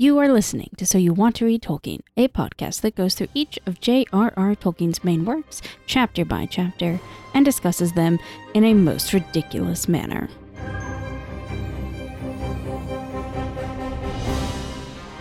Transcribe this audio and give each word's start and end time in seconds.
You 0.00 0.16
are 0.16 0.32
listening 0.32 0.70
to 0.78 0.86
So 0.86 0.96
You 0.96 1.12
Want 1.12 1.36
to 1.36 1.44
Read 1.44 1.60
Tolkien, 1.60 2.00
a 2.16 2.28
podcast 2.28 2.80
that 2.80 2.96
goes 2.96 3.14
through 3.14 3.28
each 3.34 3.58
of 3.66 3.82
J.R.R. 3.82 4.56
Tolkien's 4.56 5.04
main 5.04 5.26
works, 5.26 5.60
chapter 5.84 6.24
by 6.24 6.46
chapter, 6.46 6.98
and 7.34 7.44
discusses 7.44 7.92
them 7.92 8.18
in 8.54 8.64
a 8.64 8.72
most 8.72 9.12
ridiculous 9.12 9.88
manner. 9.88 10.30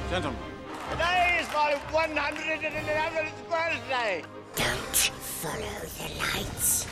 Gentlemen, 0.09 0.39
Today 0.91 1.39
is 1.41 1.47
my 1.53 1.75
111th 1.91 3.49
birthday. 3.49 4.23
Don't 4.55 4.95
follow 4.95 5.59
the 5.97 6.09
lights. 6.19 6.87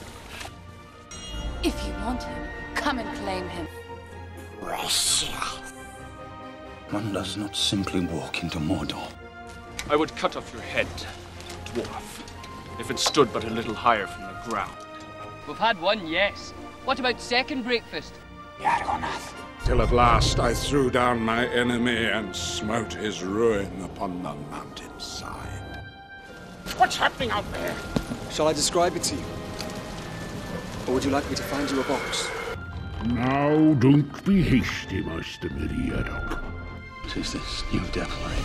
If 1.64 1.88
you 1.88 1.94
want 2.04 2.22
him, 2.22 2.48
come 2.76 3.00
and 3.00 3.18
claim 3.20 3.48
him. 3.48 3.66
Precious. 4.60 5.77
One 6.92 7.12
does 7.12 7.36
not 7.36 7.56
simply 7.56 8.00
walk 8.02 8.44
into 8.44 8.60
Mordor. 8.60 9.12
I 9.90 9.96
would 9.96 10.16
cut 10.16 10.36
off 10.38 10.54
your 10.54 10.62
head, 10.62 10.88
dwarf, 11.66 12.22
if 12.80 12.90
it 12.90 13.00
stood 13.00 13.32
but 13.34 13.44
a 13.44 13.50
little 13.50 13.74
higher 13.74 14.08
from 14.08 14.24
the 14.24 14.50
ground. 14.50 14.78
We've 15.48 15.58
had 15.58 15.80
one, 15.82 16.08
yes. 16.08 16.52
What 16.86 17.00
about 17.00 17.20
second 17.20 17.64
breakfast? 17.64 18.14
Yargonath. 18.60 19.34
Till 19.66 19.82
at 19.82 19.92
last 19.92 20.40
I 20.40 20.54
threw 20.54 20.90
down 20.90 21.20
my 21.20 21.46
enemy 21.48 22.06
and 22.06 22.34
smote 22.34 22.94
his 22.94 23.22
ruin 23.24 23.82
upon 23.84 24.24
the 24.24 24.34
mountainside. 24.34 25.84
What's 26.78 26.96
happening 26.96 27.32
out 27.32 27.50
there? 27.54 27.76
Shall 28.32 28.48
I 28.48 28.54
describe 28.54 28.96
it 28.96 29.04
to 29.04 29.16
you? 29.16 29.24
Or 30.88 30.94
would 30.94 31.04
you 31.04 31.12
like 31.12 31.30
me 31.30 31.36
to 31.36 31.44
find 31.44 31.70
you 31.70 31.82
a 31.82 31.84
box? 31.84 32.30
Now, 33.06 33.74
don't 33.74 34.26
be 34.26 34.42
hasty, 34.42 35.02
Master 35.02 35.50
Meriadoc. 35.50 36.57
What 37.08 37.16
is 37.16 37.32
this 37.32 37.64
new 37.72 37.80
devilry? 37.94 38.36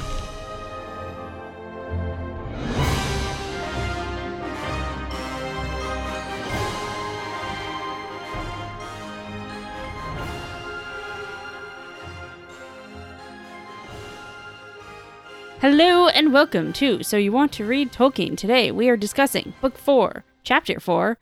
Hello 15.59 16.07
and 16.07 16.33
welcome 16.33 16.73
to 16.75 17.03
So 17.03 17.17
You 17.17 17.33
Want 17.33 17.51
to 17.55 17.65
Read 17.65 17.91
Tolkien. 17.91 18.37
Today 18.37 18.71
we 18.71 18.89
are 18.89 18.97
discussing 18.97 19.55
Book 19.61 19.77
4, 19.77 20.23
Chapter 20.45 20.79
4 20.79 21.19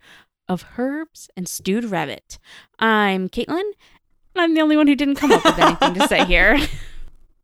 of 0.47 0.67
Herbs 0.77 1.31
and 1.35 1.49
Stewed 1.49 1.87
Rabbit. 1.87 2.39
I'm 2.79 3.31
Caitlin, 3.31 3.63
and 4.35 4.43
I'm 4.43 4.53
the 4.53 4.61
only 4.61 4.77
one 4.77 4.89
who 4.89 4.95
didn't 4.95 5.17
come 5.17 5.33
up 5.33 5.43
with 5.43 5.59
anything 5.59 5.95
to 5.95 6.07
say 6.07 6.27
here. 6.27 6.59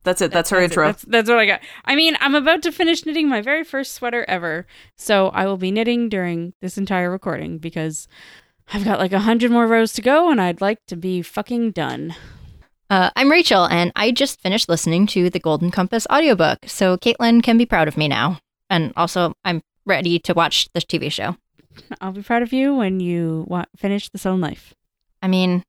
That's 0.06 0.22
it. 0.22 0.30
That's 0.30 0.50
her 0.50 0.60
That's 0.60 0.70
intro. 0.70 0.86
That's, 0.86 1.02
that's 1.02 1.28
what 1.28 1.40
I 1.40 1.46
got. 1.46 1.60
I 1.84 1.96
mean, 1.96 2.16
I'm 2.20 2.36
about 2.36 2.62
to 2.62 2.70
finish 2.70 3.04
knitting 3.04 3.28
my 3.28 3.42
very 3.42 3.64
first 3.64 3.92
sweater 3.92 4.24
ever, 4.28 4.64
so 4.96 5.30
I 5.30 5.46
will 5.46 5.56
be 5.56 5.72
knitting 5.72 6.08
during 6.08 6.54
this 6.60 6.78
entire 6.78 7.10
recording 7.10 7.58
because 7.58 8.06
I've 8.72 8.84
got 8.84 9.00
like 9.00 9.12
a 9.12 9.18
hundred 9.18 9.50
more 9.50 9.66
rows 9.66 9.92
to 9.94 10.02
go, 10.02 10.30
and 10.30 10.40
I'd 10.40 10.60
like 10.60 10.78
to 10.86 10.96
be 10.96 11.22
fucking 11.22 11.72
done. 11.72 12.14
Uh, 12.88 13.10
I'm 13.16 13.28
Rachel, 13.28 13.64
and 13.64 13.90
I 13.96 14.12
just 14.12 14.40
finished 14.40 14.68
listening 14.68 15.08
to 15.08 15.28
the 15.28 15.40
Golden 15.40 15.72
Compass 15.72 16.06
audiobook, 16.08 16.60
so 16.66 16.96
Caitlin 16.96 17.42
can 17.42 17.58
be 17.58 17.66
proud 17.66 17.88
of 17.88 17.96
me 17.96 18.06
now. 18.06 18.38
And 18.70 18.92
also, 18.96 19.34
I'm 19.44 19.60
ready 19.86 20.20
to 20.20 20.34
watch 20.34 20.68
the 20.72 20.80
TV 20.80 21.10
show. 21.10 21.36
I'll 22.00 22.12
be 22.12 22.22
proud 22.22 22.42
of 22.42 22.52
you 22.52 22.76
when 22.76 23.00
you 23.00 23.44
wa- 23.48 23.64
finish 23.76 24.08
the 24.08 24.18
Soul 24.18 24.36
life. 24.36 24.72
I 25.20 25.26
mean, 25.26 25.64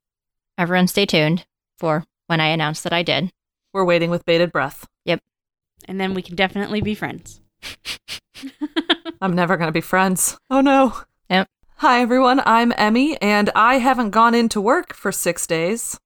everyone 0.60 0.88
stay 0.88 1.08
tuned 1.08 1.48
for 1.80 2.06
when 2.28 2.40
I 2.40 2.50
announce 2.50 2.82
that 2.82 2.94
I 2.94 3.02
did. 3.02 3.32
We're 3.78 3.86
waiting 3.86 4.10
with 4.10 4.26
bated 4.26 4.52
breath. 4.52 4.88
Yep. 5.06 5.22
And 5.86 6.02
then 6.02 6.16
we 6.16 6.24
can 6.24 6.36
definitely 6.36 6.82
be 6.82 6.96
friends. 6.96 7.42
I'm 9.22 9.36
never 9.36 9.56
going 9.56 9.68
to 9.68 9.72
be 9.72 9.82
friends. 9.82 10.36
Oh 10.50 10.62
no. 10.62 10.98
Yep. 11.30 11.48
Hi, 11.76 12.02
everyone. 12.02 12.42
I'm 12.44 12.74
Emmy, 12.76 13.22
and 13.22 13.52
I 13.54 13.76
haven't 13.76 14.10
gone 14.10 14.34
into 14.34 14.60
work 14.60 14.96
for 14.96 15.12
six 15.12 15.46
days. 15.46 16.00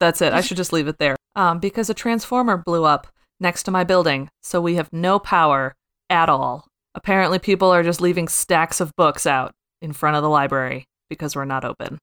That's 0.00 0.22
it. 0.22 0.32
I 0.32 0.40
should 0.40 0.56
just 0.56 0.72
leave 0.72 0.88
it 0.88 0.96
there. 0.96 1.16
Um, 1.36 1.58
because 1.58 1.90
a 1.90 1.94
transformer 1.94 2.56
blew 2.56 2.86
up 2.86 3.08
next 3.38 3.64
to 3.64 3.70
my 3.70 3.84
building, 3.84 4.30
so 4.42 4.62
we 4.62 4.76
have 4.76 4.90
no 4.90 5.18
power 5.18 5.74
at 6.08 6.30
all. 6.30 6.66
Apparently, 6.94 7.38
people 7.38 7.70
are 7.70 7.82
just 7.82 8.00
leaving 8.00 8.28
stacks 8.28 8.80
of 8.80 8.96
books 8.96 9.26
out 9.26 9.52
in 9.82 9.92
front 9.92 10.16
of 10.16 10.22
the 10.22 10.30
library 10.30 10.86
because 11.10 11.36
we're 11.36 11.44
not 11.44 11.66
open. 11.66 11.98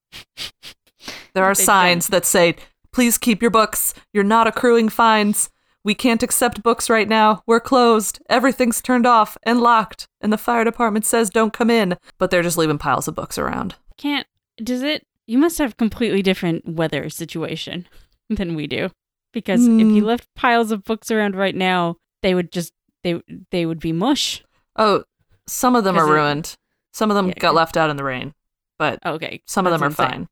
There 1.34 1.44
are 1.44 1.56
signs 1.56 2.10
that 2.10 2.26
say, 2.26 2.58
please 2.96 3.18
keep 3.18 3.42
your 3.42 3.52
books. 3.52 3.94
You're 4.14 4.24
not 4.24 4.48
accruing 4.48 4.88
fines. 4.90 5.50
We 5.84 5.94
can't 5.94 6.24
accept 6.24 6.64
books 6.64 6.90
right 6.90 7.08
now. 7.08 7.44
We're 7.46 7.60
closed. 7.60 8.20
Everything's 8.30 8.82
turned 8.82 9.06
off 9.06 9.38
and 9.44 9.60
locked. 9.60 10.08
And 10.22 10.32
the 10.34 10.38
fire 10.38 10.64
department 10.64 11.06
says 11.06 11.30
don't 11.30 11.54
come 11.54 11.70
in. 11.70 11.98
But 12.18 12.32
they're 12.32 12.42
just 12.42 12.58
leaving 12.58 12.78
piles 12.78 13.08
of 13.08 13.14
books 13.16 13.38
around. 13.38 13.76
Can't 13.98 14.26
does 14.58 14.82
it? 14.82 15.06
You 15.28 15.38
must 15.38 15.58
have 15.58 15.76
completely 15.78 16.22
different 16.22 16.66
weather 16.68 17.10
situation 17.10 17.86
than 18.30 18.56
we 18.56 18.66
do, 18.68 18.90
because 19.34 19.66
if 19.68 19.88
you 19.88 20.00
Hmm. 20.02 20.06
left 20.08 20.28
piles 20.36 20.72
of 20.72 20.84
books 20.86 21.12
around 21.12 21.36
right 21.36 21.56
now, 21.56 21.98
they 22.24 22.34
would 22.34 22.52
just 22.52 22.72
they 23.04 23.22
they 23.52 23.66
would 23.66 23.80
be 23.80 23.92
mush. 23.92 24.42
Oh, 24.78 25.04
some 25.48 25.76
of 25.76 25.84
them 25.84 25.98
are 25.98 26.08
it- 26.08 26.12
ruined. 26.12 26.56
Some 26.94 27.12
of 27.12 27.16
them 27.16 27.28
Yeah, 27.28 27.34
got 27.34 27.50
'cause- 27.50 27.56
left 27.56 27.78
out 27.78 27.90
in 27.90 27.98
the 27.98 28.04
rain. 28.06 28.34
But 28.80 29.00
Okay, 29.06 29.42
some 29.46 29.68
of 29.68 29.72
them 29.74 29.84
are 29.84 29.92
fine. 29.92 30.28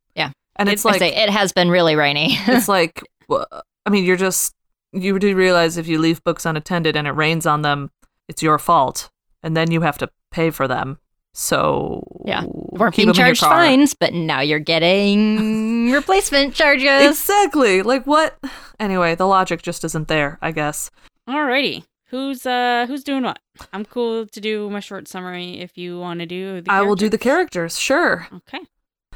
Yeah. 0.58 0.62
And 0.62 0.70
It- 0.70 0.74
it's 0.74 0.86
like, 0.86 1.00
say 1.00 1.14
it 1.16 1.30
has 1.30 1.52
been 1.52 1.70
really 1.70 1.96
rainy. 1.96 2.38
it's 2.48 2.68
like, 2.78 3.02
I 3.32 3.90
mean, 3.90 4.06
you're 4.06 4.16
just, 4.18 4.54
you 4.92 5.18
do 5.20 5.36
realize 5.36 5.78
if 5.78 5.88
you 5.88 6.00
leave 6.00 6.24
books 6.24 6.46
unattended 6.46 6.96
and 6.96 7.08
it 7.08 7.12
rains 7.12 7.46
on 7.46 7.62
them, 7.64 7.92
it's 8.28 8.42
your 8.44 8.58
fault. 8.60 9.10
And 9.42 9.58
then 9.58 9.72
you 9.72 9.82
have 9.82 9.98
to 9.98 10.10
pay 10.32 10.50
for 10.52 10.68
them. 10.68 11.00
So, 11.34 12.04
Yeah. 12.26 12.44
We're 12.48 12.92
keep 12.92 13.08
being 13.08 13.10
'em 13.10 13.16
in 13.16 13.18
your 13.18 13.26
charged 13.28 13.40
car. 13.42 13.52
fines, 13.52 13.94
but 13.96 14.14
now 14.14 14.40
you're 14.42 14.60
getting 14.60 15.92
replacement 15.92 16.54
charges. 16.54 17.08
Exactly. 17.10 17.82
Like 17.82 18.06
what? 18.06 18.38
Anyway, 18.80 19.16
the 19.16 19.26
logic 19.28 19.62
just 19.64 19.84
isn't 19.84 20.08
there, 20.08 20.38
I 20.42 20.52
guess. 20.52 20.92
Alrighty, 21.28 21.84
who's 22.10 22.46
uh 22.46 22.86
who's 22.88 23.04
doing 23.04 23.24
what? 23.24 23.40
I'm 23.72 23.84
cool 23.86 24.28
to 24.28 24.40
do 24.42 24.70
my 24.70 24.80
short 24.80 25.08
summary 25.08 25.60
if 25.60 25.78
you 25.78 26.00
want 26.00 26.20
to 26.20 26.26
do. 26.28 26.62
The 26.62 26.72
I 26.72 26.82
will 26.82 26.96
do 26.96 27.10
the 27.10 27.18
characters. 27.18 27.78
characters, 27.78 27.80
sure. 27.80 28.28
Okay. 28.48 28.66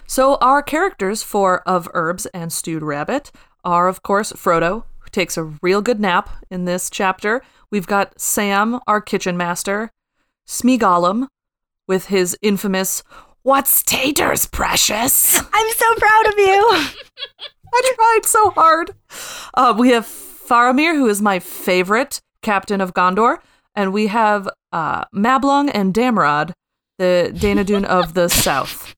So 0.09 0.38
our 0.38 0.63
characters 0.63 1.22
for 1.22 1.62
Of 1.68 1.90
Herbs 1.94 2.25
and 2.28 2.51
Stewed 2.51 2.81
Rabbit 2.81 3.29
are, 3.66 3.90
of 3.90 4.03
course, 4.03 4.31
Frodo, 4.31 4.85
who 5.00 5.09
takes 5.12 5.35
a 5.35 5.44
real 5.62 5.81
good 5.81 6.00
nap 6.00 6.29
in 6.50 6.63
this 6.63 6.90
chapter. 6.90 7.44
We've 7.69 7.85
got 7.85 8.19
Sam, 8.19 8.79
our 8.88 9.01
kitchen 9.01 9.35
master, 9.35 9.91
Smeagolum, 10.47 11.28
with 11.90 12.06
his 12.06 12.38
infamous 12.41 13.03
"What's 13.44 13.84
taters, 13.84 14.45
precious?" 14.45 15.38
I'm 15.53 15.73
so 15.73 15.95
proud 15.95 16.28
of 16.28 16.39
you. 16.39 16.69
I 17.74 17.91
tried 17.95 18.25
so 18.25 18.51
hard. 18.51 18.95
Uh, 19.53 19.75
we 19.78 19.89
have 19.89 20.06
Faramir, 20.06 20.95
who 20.95 21.07
is 21.07 21.22
my 21.22 21.39
favorite 21.39 22.22
captain 22.41 22.79
of 22.79 22.94
Gondor, 22.94 23.39
and 23.75 23.91
we 23.91 24.07
have 24.07 24.47
uh, 24.72 25.03
Mablung 25.13 25.69
and 25.74 25.94
Damrod, 25.94 26.53
the 26.97 27.34
Dunedain 27.35 27.84
of 27.84 28.13
the 28.13 28.29
South. 28.45 28.95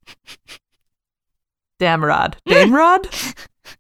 Damrod. 1.80 2.36
Damrod? 2.48 3.08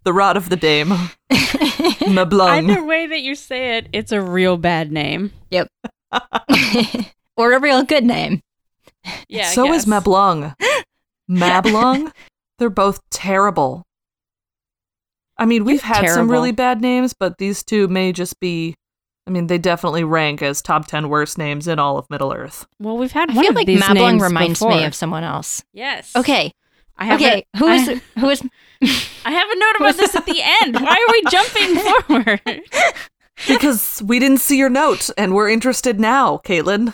the 0.03 0.13
rod 0.13 0.37
of 0.37 0.49
the 0.49 0.55
Dame. 0.55 0.89
Mablung. 1.31 2.69
Either 2.69 2.83
way 2.83 3.07
that 3.07 3.21
you 3.21 3.35
say 3.35 3.77
it, 3.77 3.87
it's 3.93 4.11
a 4.11 4.21
real 4.21 4.57
bad 4.57 4.91
name. 4.91 5.31
yep. 5.51 5.67
or 7.37 7.53
a 7.53 7.59
real 7.59 7.83
good 7.83 8.03
name. 8.03 8.41
Yeah. 9.27 9.49
So 9.49 9.71
is. 9.73 9.85
Mablung. 9.85 10.55
Mablung? 11.29 12.11
They're 12.57 12.69
both 12.69 12.99
terrible. 13.09 13.83
I 15.37 15.45
mean, 15.45 15.63
we've 15.63 15.81
had 15.81 16.09
some 16.09 16.29
really 16.29 16.51
bad 16.51 16.81
names, 16.81 17.13
but 17.17 17.37
these 17.37 17.63
two 17.63 17.87
may 17.87 18.11
just 18.11 18.39
be. 18.39 18.75
I 19.25 19.31
mean, 19.31 19.45
they 19.45 19.59
definitely 19.59 20.03
rank 20.03 20.41
as 20.41 20.59
top 20.59 20.87
10 20.87 21.07
worst 21.07 21.37
names 21.37 21.67
in 21.67 21.77
all 21.77 21.99
of 21.99 22.09
Middle 22.09 22.33
Earth. 22.33 22.65
Well, 22.79 22.97
we've 22.97 23.11
had 23.11 23.29
I 23.29 23.35
one 23.35 23.43
feel 23.43 23.51
of 23.51 23.55
like 23.55 23.67
these 23.67 23.79
Mablung 23.79 23.93
names 23.93 24.23
reminds 24.23 24.59
before. 24.59 24.71
me 24.75 24.85
of 24.85 24.95
someone 24.95 25.23
else. 25.23 25.63
Yes. 25.71 26.15
Okay. 26.15 26.51
I 26.99 27.05
have 27.05 27.19
okay. 27.21 27.45
A, 27.53 27.57
who 27.57 27.67
is 27.67 27.89
I, 28.15 28.19
who 28.19 28.29
is 28.29 28.43
I 29.25 29.31
have 29.31 29.49
a 29.49 29.55
note 29.59 29.75
about 29.77 29.97
this 29.97 30.15
at 30.15 30.25
the 30.25 30.41
end. 30.61 30.75
Why 30.75 30.95
are 30.95 31.11
we 31.11 31.23
jumping 31.31 31.75
forward? 32.35 32.61
Because 33.47 34.01
we 34.05 34.19
didn't 34.19 34.39
see 34.41 34.57
your 34.57 34.69
note 34.69 35.09
and 35.17 35.33
we're 35.33 35.49
interested 35.49 35.99
now, 35.99 36.37
Caitlin. 36.43 36.93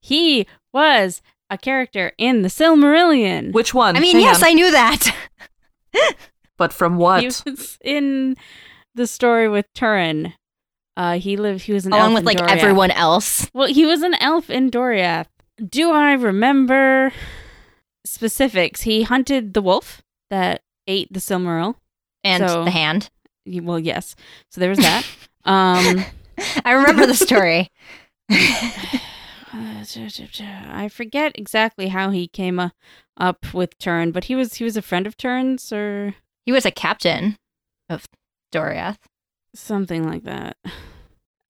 He 0.00 0.46
was 0.72 1.22
a 1.50 1.58
character 1.58 2.12
in 2.18 2.42
the 2.42 2.48
Silmarillion. 2.48 3.52
Which 3.52 3.72
one? 3.74 3.96
I 3.96 4.00
mean, 4.00 4.16
Hang 4.16 4.24
yes, 4.24 4.42
on. 4.42 4.48
I 4.48 4.52
knew 4.54 4.70
that. 4.72 5.14
But 6.56 6.72
from 6.72 6.96
what? 6.98 7.20
He 7.20 7.26
was 7.26 7.78
in 7.82 8.36
the 8.94 9.06
story 9.06 9.48
with 9.48 9.66
Turin. 9.74 10.34
Uh, 10.96 11.18
he 11.18 11.36
lived. 11.36 11.62
He 11.62 11.72
was 11.72 11.84
an 11.84 11.92
Along 11.92 12.12
elf 12.12 12.14
with 12.14 12.20
in 12.20 12.26
like 12.26 12.38
Doriath. 12.38 12.56
everyone 12.62 12.90
else. 12.92 13.50
Well, 13.52 13.66
he 13.66 13.84
was 13.84 14.02
an 14.02 14.14
elf 14.20 14.50
in 14.50 14.70
Doriath. 14.70 15.26
Do 15.68 15.90
I 15.90 16.12
remember 16.12 17.12
specifics? 18.04 18.82
He 18.82 19.02
hunted 19.02 19.54
the 19.54 19.62
wolf 19.62 20.02
that 20.30 20.62
ate 20.86 21.12
the 21.12 21.20
Silmaril. 21.20 21.76
And 22.22 22.48
So- 22.48 22.64
the 22.64 22.70
hand. 22.70 23.10
Well, 23.46 23.78
yes. 23.78 24.14
So 24.50 24.60
there 24.60 24.70
was 24.70 24.78
that. 24.78 25.04
um, 25.44 26.04
I 26.64 26.72
remember 26.72 27.06
the 27.06 27.14
story. 27.14 27.70
I 29.56 30.88
forget 30.90 31.32
exactly 31.36 31.88
how 31.88 32.10
he 32.10 32.26
came 32.26 32.58
uh, 32.58 32.70
up 33.16 33.52
with 33.54 33.78
Turin, 33.78 34.12
but 34.12 34.24
he 34.24 34.34
was 34.34 34.54
he 34.54 34.64
was 34.64 34.76
a 34.76 34.82
friend 34.82 35.06
of 35.06 35.16
Turin's 35.16 35.72
or 35.72 36.14
He 36.46 36.52
was 36.52 36.66
a 36.66 36.70
captain 36.70 37.36
of 37.88 38.06
Doriath. 38.52 38.98
something 39.54 40.06
like 40.08 40.24
that. 40.24 40.56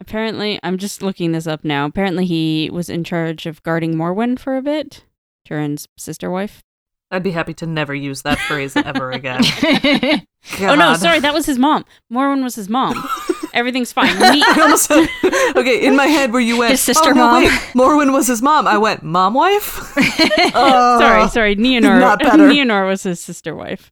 Apparently, 0.01 0.59
I'm 0.63 0.77
just 0.79 1.03
looking 1.03 1.33
this 1.33 1.47
up 1.47 1.65
now. 1.65 1.87
Apparently, 1.87 2.27
he 2.27 2.69
was 2.73 2.91
in 2.91 3.05
charge 3.05 3.47
of 3.47 3.63
guarding 3.63 3.95
Morwen 3.95 4.39
for 4.39 4.57
a 4.57 4.63
bit, 4.63 5.05
Turin's 5.45 5.89
sister 5.97 6.31
wife. 6.31 6.63
I'd 7.11 7.23
be 7.23 7.31
happy 7.31 7.55
to 7.55 7.67
never 7.67 7.95
use 7.95 8.23
that 8.23 8.39
phrase 8.39 8.77
ever 8.77 9.11
again. 9.13 9.43
Oh 10.61 10.75
no, 10.75 10.95
sorry, 10.95 11.21
that 11.21 11.33
was 11.33 11.47
his 11.47 11.59
mom. 11.59 11.87
Morwen 12.13 12.43
was 12.43 12.55
his 12.55 12.69
mom. 12.69 13.03
Everything's 13.55 13.93
fine. 13.93 14.19
Me- 14.19 14.45
almost 14.61 14.91
okay, 14.91 15.87
in 15.87 15.97
my 15.97 16.07
head 16.07 16.33
where 16.33 16.41
you 16.41 16.59
went, 16.59 16.73
His 16.73 16.83
oh, 16.83 16.93
sister 16.93 17.11
oh, 17.11 17.13
no, 17.13 17.25
mom. 17.25 17.43
wait, 17.45 17.53
Morwen 17.75 18.13
was 18.13 18.27
his 18.27 18.43
mom. 18.43 18.69
I 18.69 18.77
went, 18.77 19.03
mom 19.03 19.33
wife? 19.33 19.95
Oh. 20.55 20.99
sorry, 21.01 21.29
sorry. 21.29 21.57
Nienor. 21.57 21.99
not 21.99 22.19
better. 22.19 22.47
Nienor 22.47 22.87
was 22.87 23.05
his 23.05 23.21
sister 23.21 23.55
wife. 23.55 23.91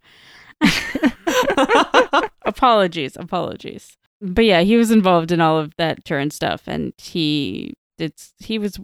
apologies, 2.45 3.17
apologies. 3.17 3.97
But 4.21 4.45
yeah, 4.45 4.61
he 4.61 4.77
was 4.77 4.91
involved 4.91 5.33
in 5.33 5.41
all 5.41 5.59
of 5.59 5.75
that 5.79 6.05
Turin 6.05 6.31
stuff, 6.31 6.65
and 6.67 6.93
he 6.99 7.73
did. 7.97 8.13
He 8.39 8.59
was 8.59 8.79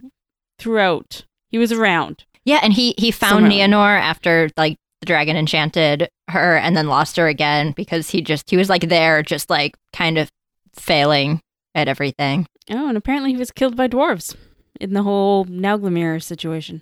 throughout. 0.57 1.25
He 1.49 1.57
was 1.57 1.71
around. 1.71 2.25
Yeah, 2.45 2.59
and 2.63 2.73
he 2.73 2.93
he 2.97 3.11
found 3.11 3.43
Somehow. 3.45 3.49
Nienor 3.51 3.99
after 3.99 4.49
like 4.57 4.77
the 5.01 5.05
dragon 5.05 5.37
enchanted 5.37 6.09
her 6.29 6.57
and 6.57 6.75
then 6.75 6.87
lost 6.87 7.17
her 7.17 7.27
again 7.27 7.71
because 7.71 8.09
he 8.09 8.21
just 8.21 8.49
he 8.49 8.57
was 8.57 8.69
like 8.69 8.89
there 8.89 9.23
just 9.23 9.49
like 9.49 9.75
kind 9.93 10.17
of 10.17 10.31
failing 10.75 11.41
at 11.75 11.87
everything. 11.87 12.47
Oh, 12.69 12.87
and 12.87 12.97
apparently 12.97 13.31
he 13.31 13.37
was 13.37 13.51
killed 13.51 13.75
by 13.75 13.87
dwarves 13.87 14.35
in 14.79 14.93
the 14.93 15.03
whole 15.03 15.45
Nauglamir 15.45 16.21
situation. 16.21 16.81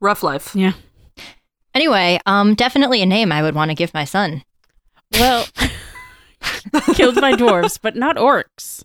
Rough 0.00 0.22
life. 0.22 0.54
Yeah. 0.54 0.72
Anyway, 1.74 2.20
um 2.26 2.54
definitely 2.54 3.02
a 3.02 3.06
name 3.06 3.32
I 3.32 3.42
would 3.42 3.54
want 3.54 3.70
to 3.70 3.74
give 3.74 3.94
my 3.94 4.04
son. 4.04 4.42
Well, 5.12 5.46
killed 6.94 7.20
by 7.20 7.32
dwarves, 7.34 7.78
but 7.80 7.96
not 7.96 8.16
orcs. 8.16 8.82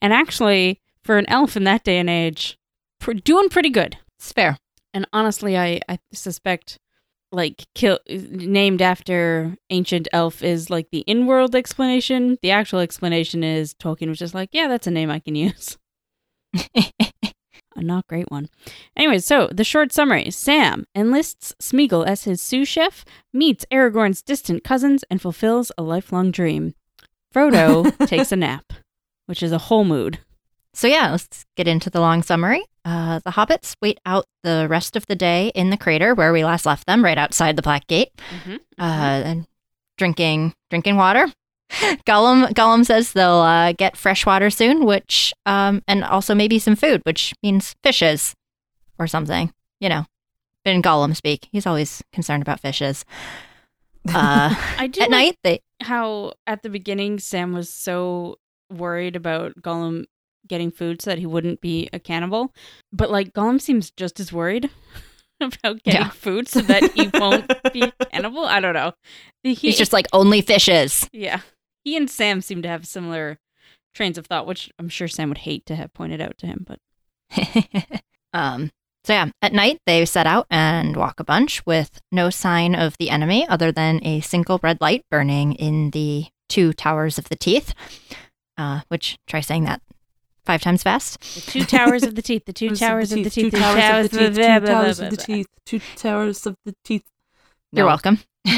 And 0.00 0.12
actually, 0.12 0.80
for 1.02 1.18
an 1.18 1.28
elf 1.28 1.56
in 1.56 1.64
that 1.64 1.84
day 1.84 1.98
and 1.98 2.10
age, 2.10 2.58
pr- 2.98 3.12
doing 3.12 3.48
pretty 3.48 3.70
good. 3.70 3.98
It's 4.18 4.32
fair. 4.32 4.58
And 4.96 5.06
honestly, 5.12 5.58
I, 5.58 5.78
I 5.90 5.98
suspect 6.14 6.78
like 7.30 7.66
kill 7.74 7.98
named 8.08 8.80
after 8.80 9.54
ancient 9.68 10.08
elf 10.10 10.42
is 10.42 10.70
like 10.70 10.88
the 10.90 11.00
in-world 11.00 11.54
explanation. 11.54 12.38
The 12.40 12.50
actual 12.50 12.78
explanation 12.78 13.44
is 13.44 13.74
Tolkien 13.74 14.08
was 14.08 14.18
just 14.18 14.32
like, 14.32 14.48
yeah, 14.52 14.68
that's 14.68 14.86
a 14.86 14.90
name 14.90 15.10
I 15.10 15.18
can 15.18 15.34
use. 15.34 15.76
a 16.74 17.82
not 17.82 18.06
great 18.06 18.30
one. 18.30 18.48
Anyway, 18.96 19.18
so 19.18 19.50
the 19.52 19.64
short 19.64 19.92
summary 19.92 20.30
Sam 20.30 20.86
enlists 20.94 21.54
Smeagol 21.60 22.06
as 22.06 22.24
his 22.24 22.40
sous 22.40 22.66
chef, 22.66 23.04
meets 23.34 23.66
Aragorn's 23.70 24.22
distant 24.22 24.64
cousins, 24.64 25.04
and 25.10 25.20
fulfills 25.20 25.70
a 25.76 25.82
lifelong 25.82 26.30
dream. 26.30 26.74
Frodo 27.34 27.94
takes 28.06 28.32
a 28.32 28.36
nap, 28.36 28.72
which 29.26 29.42
is 29.42 29.52
a 29.52 29.58
whole 29.58 29.84
mood. 29.84 30.20
So 30.76 30.86
yeah, 30.88 31.10
let's 31.10 31.46
get 31.56 31.66
into 31.66 31.88
the 31.88 32.00
long 32.00 32.22
summary. 32.22 32.62
Uh, 32.84 33.20
the 33.24 33.30
hobbits 33.30 33.74
wait 33.80 33.98
out 34.04 34.26
the 34.42 34.66
rest 34.68 34.94
of 34.94 35.06
the 35.06 35.16
day 35.16 35.50
in 35.54 35.70
the 35.70 35.78
crater 35.78 36.14
where 36.14 36.34
we 36.34 36.44
last 36.44 36.66
left 36.66 36.86
them, 36.86 37.02
right 37.02 37.16
outside 37.16 37.56
the 37.56 37.62
Black 37.62 37.86
Gate, 37.86 38.10
Mhm, 38.44 38.56
uh, 38.78 39.22
and 39.24 39.46
drinking 39.96 40.52
drinking 40.68 40.96
water. 40.96 41.28
Gollum 42.06 42.52
Gollum 42.52 42.84
says 42.84 43.14
they'll 43.14 43.30
uh, 43.40 43.72
get 43.72 43.96
fresh 43.96 44.26
water 44.26 44.50
soon, 44.50 44.84
which 44.84 45.32
um, 45.46 45.82
and 45.88 46.04
also 46.04 46.34
maybe 46.34 46.58
some 46.58 46.76
food, 46.76 47.00
which 47.04 47.32
means 47.42 47.74
fishes 47.82 48.34
or 48.98 49.06
something. 49.06 49.52
You 49.80 49.88
know, 49.88 50.04
in 50.66 50.82
Gollum 50.82 51.16
speak, 51.16 51.48
he's 51.52 51.66
always 51.66 52.02
concerned 52.12 52.42
about 52.42 52.60
fishes. 52.60 53.06
Uh, 54.06 54.54
I 54.78 54.88
do 54.88 55.00
at 55.00 55.10
like 55.10 55.10
night, 55.10 55.36
they 55.42 55.60
how 55.80 56.34
at 56.46 56.62
the 56.62 56.68
beginning 56.68 57.18
Sam 57.18 57.54
was 57.54 57.70
so 57.70 58.36
worried 58.70 59.16
about 59.16 59.54
Gollum 59.62 60.04
getting 60.48 60.70
food 60.70 61.00
so 61.02 61.10
that 61.10 61.18
he 61.18 61.26
wouldn't 61.26 61.60
be 61.60 61.88
a 61.92 61.98
cannibal. 61.98 62.52
But 62.92 63.10
like 63.10 63.32
Gollum 63.32 63.60
seems 63.60 63.90
just 63.90 64.18
as 64.20 64.32
worried 64.32 64.70
about 65.40 65.82
getting 65.82 66.00
Yeah. 66.02 66.08
food 66.10 66.48
so 66.48 66.60
that 66.62 66.92
he 66.92 67.08
won't 67.14 67.50
be 67.72 67.82
a 68.00 68.04
cannibal. 68.12 68.44
I 68.44 68.60
don't 68.60 68.74
know. 68.74 68.92
He, 69.42 69.54
he's 69.54 69.78
just 69.78 69.92
like 69.92 70.06
only 70.12 70.40
fishes. 70.40 71.08
yeah. 71.12 71.40
He 71.84 71.96
and 71.96 72.10
Sam 72.10 72.40
seem 72.40 72.62
to 72.62 72.68
have 72.68 72.84
similar 72.86 73.38
trains 73.94 74.18
of 74.18 74.26
thought, 74.26 74.46
which 74.46 74.70
I'm 74.78 74.88
sure 74.88 75.06
Sam 75.08 75.28
would 75.28 75.38
hate 75.38 75.64
to 75.66 75.76
have 75.76 75.94
pointed 75.94 76.20
out 76.20 76.36
to 76.38 76.46
him. 76.46 76.66
But 76.66 76.80
um, 78.32 78.70
so 79.04 79.12
yeah, 79.12 79.26
at 79.40 79.52
night 79.52 79.78
they 79.86 80.04
set 80.04 80.26
out 80.26 80.46
and 80.50 80.96
walk 80.96 81.20
a 81.20 81.24
bunch 81.24 81.64
with 81.64 82.00
no 82.10 82.28
sign 82.28 82.74
of 82.74 82.96
the 82.98 83.08
enemy 83.10 83.46
other 83.48 83.70
than 83.70 84.04
a 84.04 84.20
single 84.20 84.58
red 84.62 84.80
light 84.80 85.04
burning 85.10 85.52
in 85.52 85.90
the 85.90 86.26
two 86.48 86.72
towers 86.72 87.18
of 87.18 87.28
the 87.28 87.36
teeth. 87.36 87.72
Uh, 88.58 88.80
which 88.88 89.18
try 89.28 89.40
saying 89.40 89.64
that 89.64 89.82
five 90.46 90.62
times 90.62 90.82
fast. 90.82 91.20
the 91.34 91.50
two 91.50 91.64
towers 91.64 92.04
of 92.04 92.14
the 92.14 92.22
teeth, 92.22 92.44
the 92.46 92.52
two 92.52 92.74
towers 92.74 93.12
of 93.12 93.22
the 93.22 93.30
teeth, 93.30 93.34
Two 93.34 93.50
the 93.50 93.58
towers 93.58 94.04
of 94.04 94.12
the 94.12 94.16
teeth. 94.16 94.34
Two 94.34 94.40
blah, 94.40 94.60
blah, 94.60 94.68
towers 94.68 95.00
of 95.00 95.10
the 95.10 95.16
teeth. 95.16 95.46
Two 95.66 95.80
towers 95.96 96.46
of 96.46 96.56
the 96.64 96.74
teeth. 96.84 97.04
You're 97.72 97.86
welcome. 97.86 98.20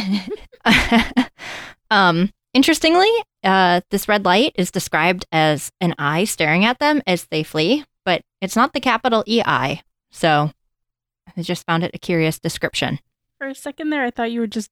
um, 1.91 2.31
interestingly, 2.55 3.11
uh, 3.43 3.81
this 3.91 4.09
red 4.09 4.25
light 4.25 4.53
is 4.57 4.71
described 4.71 5.27
as 5.33 5.73
an 5.81 5.95
eye 5.99 6.25
staring 6.25 6.65
at 6.65 6.79
them 6.79 7.03
as 7.07 7.27
they 7.31 7.43
flee, 7.43 7.85
but 8.05 8.23
it's 8.41 8.57
not 8.57 8.75
the 8.75 8.81
capital 8.81 9.25
E 9.27 9.43
I. 9.45 9.83
So 10.11 10.51
I 11.37 11.43
just 11.43 11.67
found 11.67 11.85
it 11.85 11.91
a 11.95 11.99
curious 11.99 12.39
description. 12.39 12.99
For 13.39 13.49
a 13.49 13.55
second 13.55 13.91
there, 13.91 14.05
I 14.05 14.11
thought 14.11 14.31
you 14.31 14.41
were 14.41 14.47
just 14.47 14.71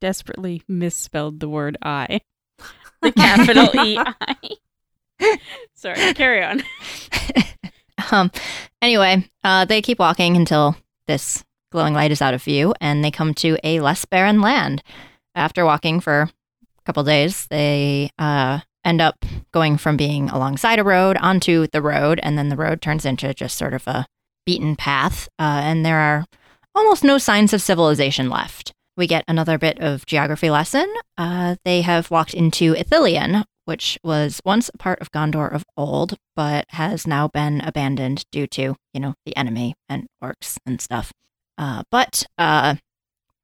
desperately 0.00 0.62
misspelled 0.68 1.40
the 1.40 1.48
word 1.48 1.76
I. 1.82 2.20
The 3.02 3.10
capital 3.10 3.68
E 3.84 3.98
I. 3.98 4.36
Sorry, 5.74 6.14
carry 6.14 6.42
on. 6.42 6.62
um, 8.12 8.30
anyway, 8.80 9.28
uh, 9.44 9.64
they 9.64 9.82
keep 9.82 9.98
walking 9.98 10.36
until 10.36 10.76
this 11.06 11.44
glowing 11.70 11.94
light 11.94 12.10
is 12.10 12.22
out 12.22 12.34
of 12.34 12.42
view, 12.42 12.74
and 12.80 13.04
they 13.04 13.10
come 13.10 13.34
to 13.34 13.58
a 13.64 13.80
less 13.80 14.04
barren 14.04 14.40
land. 14.40 14.82
After 15.34 15.64
walking 15.64 16.00
for 16.00 16.22
a 16.22 16.82
couple 16.84 17.02
days, 17.04 17.46
they 17.48 18.10
uh, 18.18 18.60
end 18.84 19.00
up 19.00 19.24
going 19.52 19.78
from 19.78 19.96
being 19.96 20.28
alongside 20.28 20.78
a 20.78 20.84
road 20.84 21.16
onto 21.18 21.66
the 21.68 21.82
road, 21.82 22.20
and 22.22 22.36
then 22.36 22.48
the 22.48 22.56
road 22.56 22.82
turns 22.82 23.04
into 23.04 23.32
just 23.34 23.56
sort 23.56 23.74
of 23.74 23.86
a 23.86 24.06
beaten 24.44 24.76
path, 24.76 25.28
uh, 25.38 25.60
and 25.64 25.84
there 25.84 25.98
are 25.98 26.26
almost 26.74 27.04
no 27.04 27.18
signs 27.18 27.52
of 27.52 27.62
civilization 27.62 28.28
left. 28.28 28.72
We 28.96 29.06
get 29.06 29.24
another 29.26 29.56
bit 29.56 29.78
of 29.80 30.04
geography 30.04 30.50
lesson. 30.50 30.92
Uh, 31.16 31.56
they 31.64 31.80
have 31.80 32.10
walked 32.10 32.34
into 32.34 32.74
Ithilien, 32.74 33.44
which 33.64 33.98
was 34.02 34.40
once 34.44 34.70
a 34.72 34.78
part 34.78 35.00
of 35.00 35.12
Gondor 35.12 35.52
of 35.52 35.64
old, 35.76 36.16
but 36.34 36.66
has 36.70 37.06
now 37.06 37.28
been 37.28 37.60
abandoned 37.60 38.24
due 38.30 38.46
to, 38.48 38.76
you 38.92 39.00
know, 39.00 39.14
the 39.24 39.36
enemy 39.36 39.74
and 39.88 40.06
orcs 40.22 40.58
and 40.66 40.80
stuff. 40.80 41.12
Uh, 41.58 41.82
but 41.90 42.24
uh, 42.38 42.76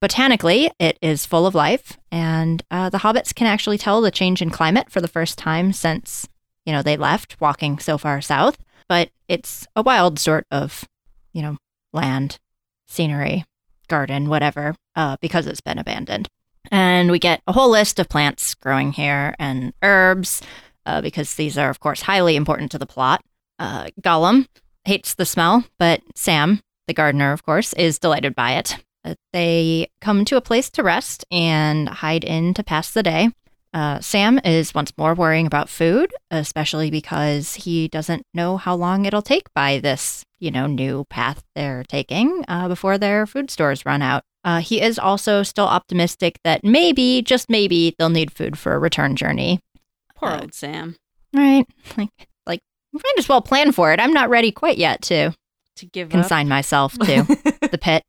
botanically, 0.00 0.70
it 0.78 0.98
is 1.00 1.26
full 1.26 1.46
of 1.46 1.54
life, 1.54 1.98
and 2.10 2.62
uh, 2.70 2.88
the 2.88 2.98
hobbits 2.98 3.34
can 3.34 3.46
actually 3.46 3.78
tell 3.78 4.00
the 4.00 4.10
change 4.10 4.42
in 4.42 4.50
climate 4.50 4.90
for 4.90 5.00
the 5.00 5.08
first 5.08 5.38
time 5.38 5.72
since, 5.72 6.28
you 6.64 6.72
know, 6.72 6.82
they 6.82 6.96
left 6.96 7.40
walking 7.40 7.78
so 7.78 7.98
far 7.98 8.20
south. 8.20 8.58
But 8.88 9.10
it's 9.28 9.66
a 9.76 9.82
wild 9.82 10.18
sort 10.18 10.46
of, 10.50 10.88
you 11.32 11.42
know, 11.42 11.58
land, 11.92 12.38
scenery, 12.86 13.44
garden, 13.86 14.28
whatever, 14.28 14.74
uh, 14.96 15.16
because 15.20 15.46
it's 15.46 15.60
been 15.60 15.78
abandoned. 15.78 16.28
And 16.70 17.10
we 17.10 17.18
get 17.18 17.42
a 17.46 17.52
whole 17.52 17.70
list 17.70 17.98
of 17.98 18.08
plants 18.08 18.54
growing 18.54 18.92
here 18.92 19.34
and 19.38 19.72
herbs, 19.82 20.42
uh, 20.86 21.00
because 21.00 21.34
these 21.34 21.58
are, 21.58 21.70
of 21.70 21.80
course, 21.80 22.02
highly 22.02 22.36
important 22.36 22.70
to 22.72 22.78
the 22.78 22.86
plot. 22.86 23.22
Uh, 23.58 23.88
Gollum 24.00 24.46
hates 24.84 25.14
the 25.14 25.26
smell, 25.26 25.64
but 25.78 26.02
Sam, 26.14 26.60
the 26.86 26.94
gardener, 26.94 27.32
of 27.32 27.42
course, 27.42 27.72
is 27.74 27.98
delighted 27.98 28.34
by 28.34 28.52
it. 28.52 28.76
Uh, 29.04 29.14
they 29.32 29.88
come 30.00 30.24
to 30.24 30.36
a 30.36 30.40
place 30.40 30.70
to 30.70 30.82
rest 30.82 31.24
and 31.30 31.88
hide 31.88 32.24
in 32.24 32.54
to 32.54 32.64
pass 32.64 32.90
the 32.90 33.02
day. 33.02 33.30
Uh, 33.74 34.00
Sam 34.00 34.40
is 34.44 34.74
once 34.74 34.92
more 34.96 35.14
worrying 35.14 35.46
about 35.46 35.68
food, 35.68 36.12
especially 36.30 36.90
because 36.90 37.54
he 37.54 37.88
doesn't 37.88 38.22
know 38.32 38.56
how 38.56 38.74
long 38.74 39.04
it'll 39.04 39.22
take 39.22 39.52
by 39.54 39.78
this, 39.78 40.24
you 40.38 40.50
know, 40.50 40.66
new 40.66 41.04
path 41.10 41.42
they're 41.54 41.84
taking 41.84 42.44
uh, 42.48 42.66
before 42.68 42.96
their 42.98 43.26
food 43.26 43.50
stores 43.50 43.84
run 43.84 44.00
out. 44.00 44.22
Uh, 44.44 44.60
he 44.60 44.80
is 44.80 44.98
also 44.98 45.42
still 45.42 45.66
optimistic 45.66 46.38
that 46.44 46.64
maybe, 46.64 47.20
just 47.20 47.50
maybe, 47.50 47.94
they'll 47.98 48.08
need 48.08 48.32
food 48.32 48.58
for 48.58 48.74
a 48.74 48.78
return 48.78 49.14
journey. 49.16 49.60
Poor 50.14 50.30
Uh, 50.30 50.40
old 50.40 50.54
Sam. 50.54 50.96
Right? 51.34 51.66
Like, 51.98 52.10
like, 52.46 52.60
might 52.92 53.18
as 53.18 53.28
well 53.28 53.42
plan 53.42 53.72
for 53.72 53.92
it. 53.92 54.00
I'm 54.00 54.12
not 54.14 54.30
ready 54.30 54.50
quite 54.50 54.78
yet 54.78 55.02
to 55.02 55.32
To 55.76 55.86
give 55.86 56.08
up. 56.08 56.12
consign 56.12 56.48
myself 56.48 56.94
to 56.94 57.22
the 57.70 57.78
pit. 57.78 58.02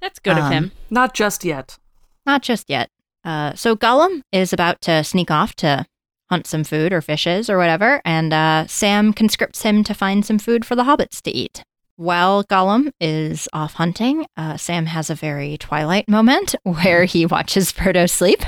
That's 0.00 0.20
good 0.20 0.38
of 0.38 0.44
Um, 0.44 0.52
him. 0.52 0.72
Not 0.90 1.14
just 1.14 1.44
yet. 1.44 1.78
Not 2.26 2.42
just 2.42 2.70
yet. 2.70 2.88
Uh, 3.24 3.54
so 3.54 3.74
Gollum 3.74 4.20
is 4.32 4.52
about 4.52 4.80
to 4.82 5.02
sneak 5.02 5.30
off 5.30 5.54
to 5.56 5.86
hunt 6.30 6.46
some 6.46 6.64
food 6.64 6.92
or 6.92 7.00
fishes 7.00 7.48
or 7.48 7.58
whatever, 7.58 8.00
and 8.04 8.32
uh, 8.32 8.66
Sam 8.66 9.12
conscripts 9.12 9.62
him 9.62 9.84
to 9.84 9.94
find 9.94 10.24
some 10.24 10.38
food 10.38 10.64
for 10.64 10.74
the 10.74 10.84
hobbits 10.84 11.20
to 11.22 11.30
eat. 11.30 11.62
While 11.96 12.42
Gollum 12.44 12.90
is 13.00 13.48
off 13.52 13.74
hunting, 13.74 14.26
uh, 14.36 14.56
Sam 14.56 14.86
has 14.86 15.10
a 15.10 15.14
very 15.14 15.56
Twilight 15.56 16.08
moment 16.08 16.54
where 16.64 17.04
he 17.04 17.24
watches 17.24 17.72
Frodo 17.72 18.10
sleep. 18.10 18.42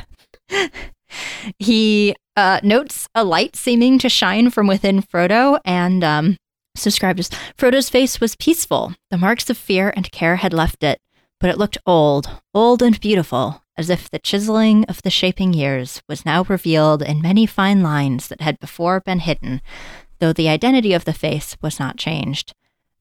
he 1.59 2.14
uh, 2.37 2.61
notes 2.62 3.09
a 3.14 3.25
light 3.25 3.56
seeming 3.56 3.99
to 4.00 4.09
shine 4.09 4.50
from 4.50 4.66
within 4.66 5.00
Frodo 5.00 5.61
and 5.64 6.02
um, 6.02 6.37
Frodo's 6.76 7.88
face 7.88 8.21
was 8.21 8.37
peaceful. 8.37 8.95
The 9.11 9.16
marks 9.16 9.49
of 9.49 9.56
fear 9.56 9.92
and 9.97 10.11
care 10.12 10.37
had 10.37 10.52
left 10.52 10.83
it, 10.83 11.00
but 11.40 11.49
it 11.50 11.59
looked 11.59 11.78
old, 11.87 12.28
old 12.52 12.83
and 12.83 13.00
beautiful, 13.00 13.62
as 13.76 13.90
if 13.90 14.09
the 14.09 14.18
chiseling 14.18 14.85
of 14.85 15.02
the 15.02 15.11
shaping 15.11 15.52
years 15.52 16.02
was 16.09 16.25
now 16.25 16.45
revealed 16.45 17.02
in 17.02 17.21
many 17.21 17.47
fine 17.47 17.83
lines 17.83 18.28
that 18.28 18.40
had 18.40 18.59
before 18.59 19.00
been 19.00 19.21
hidden, 19.21 19.61
though 20.18 20.33
the 20.33 20.49
identity 20.49 20.92
of 20.92 21.04
the 21.04 21.12
face 21.12 21.56
was 21.61 21.78
not 21.78 21.99
changed. 21.99 22.52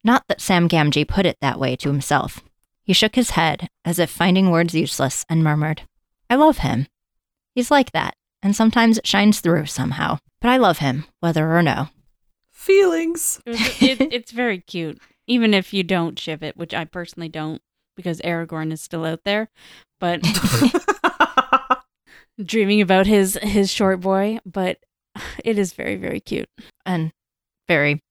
Not 0.03 0.23
that 0.27 0.41
Sam 0.41 0.67
Gamgee 0.69 1.07
put 1.07 1.25
it 1.25 1.37
that 1.41 1.59
way 1.59 1.75
to 1.77 1.89
himself. 1.89 2.41
He 2.83 2.93
shook 2.93 3.15
his 3.15 3.31
head, 3.31 3.67
as 3.83 3.97
if 3.97 4.09
finding 4.09 4.51
words 4.51 4.75
useless, 4.75 5.25
and 5.27 5.43
murmured, 5.43 5.81
I 6.29 6.35
love 6.35 6.59
him. 6.59 6.87
He's 7.55 7.71
like 7.71 7.91
that, 7.93 8.15
and 8.43 8.55
sometimes 8.55 8.97
it 8.97 9.07
shines 9.07 9.39
through 9.39 9.65
somehow. 9.65 10.19
But 10.41 10.49
I 10.49 10.57
love 10.57 10.77
him, 10.79 11.05
whether 11.21 11.55
or 11.55 11.63
no. 11.63 11.89
Feelings. 12.51 13.41
It, 13.45 14.01
it, 14.01 14.13
it's 14.13 14.31
very 14.31 14.59
cute, 14.59 14.99
even 15.25 15.53
if 15.53 15.73
you 15.73 15.83
don't 15.83 16.19
ship 16.19 16.43
it, 16.43 16.57
which 16.57 16.73
I 16.73 16.85
personally 16.85 17.29
don't, 17.29 17.61
because 17.95 18.19
Aragorn 18.21 18.71
is 18.71 18.81
still 18.81 19.05
out 19.05 19.21
there. 19.25 19.49
But 19.99 20.21
dreaming 22.43 22.81
about 22.81 23.07
his 23.07 23.37
his 23.41 23.71
short 23.71 24.01
boy, 24.01 24.39
but 24.45 24.79
it 25.43 25.57
is 25.57 25.73
very 25.73 25.95
very 25.95 26.19
cute 26.19 26.49
and 26.85 27.11
very, 27.67 28.01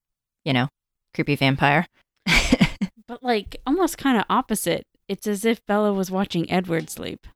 you 0.43 0.53
know, 0.53 0.67
creepy 1.13 1.35
vampire. 1.35 1.87
but 3.07 3.21
like 3.23 3.57
almost 3.65 3.97
kind 3.97 4.17
of 4.17 4.25
opposite. 4.29 4.83
It's 5.07 5.27
as 5.27 5.45
if 5.45 5.63
Bella 5.67 5.93
was 5.93 6.09
watching 6.09 6.49
Edward 6.51 6.89
sleep. 6.89 7.27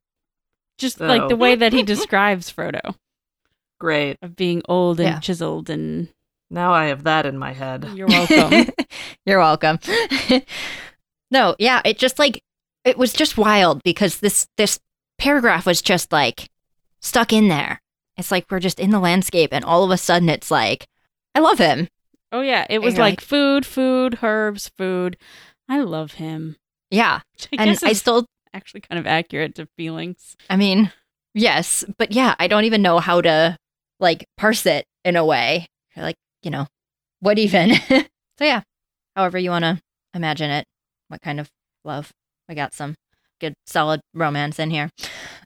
Just 0.79 0.99
like 0.99 1.27
the 1.29 1.35
way 1.35 1.55
that 1.55 1.73
he 1.73 1.83
describes 1.83 2.51
Frodo 2.51 2.95
Great. 3.79 4.17
of 4.21 4.35
being 4.35 4.61
old 4.67 4.99
and 4.99 5.09
Yeah. 5.09 5.19
chiseled 5.19 5.69
and 5.69 6.07
Now 6.49 6.71
I 6.73 6.85
have 6.85 7.03
that 7.03 7.25
in 7.25 7.37
my 7.37 7.51
head. 7.53 7.85
you're 7.93 8.07
welcome. 8.07 8.69
You're 9.25 9.39
welcome. 9.39 9.77
No, 11.31 11.55
yeah, 11.59 11.81
it 11.85 11.97
just 11.97 12.19
like 12.19 12.41
it 12.83 12.97
was 12.97 13.13
just 13.13 13.37
wild 13.37 13.83
because 13.83 14.19
this 14.19 14.47
this 14.57 14.79
paragraph 15.17 15.65
was 15.65 15.81
just 15.81 16.11
like 16.11 16.49
stuck 17.01 17.33
in 17.33 17.47
there. 17.47 17.81
It's 18.17 18.31
like 18.31 18.45
we're 18.49 18.59
just 18.59 18.79
in 18.79 18.91
the 18.91 18.99
landscape 18.99 19.49
and 19.53 19.63
all 19.63 19.83
of 19.83 19.91
a 19.91 19.97
sudden 19.97 20.29
it's 20.29 20.51
like 20.51 20.87
I 21.35 21.39
love 21.39 21.59
him. 21.59 21.87
oh 22.31 22.41
yeah, 22.41 22.65
it 22.69 22.79
was 22.79 22.95
like, 22.97 22.99
like- 22.99 23.21
food, 23.21 23.65
food, 23.65 24.19
herbs, 24.23 24.69
food. 24.77 25.17
I 25.67 25.81
love 25.81 26.13
him. 26.13 26.55
Yeah. 26.89 27.21
I 27.57 27.63
and 27.63 27.79
I 27.83 27.93
still 27.93 28.25
actually 28.53 28.81
kind 28.81 28.97
of 28.99 29.05
accurate 29.05 29.55
to 29.55 29.67
feelings. 29.77 30.35
I 30.49 30.55
mean, 30.55 30.91
yes, 31.33 31.83
but 31.97 32.11
yeah, 32.11 32.35
I 32.39 32.47
don't 32.47 32.65
even 32.65 32.81
know 32.81 32.99
how 32.99 33.21
to 33.21 33.57
like 33.99 34.25
parse 34.37 34.65
it 34.65 34.85
in 35.05 35.15
a 35.15 35.25
way. 35.25 35.67
Like, 35.95 36.17
you 36.41 36.49
know, 36.51 36.67
what 37.19 37.37
even? 37.37 37.73
so 37.89 38.05
yeah, 38.45 38.61
however 39.15 39.37
you 39.37 39.51
want 39.51 39.63
to 39.63 39.79
imagine 40.13 40.49
it, 40.49 40.65
what 41.09 41.21
kind 41.21 41.39
of 41.39 41.49
love. 41.83 42.11
We 42.47 42.55
got 42.55 42.73
some 42.73 42.95
good 43.41 43.53
solid 43.67 44.01
romance 44.13 44.57
in 44.59 44.69
here. 44.71 44.89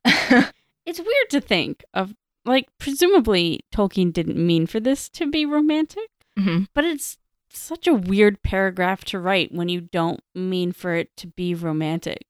It's 0.86 1.00
weird 1.00 1.30
to 1.30 1.40
think 1.40 1.84
of 1.94 2.14
like 2.46 2.66
presumably 2.78 3.62
Tolkien 3.74 4.12
didn't 4.12 4.36
mean 4.36 4.68
for 4.68 4.82
this 4.82 5.08
to 5.12 5.32
be 5.32 5.46
romantic, 5.46 6.10
Mhm. 6.38 6.68
but 6.76 6.84
it's 6.84 7.18
such 7.50 7.88
a 7.88 7.94
weird 7.94 8.42
paragraph 8.44 9.06
to 9.06 9.20
write 9.20 9.54
when 9.54 9.70
you 9.70 9.80
don't 9.80 10.20
mean 10.36 10.74
for 10.74 10.94
it 10.96 11.10
to 11.18 11.28
be 11.28 11.56
romantic. 11.56 12.24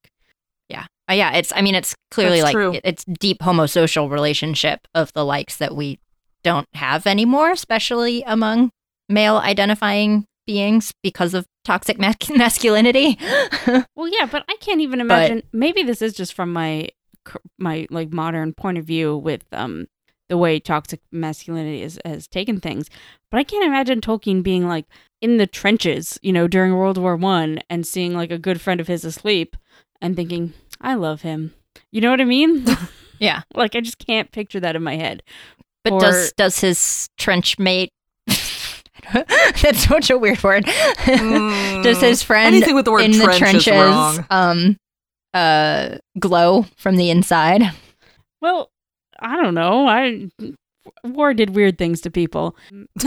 Yeah. 0.70 0.86
Uh, 1.10 1.14
yeah, 1.16 1.32
it's 1.34 1.52
I 1.56 1.62
mean 1.64 1.74
it's 1.74 1.96
clearly 2.12 2.38
That's 2.42 2.44
like 2.44 2.54
true. 2.54 2.74
it- 2.74 2.82
it's 2.84 3.04
deep 3.06 3.40
homosocial 3.40 4.08
relationship 4.12 4.82
of 4.94 5.12
the 5.14 5.26
likes 5.26 5.58
that 5.58 5.76
we 5.76 5.98
don't 6.44 6.68
have 6.76 7.08
anymore, 7.08 7.50
especially 7.52 8.22
among 8.28 8.70
male 9.10 9.38
identifying 9.38 10.26
beings 10.46 10.92
because 11.02 11.34
of 11.34 11.48
toxic 11.64 12.00
ma- 12.00 12.14
masculinity. 12.36 13.18
Well, 13.96 14.08
yeah, 14.10 14.26
but 14.26 14.44
I 14.50 14.56
can't 14.60 14.82
even 14.82 15.00
imagine. 15.00 15.44
maybe 15.54 15.84
this 15.84 16.02
is 16.02 16.14
just 16.14 16.34
from 16.34 16.52
my 16.52 16.90
my 17.58 17.88
like 17.90 18.12
modern 18.12 18.54
point 18.54 18.78
of 18.78 18.86
view 18.86 19.16
with 19.18 19.46
um 19.54 19.88
the 20.30 20.38
way 20.38 20.60
toxic 20.60 21.00
masculinity 21.12 21.82
is, 21.84 22.00
has 22.04 22.28
taken 22.28 22.60
things. 22.60 22.90
But 23.30 23.38
I 23.38 23.44
can't 23.44 23.66
imagine 23.66 24.02
Tolkien 24.02 24.42
being 24.44 24.68
like 24.68 24.86
in 25.22 25.38
the 25.38 25.48
trenches, 25.48 26.20
you 26.22 26.34
know, 26.34 26.48
during 26.48 26.74
World 26.76 26.98
War 26.98 27.16
One 27.16 27.60
and 27.70 27.86
seeing 27.88 28.14
like 28.14 28.32
a 28.32 28.38
good 28.38 28.60
friend 28.60 28.82
of 28.82 28.88
his 28.88 29.06
asleep 29.06 29.56
and 30.02 30.16
thinking, 30.16 30.54
"I 30.82 30.96
love 30.96 31.22
him." 31.22 31.54
You 31.92 32.02
know 32.02 32.10
what 32.10 32.20
I 32.22 32.26
mean? 32.26 32.66
yeah. 33.20 33.44
like 33.54 33.76
I 33.76 33.80
just 33.82 34.00
can't 34.00 34.32
picture 34.32 34.60
that 34.60 34.76
in 34.76 34.84
my 34.84 34.96
head. 34.98 35.24
But 35.84 35.94
Or- 35.94 36.00
does 36.02 36.34
does 36.34 36.60
his 36.60 37.10
trench 37.18 37.58
mate 37.60 37.93
That's 39.62 39.88
such 39.88 40.10
a 40.10 40.18
weird 40.18 40.42
word. 40.44 40.66
does 41.06 42.02
his 42.02 42.24
friend 42.24 42.56
Anything 42.56 42.76
with 42.76 42.86
the 42.86 42.92
word 42.92 43.02
in 43.02 43.12
the 43.12 43.26
trench 43.26 43.42
is 43.42 43.64
trenches 43.66 43.74
wrong. 43.74 44.26
um 44.30 44.78
uh 45.34 45.98
glow 46.20 46.66
from 46.78 46.96
the 46.96 47.10
inside? 47.10 47.64
Well, 48.42 48.72
I 49.20 49.42
don't 49.42 49.56
know. 49.56 49.88
I 49.88 50.30
war 51.04 51.34
did 51.34 51.56
weird 51.56 51.78
things 51.78 52.02
to 52.02 52.12
people. 52.12 52.56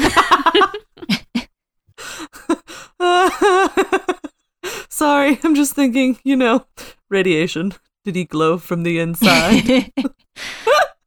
Sorry, 4.88 5.38
I'm 5.45 5.55
just 5.55 5.75
thinking, 5.75 6.19
you 6.25 6.37
know, 6.37 6.67
radiation. 7.09 7.73
Did 8.05 8.17
he 8.17 8.25
glow 8.25 8.59
from 8.59 8.83
the 8.83 8.99
inside? 8.99 9.93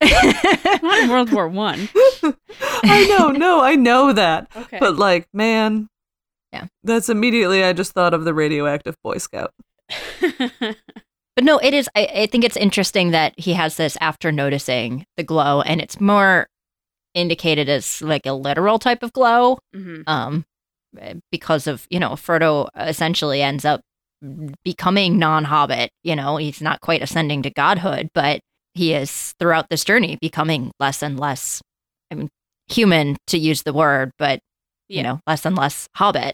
Not 0.81 0.99
in 1.03 1.09
World 1.09 1.31
War 1.31 1.47
One. 1.47 1.89
I 2.83 3.05
know, 3.17 3.29
no, 3.31 3.61
I 3.61 3.75
know 3.75 4.13
that. 4.13 4.47
Okay. 4.55 4.77
But 4.79 4.95
like, 4.97 5.27
man, 5.33 5.87
Yeah. 6.53 6.67
that's 6.83 7.09
immediately 7.09 7.63
I 7.63 7.73
just 7.73 7.91
thought 7.93 8.13
of 8.13 8.23
the 8.25 8.33
radioactive 8.33 8.95
Boy 9.03 9.17
Scout. 9.17 9.53
But 11.35 11.45
no, 11.45 11.57
it 11.59 11.73
is. 11.73 11.87
I, 11.95 12.05
I 12.13 12.25
think 12.25 12.43
it's 12.43 12.57
interesting 12.57 13.11
that 13.11 13.33
he 13.39 13.53
has 13.53 13.77
this 13.77 13.97
after 14.01 14.29
noticing 14.29 15.05
the 15.15 15.23
glow, 15.23 15.61
and 15.61 15.79
it's 15.79 16.01
more 16.01 16.47
indicated 17.13 17.69
as 17.69 18.01
like 18.01 18.25
a 18.25 18.33
literal 18.33 18.77
type 18.77 19.03
of 19.03 19.13
glow, 19.13 19.57
Mhm. 19.73 20.03
um, 20.05 20.43
because 21.31 21.65
of 21.65 21.87
you 21.89 21.97
know 21.97 22.09
Frodo 22.09 22.67
essentially 22.75 23.41
ends 23.41 23.63
up 23.63 23.79
becoming 24.65 25.17
non-Hobbit. 25.17 25.91
You 26.03 26.17
know, 26.17 26.35
he's 26.35 26.61
not 26.61 26.81
quite 26.81 27.01
ascending 27.01 27.43
to 27.43 27.49
godhood, 27.51 28.09
but 28.13 28.41
he 28.73 28.93
is 28.93 29.33
throughout 29.39 29.67
this 29.69 29.83
journey 29.83 30.17
becoming 30.21 30.71
less 30.79 31.01
and 31.03 31.19
less. 31.19 31.61
I 32.11 32.15
mean, 32.15 32.29
human 32.67 33.17
to 33.27 33.37
use 33.37 33.63
the 33.63 33.73
word, 33.73 34.11
but 34.17 34.39
you 34.87 35.03
know, 35.03 35.19
less 35.27 35.45
and 35.45 35.55
less 35.57 35.87
Hobbit. 35.95 36.33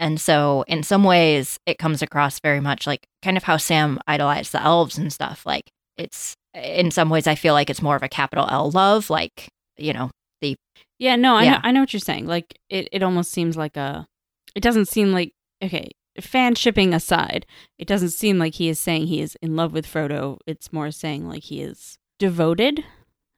And 0.00 0.20
so, 0.20 0.64
in 0.68 0.82
some 0.82 1.02
ways, 1.04 1.58
it 1.66 1.78
comes 1.78 2.02
across 2.02 2.38
very 2.40 2.60
much 2.60 2.86
like 2.86 3.00
kind 3.22 3.36
of 3.36 3.42
how 3.44 3.56
Sam 3.56 3.98
idolized 4.06 4.52
the 4.52 4.62
elves 4.62 4.96
and 4.98 5.12
stuff. 5.12 5.44
Like, 5.44 5.64
it's 5.96 6.34
in 6.54 6.90
some 6.90 7.10
ways, 7.10 7.26
I 7.26 7.34
feel 7.34 7.54
like 7.54 7.68
it's 7.70 7.82
more 7.82 7.96
of 7.96 8.02
a 8.02 8.08
capital 8.08 8.46
L 8.50 8.70
love, 8.70 9.10
like, 9.10 9.48
you 9.76 9.92
know, 9.92 10.10
the 10.40 10.54
Yeah, 10.98 11.16
no, 11.16 11.34
I 11.36 11.44
Yeah. 11.44 11.52
know 11.54 11.60
I 11.64 11.70
know 11.72 11.80
what 11.80 11.92
you're 11.92 12.00
saying. 12.00 12.26
Like 12.26 12.54
it, 12.68 12.88
it 12.92 13.02
almost 13.02 13.30
seems 13.32 13.56
like 13.56 13.76
a 13.76 14.06
it 14.54 14.62
doesn't 14.62 14.86
seem 14.86 15.12
like 15.12 15.32
okay, 15.62 15.90
fan 16.20 16.54
shipping 16.54 16.92
aside, 16.94 17.46
it 17.78 17.86
doesn't 17.88 18.10
seem 18.10 18.38
like 18.38 18.54
he 18.54 18.68
is 18.68 18.78
saying 18.78 19.06
he 19.06 19.20
is 19.20 19.36
in 19.42 19.56
love 19.56 19.72
with 19.72 19.86
Frodo. 19.86 20.38
It's 20.46 20.72
more 20.72 20.90
saying 20.90 21.28
like 21.28 21.44
he 21.44 21.60
is 21.62 21.98
devoted, 22.18 22.84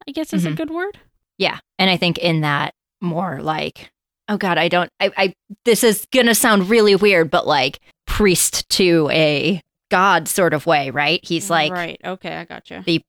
I 0.09 0.13
guess 0.13 0.33
is 0.33 0.45
a 0.47 0.51
Mhm. 0.51 0.57
good 0.57 0.71
word. 0.71 0.99
Yeah. 1.39 1.59
And 1.79 1.91
I 1.91 1.97
think 1.97 2.19
in 2.19 2.41
that 2.43 2.73
more 3.01 3.41
like, 3.43 3.91
oh 4.29 4.37
God, 4.37 4.59
I 4.59 4.69
don't, 4.69 4.91
I, 5.01 5.11
I, 5.17 5.33
this 5.65 5.83
is 5.85 6.07
going 6.13 6.27
to 6.27 6.35
sound 6.35 6.69
really 6.71 6.95
weird, 6.97 7.31
but 7.31 7.47
like 7.47 7.81
priest 8.07 8.69
to 8.71 9.09
a 9.13 9.61
God 9.91 10.29
sort 10.29 10.55
of 10.55 10.67
way, 10.67 10.91
right? 10.91 11.21
He's 11.23 11.51
like 11.51 11.73
Right. 11.73 12.01
Okay, 12.05 12.35
I 12.37 12.45
gotcha. 12.45 12.83
the 12.87 13.03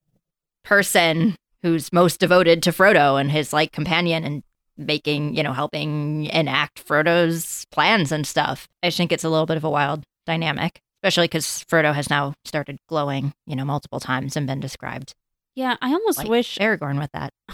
person 0.63 1.35
who's 1.61 1.91
most 1.93 2.19
devoted 2.19 2.63
to 2.63 2.71
Frodo 2.71 3.19
and 3.19 3.31
his 3.31 3.53
like 3.53 3.71
companion 3.71 4.23
and 4.23 4.43
making, 4.81 5.35
you 5.35 5.43
know, 5.43 5.53
helping 5.53 6.25
enact 6.25 6.85
Frodo's 6.87 7.65
plans 7.71 8.11
and 8.11 8.25
stuff. 8.27 8.67
I 8.83 8.87
just 8.87 8.97
think 8.97 9.11
it's 9.11 9.23
a 9.23 9.29
little 9.29 9.45
bit 9.45 9.57
of 9.57 9.63
a 9.63 9.69
wild 9.69 10.03
dynamic, 10.25 10.79
especially 11.01 11.25
because 11.27 11.65
Frodo 11.69 11.93
has 11.93 12.09
now 12.09 12.33
started 12.45 12.77
glowing, 12.87 13.33
you 13.47 13.55
know, 13.55 13.65
multiple 13.65 13.99
times 13.99 14.35
and 14.35 14.45
been 14.47 14.59
described 14.59 15.13
Yeah, 15.55 15.75
I 15.81 15.91
almost 15.93 16.17
like 16.19 16.27
wish 16.27 16.57
Aragorn 16.59 16.99
with 16.99 17.11
that. 17.13 17.33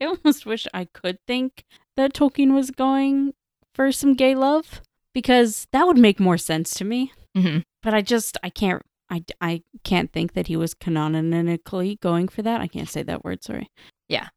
I 0.00 0.04
almost 0.06 0.46
wish 0.46 0.66
I 0.72 0.86
could 0.92 1.18
think 1.26 1.64
that 1.96 2.12
Tolkien 2.14 2.54
was 2.54 2.70
going 2.70 3.34
for 3.74 3.90
some 3.92 4.14
gay 4.14 4.34
love 4.34 4.80
because 5.12 5.66
that 5.72 5.86
would 5.86 5.98
make 5.98 6.20
more 6.20 6.38
sense 6.38 6.74
to 6.74 6.84
me. 6.84 7.12
hmm 7.34 7.58
But 7.82 7.94
I 7.94 8.02
just 8.02 8.36
I 8.42 8.50
can't 8.50 8.82
I, 9.10 9.24
I 9.42 9.62
can't 9.84 10.10
think 10.10 10.32
that 10.32 10.46
he 10.46 10.56
was 10.56 10.72
canonically 10.72 11.98
going 12.00 12.28
for 12.28 12.40
that. 12.42 12.62
I 12.62 12.66
can't 12.66 12.88
say 12.88 13.02
that 13.02 13.24
word. 13.24 13.44
Sorry. 13.44 13.68
Yeah. 14.08 14.28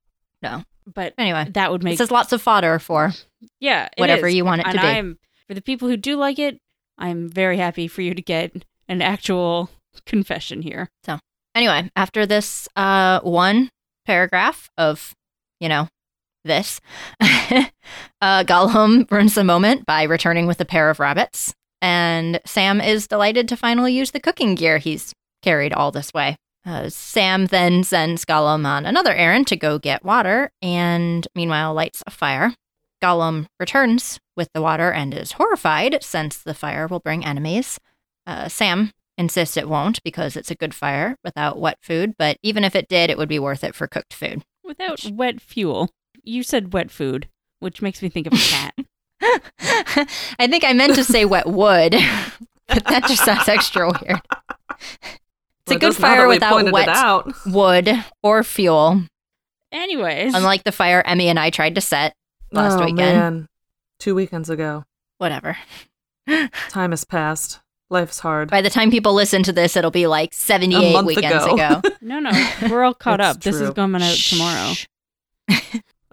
No. 0.41 0.63
But 0.93 1.13
Anyway, 1.17 1.47
that 1.51 1.71
would 1.71 1.83
make 1.83 1.97
this 1.97 2.07
is 2.07 2.11
lots 2.11 2.31
of 2.31 2.41
fodder 2.41 2.79
for 2.79 3.11
yeah 3.59 3.85
it 3.97 3.99
whatever 3.99 4.27
is. 4.27 4.35
you 4.35 4.45
want 4.45 4.61
it 4.61 4.65
to 4.65 4.69
and 4.69 4.79
be. 4.79 4.87
I'm 4.87 5.19
for 5.47 5.53
the 5.53 5.61
people 5.61 5.87
who 5.87 5.97
do 5.97 6.15
like 6.15 6.39
it. 6.39 6.59
I'm 6.97 7.29
very 7.29 7.57
happy 7.57 7.87
for 7.87 8.01
you 8.01 8.13
to 8.13 8.21
get 8.21 8.65
an 8.87 9.01
actual 9.01 9.69
confession 10.05 10.61
here. 10.61 10.89
So 11.03 11.19
anyway, 11.53 11.89
after 11.95 12.25
this 12.25 12.67
uh, 12.75 13.19
one 13.21 13.69
paragraph 14.05 14.69
of, 14.77 15.13
you 15.59 15.69
know, 15.69 15.87
this, 16.43 16.79
uh, 17.21 17.63
Gollum 18.21 19.09
ruins 19.11 19.33
the 19.33 19.43
moment 19.43 19.85
by 19.85 20.03
returning 20.03 20.45
with 20.45 20.61
a 20.61 20.65
pair 20.65 20.89
of 20.89 20.99
rabbits, 20.99 21.53
and 21.81 22.39
Sam 22.45 22.79
is 22.79 23.07
delighted 23.07 23.47
to 23.49 23.57
finally 23.57 23.93
use 23.93 24.11
the 24.11 24.19
cooking 24.19 24.55
gear 24.55 24.77
he's 24.77 25.11
carried 25.41 25.73
all 25.73 25.91
this 25.91 26.13
way. 26.13 26.37
Uh, 26.65 26.89
Sam 26.89 27.45
then 27.45 27.83
sends 27.83 28.25
Gollum 28.25 28.65
on 28.65 28.85
another 28.85 29.13
errand 29.13 29.47
to 29.47 29.55
go 29.55 29.77
get 29.77 30.03
water, 30.03 30.51
and 30.61 31.27
meanwhile 31.35 31.73
lights 31.73 32.01
a 32.07 32.11
fire. 32.11 32.55
Gollum 33.03 33.45
returns 33.59 34.19
with 34.35 34.49
the 34.53 34.61
water 34.61 34.91
and 34.91 35.13
is 35.13 35.33
horrified 35.33 36.03
since 36.03 36.37
the 36.37 36.55
fire 36.55 36.87
will 36.87 36.99
bring 36.99 37.23
enemies. 37.23 37.79
Uh, 38.25 38.47
Sam 38.47 38.91
insists 39.17 39.57
it 39.57 39.69
won't 39.69 40.01
because 40.03 40.35
it's 40.35 40.49
a 40.49 40.55
good 40.55 40.73
fire 40.73 41.15
without 41.23 41.59
wet 41.59 41.77
food, 41.81 42.15
but 42.17 42.37
even 42.41 42.63
if 42.63 42.75
it 42.75 42.87
did, 42.87 43.09
it 43.09 43.17
would 43.17 43.29
be 43.29 43.39
worth 43.39 43.63
it 43.63 43.75
for 43.75 43.87
cooked 43.87 44.13
food. 44.13 44.43
Without 44.63 45.05
wet 45.11 45.39
fuel. 45.39 45.91
You 46.23 46.41
said 46.41 46.73
wet 46.73 46.89
food, 46.89 47.27
which 47.59 47.83
makes 47.83 48.01
me 48.01 48.09
think 48.09 48.25
of 48.27 48.33
a 48.33 48.37
cat. 48.37 48.73
I 50.39 50.47
think 50.47 50.63
I 50.63 50.73
meant 50.73 50.95
to 50.95 51.03
say 51.03 51.25
wet 51.25 51.47
wood, 51.47 51.91
but 52.67 52.85
that 52.85 53.05
just 53.05 53.23
sounds 53.23 53.47
extra 53.47 53.87
weird. 53.87 54.21
It's 55.65 55.71
Well, 55.71 55.77
a 55.77 55.79
good 55.79 55.85
does 55.87 55.97
fire 55.97 56.27
without 56.27 56.71
wet 56.71 56.87
out. 56.87 57.33
wood 57.45 57.89
or 58.21 58.43
fuel, 58.43 59.01
Anyways, 59.71 60.33
unlike 60.35 60.63
the 60.63 60.71
fire 60.71 61.01
Emmy 61.05 61.27
and 61.27 61.39
I 61.39 61.49
tried 61.49 61.75
to 61.75 61.81
set 61.81 62.13
last 62.51 62.75
oh, 62.79 62.85
weekend. 62.85 62.97
man. 62.97 63.47
Two 63.99 64.13
weekends 64.15 64.49
ago. 64.49 64.85
Whatever. 65.17 65.57
Time 66.69 66.91
has 66.91 67.03
passed. 67.03 67.59
Life's 67.89 68.19
hard. 68.19 68.49
By 68.51 68.61
the 68.61 68.69
time 68.69 68.89
people 68.91 69.13
listen 69.13 69.43
to 69.43 69.53
this, 69.53 69.75
it'll 69.75 69.91
be 69.91 70.07
like 70.07 70.33
78 70.33 70.93
month 70.93 71.07
weekends 71.07 71.45
ago. 71.45 71.55
ago. 71.55 71.81
no, 72.01 72.19
no, 72.19 72.31
we're 72.69 72.83
all 72.83 72.93
caught 72.93 73.19
It's 73.19 73.29
up. 73.29 73.41
This 73.41 73.55
is 73.55 73.61
true. 73.61 73.73
coming 73.73 74.01
out 74.01 74.15
tomorrow. 74.15 74.73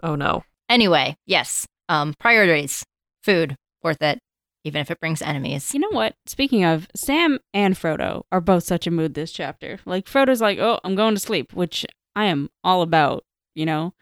Oh 0.01 0.15
no. 0.15 0.43
Anyway, 0.69 1.15
yes. 1.25 1.67
Um, 1.89 2.13
priorities. 2.19 2.83
Food. 3.23 3.55
Worth 3.83 4.01
it. 4.01 4.19
Even 4.63 4.81
if 4.81 4.89
it 4.89 4.99
brings 4.99 5.21
enemies. 5.21 5.73
You 5.73 5.81
know 5.81 5.89
what? 5.91 6.15
Speaking 6.25 6.63
of, 6.63 6.87
Sam 6.95 7.39
and 7.53 7.75
Frodo 7.75 8.23
are 8.31 8.41
both 8.41 8.63
such 8.63 8.87
a 8.87 8.91
mood 8.91 9.13
this 9.13 9.31
chapter. 9.31 9.79
Like 9.85 10.05
Frodo's 10.05 10.41
like, 10.41 10.59
"Oh, 10.59 10.79
I'm 10.83 10.95
going 10.95 11.15
to 11.15 11.19
sleep," 11.19 11.53
which 11.53 11.85
I 12.15 12.25
am 12.25 12.49
all 12.63 12.81
about, 12.81 13.25
you 13.55 13.65
know. 13.65 13.93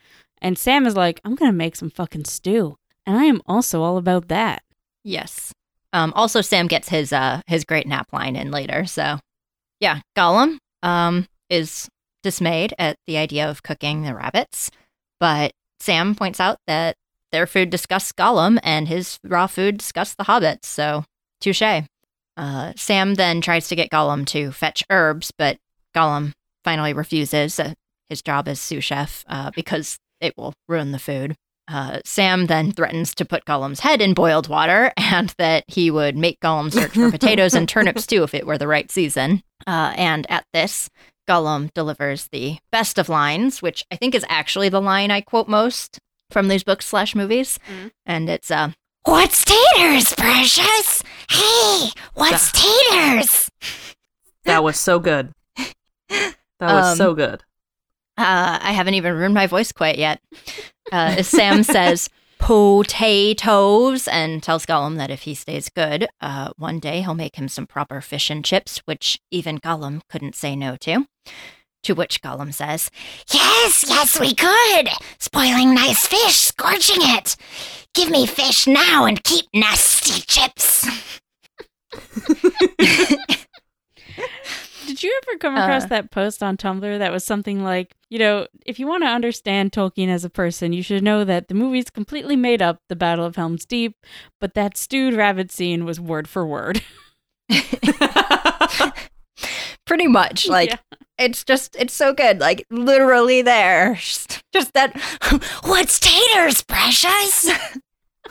And 0.42 0.58
Sam 0.58 0.86
is 0.86 0.96
like, 0.96 1.20
"I'm 1.24 1.36
going 1.36 1.52
to 1.52 1.58
make 1.58 1.76
some 1.76 1.90
fucking 1.90 2.26
stew." 2.26 2.78
And 3.06 3.18
I 3.18 3.26
am 3.26 3.42
also 3.48 3.82
all 3.82 3.98
about 3.98 4.28
that. 4.28 4.62
Yes. 5.04 5.52
Um, 5.94 6.14
also, 6.16 6.42
Sam 6.42 6.68
gets 6.68 6.90
his 6.90 7.12
uh 7.12 7.42
his 7.48 7.66
great 7.66 7.88
nap 7.88 8.14
line 8.14 8.36
in 8.36 8.52
later. 8.52 8.86
So, 8.86 9.20
yeah, 9.80 10.02
Gollum 10.16 10.58
um 10.84 11.28
is 11.50 11.90
dismayed 12.24 12.74
at 12.78 12.98
the 13.08 13.18
idea 13.18 13.50
of 13.50 13.64
cooking 13.64 14.04
the 14.04 14.14
rabbits, 14.16 14.70
but 15.20 15.52
Sam 15.80 16.14
points 16.16 16.40
out 16.40 16.58
that 16.68 16.96
their 17.32 17.48
food 17.48 17.70
disgusts 17.70 18.12
Gollum 18.12 18.60
and 18.64 18.88
his 18.88 19.20
raw 19.24 19.48
food 19.48 19.78
disgusts 19.78 20.16
the 20.16 20.26
hobbits. 20.26 20.66
So, 20.66 21.06
touche. 21.40 21.62
Uh, 22.38 22.74
Sam 22.76 23.16
then 23.16 23.42
tries 23.42 23.68
to 23.68 23.76
get 23.76 23.90
Gollum 23.90 24.26
to 24.28 24.52
fetch 24.52 24.84
herbs, 24.90 25.32
but 25.38 25.58
Gollum 25.96 26.34
finally 26.64 26.94
refuses. 26.94 27.60
Uh, 27.60 27.74
his 28.12 28.22
job 28.22 28.48
as 28.48 28.60
sous 28.60 28.84
chef 28.84 29.26
uh, 29.28 29.50
because 29.56 29.98
it 30.20 30.38
will 30.38 30.54
ruin 30.68 30.92
the 30.92 31.00
food. 31.00 31.34
Uh, 31.68 32.02
Sam 32.04 32.48
then 32.48 32.72
threatens 32.74 33.16
to 33.16 33.26
put 33.26 33.46
Gollum's 33.46 33.80
head 33.80 34.02
in 34.02 34.14
boiled 34.14 34.50
water 34.50 34.92
and 34.98 35.34
that 35.38 35.64
he 35.68 35.90
would 35.90 36.16
make 36.16 36.40
Gollum 36.42 36.72
search 36.72 36.92
for 36.92 37.10
potatoes 37.18 37.56
and 37.56 37.68
turnips 37.68 38.06
too 38.06 38.24
if 38.24 38.36
it 38.36 38.46
were 38.46 38.58
the 38.58 38.68
right 38.68 38.92
season. 38.92 39.42
Uh, 39.66 39.94
and 39.96 40.30
at 40.30 40.44
this, 40.54 40.90
Gollum 41.28 41.74
delivers 41.74 42.28
the 42.32 42.58
best 42.72 43.00
of 43.00 43.08
lines, 43.08 43.62
which 43.62 43.86
I 43.90 43.96
think 43.96 44.14
is 44.14 44.26
actually 44.28 44.70
the 44.70 44.82
line 44.82 45.10
I 45.10 45.22
quote 45.22 45.48
most 45.48 45.98
from 46.32 46.48
these 46.48 46.64
books 46.64 46.86
slash 46.86 47.14
movies. 47.16 47.60
And 48.06 48.30
it's, 48.30 48.50
uh, 48.52 48.72
What's 49.06 49.44
taters, 49.44 50.14
precious? 50.16 51.04
Hey, 51.30 51.90
what's 52.14 52.52
taters? 52.52 53.50
That 54.46 54.64
was 54.64 54.80
so 54.80 54.98
good. 55.00 55.34
That 56.10 56.34
was 56.60 56.92
Um, 56.94 56.98
so 56.98 57.14
good. 57.14 57.44
Uh, 58.18 58.58
I 58.62 58.72
haven't 58.72 58.96
even 58.96 59.14
ruined 59.16 59.36
my 59.36 59.46
voice 59.46 59.72
quite 59.72 60.00
yet. 60.00 60.20
Uh, 60.92 61.22
Sam 61.22 61.62
says 61.76 62.10
potatoes 62.40 64.08
and 64.08 64.42
tells 64.42 64.66
Gollum 64.66 64.98
that 64.98 65.12
if 65.12 65.22
he 65.24 65.34
stays 65.36 65.70
good, 65.70 66.08
uh, 66.22 66.50
one 66.58 66.80
day 66.80 67.02
he'll 67.02 67.14
make 67.14 67.36
him 67.36 67.48
some 67.48 67.68
proper 67.68 68.02
fish 68.02 68.30
and 68.30 68.44
chips, 68.44 68.80
which 68.86 69.20
even 69.30 69.60
Gollum 69.60 70.02
couldn't 70.10 70.36
say 70.36 70.56
no 70.56 70.76
to. 70.78 71.06
To 71.84 71.94
which 71.96 72.22
Gollum 72.22 72.54
says, 72.54 72.92
Yes, 73.34 73.84
yes, 73.88 74.20
we 74.20 74.36
could. 74.36 74.90
Spoiling 75.20 75.74
nice 75.74 76.06
fish, 76.06 76.36
scorching 76.36 76.98
it. 77.00 77.36
Give 77.94 78.10
me 78.10 78.26
fish 78.28 78.68
now 78.68 79.06
and 79.06 79.24
keep 79.24 79.46
nasty 79.54 80.22
chips. 80.22 80.88
Did 84.88 85.04
you 85.04 85.20
ever 85.24 85.38
come 85.38 85.56
across 85.56 85.84
Uh. 85.84 85.88
that 85.88 86.12
post 86.12 86.44
on 86.44 86.58
Tumblr 86.58 87.00
that 87.00 87.12
was 87.12 87.24
something 87.24 87.64
like, 87.64 87.96
you 88.10 88.20
know, 88.20 88.46
if 88.66 88.78
you 88.80 88.88
want 88.88 89.04
to 89.04 89.08
understand 89.10 89.72
Tolkien 89.72 90.10
as 90.10 90.26
a 90.26 90.30
person, 90.30 90.74
you 90.74 90.84
should 90.84 91.04
know 91.04 91.24
that 91.24 91.48
the 91.48 91.54
movie's 91.54 91.90
completely 91.90 92.36
made 92.36 92.62
up 92.62 92.80
the 92.90 92.96
Battle 92.96 93.26
of 93.26 93.36
Helm's 93.38 93.66
Deep, 93.66 93.96
but 94.40 94.54
that 94.54 94.76
stewed 94.78 95.14
rabbit 95.14 95.52
scene 95.52 95.86
was 95.86 96.00
word 96.00 96.28
for 96.28 96.46
word. 96.46 96.82
pretty 99.86 100.08
much, 100.08 100.48
like, 100.48 100.70
Yeah. 100.94 100.98
It's 101.22 101.44
just, 101.44 101.76
it's 101.78 101.94
so 101.94 102.14
good. 102.14 102.40
Like, 102.40 102.66
literally 102.70 103.42
there. 103.42 103.96
Just, 104.02 104.44
just 104.54 104.74
that 104.74 105.00
What's 105.64 106.00
taters, 106.00 106.62
precious? 106.64 107.50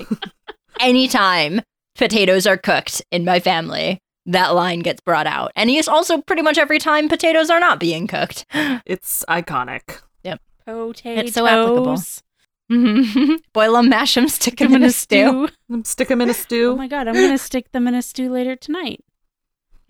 anytime 0.81 1.63
potatoes 1.97 2.47
are 2.47 2.59
cooked 2.59 3.03
in 3.11 3.25
my 3.25 3.41
family, 3.41 4.01
that 4.27 4.49
line 4.49 4.81
gets 4.81 5.01
brought 5.01 5.27
out. 5.27 5.53
And 5.57 5.71
it's 5.71 5.89
also 5.89 6.21
pretty 6.21 6.43
much 6.43 6.59
every 6.59 6.79
time 6.79 7.09
potatoes 7.09 7.49
are 7.51 7.61
not 7.61 7.81
being 7.81 8.07
cooked. 8.07 8.45
It's 8.87 9.25
iconic. 9.29 10.01
Yep 10.25 10.41
potatoes. 10.65 11.25
it's 11.27 11.35
so 11.35 11.47
applicable. 11.47 11.97
mm-hmm. 12.71 13.35
Boil 13.53 13.75
them, 13.75 13.89
mash 13.89 14.15
them, 14.15 14.29
stick 14.29 14.59
them 14.59 14.75
in 14.75 14.83
a 14.83 14.91
stew. 14.91 15.49
Stick 15.85 16.09
them 16.09 16.21
in 16.21 16.31
a 16.31 16.35
stew. 16.35 16.71
Oh 16.71 16.73
stew. 16.73 16.77
my 16.77 16.89
god, 16.89 17.09
I'm 17.09 17.15
gonna 17.15 17.39
stick 17.39 17.73
them 17.73 17.89
in 17.89 17.95
a 17.95 18.03
stew 18.03 18.31
later 18.31 18.57
tonight. 18.57 19.01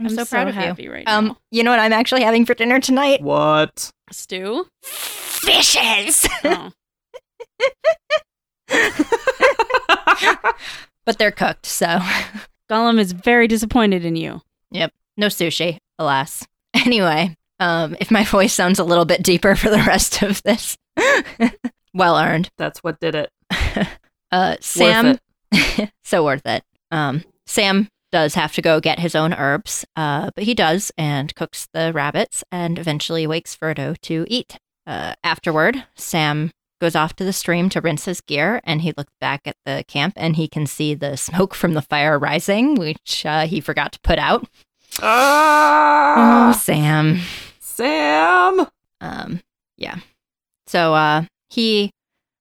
I'm, 0.01 0.07
I'm 0.07 0.15
so 0.17 0.25
so 0.25 0.31
proud 0.31 0.49
of 0.49 0.55
happy 0.55 0.85
you. 0.85 0.93
right 0.93 1.07
um, 1.07 1.29
now. 1.29 1.39
you 1.51 1.63
know 1.63 1.71
what 1.71 1.79
I'm 1.79 1.93
actually 1.93 2.23
having 2.23 2.47
for 2.47 2.55
dinner 2.55 2.81
tonight? 2.81 3.21
What? 3.23 3.91
Stew? 4.11 4.67
Fishes. 4.83 6.27
Oh. 6.45 6.71
But 11.07 11.19
they're 11.19 11.31
cooked, 11.33 11.67
so 11.67 11.99
Gollum 12.71 13.01
is 13.01 13.13
very 13.13 13.49
disappointed 13.49 14.05
in 14.05 14.17
you. 14.17 14.43
yep, 14.71 14.93
no 15.17 15.27
sushi, 15.27 15.79
alas. 15.99 16.47
Anyway, 16.73 17.35
um, 17.59 17.97
if 17.99 18.13
my 18.13 18.23
voice 18.23 18.53
sounds 18.55 18.79
a 18.79 18.85
little 18.85 19.05
bit 19.05 19.25
deeper 19.25 19.57
for 19.57 19.71
the 19.71 19.83
rest 19.89 20.23
of 20.23 20.41
this, 20.45 20.79
well 21.93 22.17
earned. 22.17 22.49
That's 22.59 22.79
what 22.85 23.01
did 23.01 23.17
it. 23.17 23.31
Uh, 24.31 24.55
Sam, 24.61 25.19
so 26.05 26.25
worth 26.25 26.47
it. 26.47 26.63
Um, 26.93 27.25
Sam 27.47 27.89
does 28.13 28.35
have 28.35 28.53
to 28.55 28.63
go 28.63 28.81
get 28.81 28.99
his 28.99 29.15
own 29.15 29.33
herbs, 29.33 29.85
uh, 29.97 30.31
but 30.35 30.45
he 30.45 30.55
does 30.55 30.91
and 30.99 31.35
cooks 31.35 31.69
the 31.73 31.93
rabbits 31.93 32.43
and 32.51 32.79
eventually 32.79 33.27
wakes 33.27 33.57
Frodo 33.57 33.99
to 34.03 34.25
eat. 34.29 34.59
Uh, 34.87 35.15
afterward, 35.23 35.85
Sam 35.95 36.51
goes 36.81 36.97
off 36.97 37.15
to 37.17 37.25
the 37.25 37.33
stream 37.33 37.69
to 37.69 37.81
rinse 37.81 38.07
his 38.07 38.21
gear 38.23 38.61
and 38.65 38.81
he 38.81 38.95
looks 38.97 39.13
back 39.21 39.43
at 39.47 39.57
the 39.67 39.85
camp 39.87 40.15
and 40.17 40.37
he 40.37 40.49
can 40.49 40.67
see 40.67 40.95
the 40.95 41.17
smoke 41.19 41.55
from 41.55 41.75
the 41.75 41.83
fire 41.83 42.19
rising, 42.19 42.75
which 42.75 43.25
uh, 43.27 43.47
he 43.47 43.61
forgot 43.61 43.93
to 43.93 44.01
put 44.01 44.19
out. 44.19 44.49
Oh, 45.01 45.07
Ah, 45.07 46.59
Sam. 46.61 47.21
Sam. 47.61 48.67
Um, 49.01 49.41
yeah. 49.77 49.99
So 50.67 50.95
uh, 50.95 51.25
he 51.49 51.91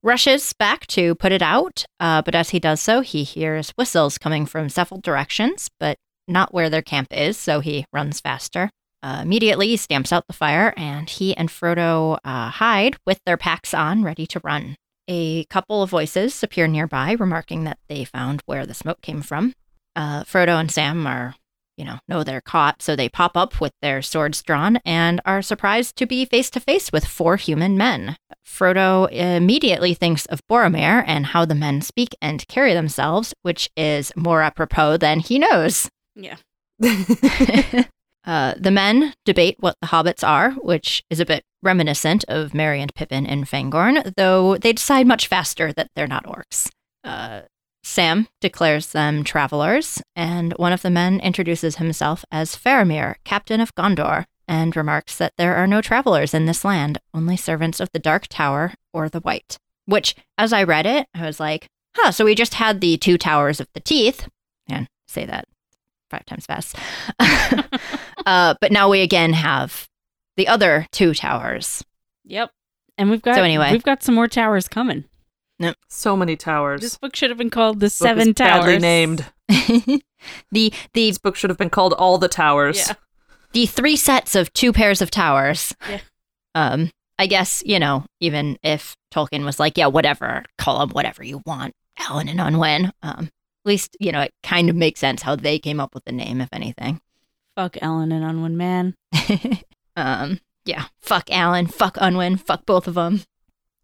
rushes 0.03 0.53
back 0.53 0.87
to 0.87 1.15
put 1.15 1.31
it 1.31 1.41
out, 1.41 1.85
uh, 1.99 2.21
but 2.21 2.35
as 2.35 2.49
he 2.49 2.59
does 2.59 2.81
so, 2.81 3.01
he 3.01 3.23
hears 3.23 3.71
whistles 3.71 4.17
coming 4.17 4.45
from 4.45 4.69
several 4.69 5.01
directions, 5.01 5.69
but 5.79 5.97
not 6.27 6.53
where 6.53 6.69
their 6.69 6.81
camp 6.81 7.07
is, 7.11 7.37
so 7.37 7.59
he 7.59 7.85
runs 7.91 8.19
faster. 8.19 8.69
Uh, 9.01 9.19
immediately, 9.21 9.67
he 9.67 9.77
stamps 9.77 10.11
out 10.11 10.27
the 10.27 10.33
fire, 10.33 10.73
and 10.75 11.09
he 11.09 11.35
and 11.35 11.49
Frodo 11.49 12.17
uh, 12.23 12.49
hide 12.49 12.97
with 13.05 13.19
their 13.25 13.37
packs 13.37 13.73
on, 13.73 14.03
ready 14.03 14.27
to 14.27 14.41
run. 14.43 14.75
A 15.07 15.45
couple 15.45 15.81
of 15.81 15.89
voices 15.89 16.43
appear 16.43 16.67
nearby, 16.67 17.13
remarking 17.13 17.63
that 17.63 17.79
they 17.87 18.03
found 18.03 18.41
where 18.45 18.65
the 18.65 18.73
smoke 18.73 19.01
came 19.01 19.21
from. 19.21 19.53
Uh, 19.95 20.23
Frodo 20.23 20.59
and 20.59 20.71
Sam 20.71 21.07
are 21.07 21.35
you 21.79 21.85
know, 21.85 21.99
know 22.09 22.23
they're 22.23 22.41
caught, 22.41 22.81
so 22.81 22.95
they 22.95 23.07
pop 23.07 23.37
up 23.37 23.61
with 23.61 23.71
their 23.81 24.01
swords 24.01 24.43
drawn 24.43 24.77
and 24.85 25.21
are 25.25 25.41
surprised 25.41 25.95
to 25.95 26.05
be 26.05 26.25
face 26.25 26.49
to 26.51 26.59
face 26.59 26.91
with 26.91 27.05
four 27.05 27.37
human 27.37 27.77
men. 27.77 28.17
Frodo 28.45 29.09
immediately 29.11 29.93
thinks 29.93 30.25
of 30.25 30.45
Boromir 30.47 31.03
and 31.07 31.27
how 31.27 31.45
the 31.45 31.55
men 31.55 31.81
speak 31.81 32.09
and 32.21 32.47
carry 32.49 32.73
themselves, 32.73 33.33
which 33.43 33.69
is 33.77 34.11
more 34.17 34.41
apropos 34.41 34.97
than 34.97 35.21
he 35.21 35.39
knows. 35.39 35.89
Yeah. 36.15 36.35
Uh, 38.25 38.53
the 38.59 38.69
men 38.69 39.13
debate 39.25 39.55
what 39.59 39.75
the 39.81 39.87
hobbits 39.87 40.27
are, 40.27 40.51
which 40.51 41.03
is 41.09 41.19
a 41.19 41.25
bit 41.25 41.43
reminiscent 41.63 42.23
of 42.27 42.53
Merry 42.53 42.79
and 42.79 42.93
Pippin 42.93 43.25
in 43.25 43.43
Fangorn, 43.43 44.13
though 44.17 44.57
they 44.57 44.73
decide 44.73 45.07
much 45.07 45.27
faster 45.27 45.73
that 45.73 45.87
they're 45.95 46.05
not 46.05 46.25
orcs. 46.25 46.69
Uh, 47.03 47.41
Sam 47.89 48.27
declares 48.39 48.91
them 48.91 49.23
travelers, 49.23 49.99
and 50.15 50.53
one 50.57 50.71
of 50.71 50.83
the 50.83 50.91
men 50.91 51.19
introduces 51.21 51.77
himself 51.77 52.23
as 52.31 52.55
Faramir, 52.55 53.15
captain 53.23 53.59
of 53.59 53.73
Gondor, 53.73 54.25
and 54.47 54.75
remarks 54.75 55.17
that 55.17 55.33
there 55.39 55.55
are 55.55 55.65
no 55.65 55.81
travelers 55.81 56.35
in 56.35 56.45
this 56.45 56.63
land, 56.63 56.99
only 57.15 57.35
servants 57.35 57.79
of 57.79 57.89
the 57.91 57.97
Dark 57.97 58.27
Tower 58.27 58.75
or 58.93 59.09
the 59.09 59.21
White. 59.21 59.57
Which, 59.85 60.15
as 60.37 60.53
I 60.53 60.63
read 60.63 60.85
it, 60.85 61.07
I 61.15 61.25
was 61.25 61.39
like, 61.39 61.67
huh, 61.95 62.11
so 62.11 62.25
we 62.25 62.35
just 62.35 62.53
had 62.53 62.79
the 62.79 62.95
two 62.95 63.17
towers 63.17 63.59
of 63.59 63.67
the 63.73 63.79
teeth. 63.79 64.29
And 64.67 64.87
say 65.07 65.25
that 65.25 65.45
five 66.11 66.27
times 66.27 66.45
fast. 66.45 66.75
uh, 68.27 68.53
but 68.61 68.71
now 68.71 68.87
we 68.87 69.01
again 69.01 69.33
have 69.33 69.87
the 70.37 70.47
other 70.47 70.85
two 70.91 71.15
towers. 71.15 71.83
Yep. 72.23 72.51
And 72.99 73.09
we've 73.09 73.23
got 73.23 73.33
So 73.33 73.41
anyway. 73.41 73.71
we've 73.71 73.81
got 73.81 74.03
some 74.03 74.13
more 74.13 74.27
towers 74.27 74.67
coming. 74.67 75.05
So 75.89 76.15
many 76.15 76.35
towers. 76.35 76.81
This 76.81 76.97
book 76.97 77.15
should 77.15 77.29
have 77.29 77.37
been 77.37 77.49
called 77.49 77.79
The 77.79 77.87
This 77.87 77.99
book 77.99 78.05
is 78.05 78.09
Seven 78.19 78.33
badly 78.33 78.71
Towers. 78.73 78.81
named. 78.81 79.25
the 79.49 80.01
the 80.51 80.71
This 80.93 81.17
book 81.17 81.35
should 81.35 81.49
have 81.49 81.57
been 81.57 81.69
called 81.69 81.93
All 81.93 82.17
the 82.17 82.27
Towers. 82.27 82.77
Yeah. 82.87 82.93
the 83.53 83.65
three 83.65 83.95
sets 83.95 84.35
of 84.35 84.53
two 84.53 84.71
pairs 84.71 85.01
of 85.01 85.11
towers. 85.11 85.73
Yeah. 85.89 85.99
Um, 86.55 86.91
I 87.17 87.27
guess 87.27 87.61
you 87.65 87.79
know, 87.79 88.05
even 88.19 88.57
if 88.63 88.95
Tolkien 89.13 89.43
was 89.43 89.59
like, 89.59 89.77
yeah, 89.77 89.87
whatever, 89.87 90.43
call 90.57 90.79
them 90.79 90.89
whatever 90.91 91.23
you 91.23 91.41
want, 91.45 91.73
Allen 91.97 92.29
and 92.29 92.39
Unwin. 92.39 92.91
Um, 93.03 93.25
at 93.25 93.65
least 93.65 93.97
you 93.99 94.11
know 94.11 94.21
it 94.21 94.33
kind 94.43 94.69
of 94.69 94.75
makes 94.75 94.99
sense 95.01 95.21
how 95.23 95.35
they 95.35 95.59
came 95.59 95.79
up 95.79 95.93
with 95.93 96.05
the 96.05 96.11
name, 96.13 96.39
if 96.41 96.49
anything. 96.53 97.01
Fuck 97.55 97.77
Allen 97.81 98.11
and 98.13 98.23
Unwin 98.23 98.55
Man. 98.55 98.95
um, 99.97 100.39
yeah, 100.63 100.85
fuck 101.01 101.29
Allen, 101.29 101.67
fuck 101.67 101.97
Unwin, 101.99 102.37
fuck 102.37 102.65
both 102.65 102.87
of 102.87 102.93
them. 102.93 103.23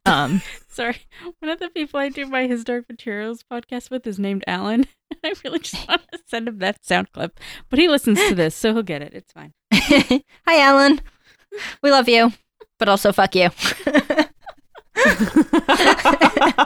Um, 0.06 0.42
Sorry. 0.68 0.98
One 1.40 1.50
of 1.52 1.60
the 1.60 1.70
people 1.70 2.00
I 2.00 2.10
do 2.10 2.26
my 2.26 2.48
historic 2.48 2.88
materials 2.90 3.44
podcast 3.50 3.90
with 3.90 4.06
is 4.06 4.20
named 4.20 4.44
Alan. 4.48 4.86
I 5.24 5.34
really 5.44 5.60
just 5.60 5.88
want 5.88 6.02
to 6.12 6.20
send 6.28 6.48
him 6.48 6.60
that 6.60 6.84
sound 6.86 7.12
clip. 7.12 7.40
But 7.70 7.80
he 7.80 7.88
listens 7.88 8.20
to 8.28 8.36
this, 8.36 8.56
so 8.56 8.74
he'll 8.74 8.84
get 8.84 9.02
it. 9.02 9.14
It's 9.14 9.32
fine. 9.34 9.54
hi 9.74 10.60
Alan, 10.62 11.02
we 11.82 11.92
love 11.92 12.08
you, 12.10 12.34
but 12.80 12.90
also 12.90 13.12
fuck 13.12 13.36
you. 13.36 13.50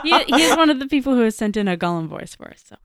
He, 0.02 0.24
he 0.24 0.42
is 0.42 0.56
one 0.56 0.70
of 0.70 0.78
the 0.78 0.86
people 0.88 1.14
who 1.14 1.22
has 1.22 1.36
sent 1.36 1.56
in 1.56 1.68
a 1.68 1.76
Gollum 1.76 2.06
voice 2.08 2.34
for 2.34 2.48
us. 2.50 2.62
So 2.66 2.76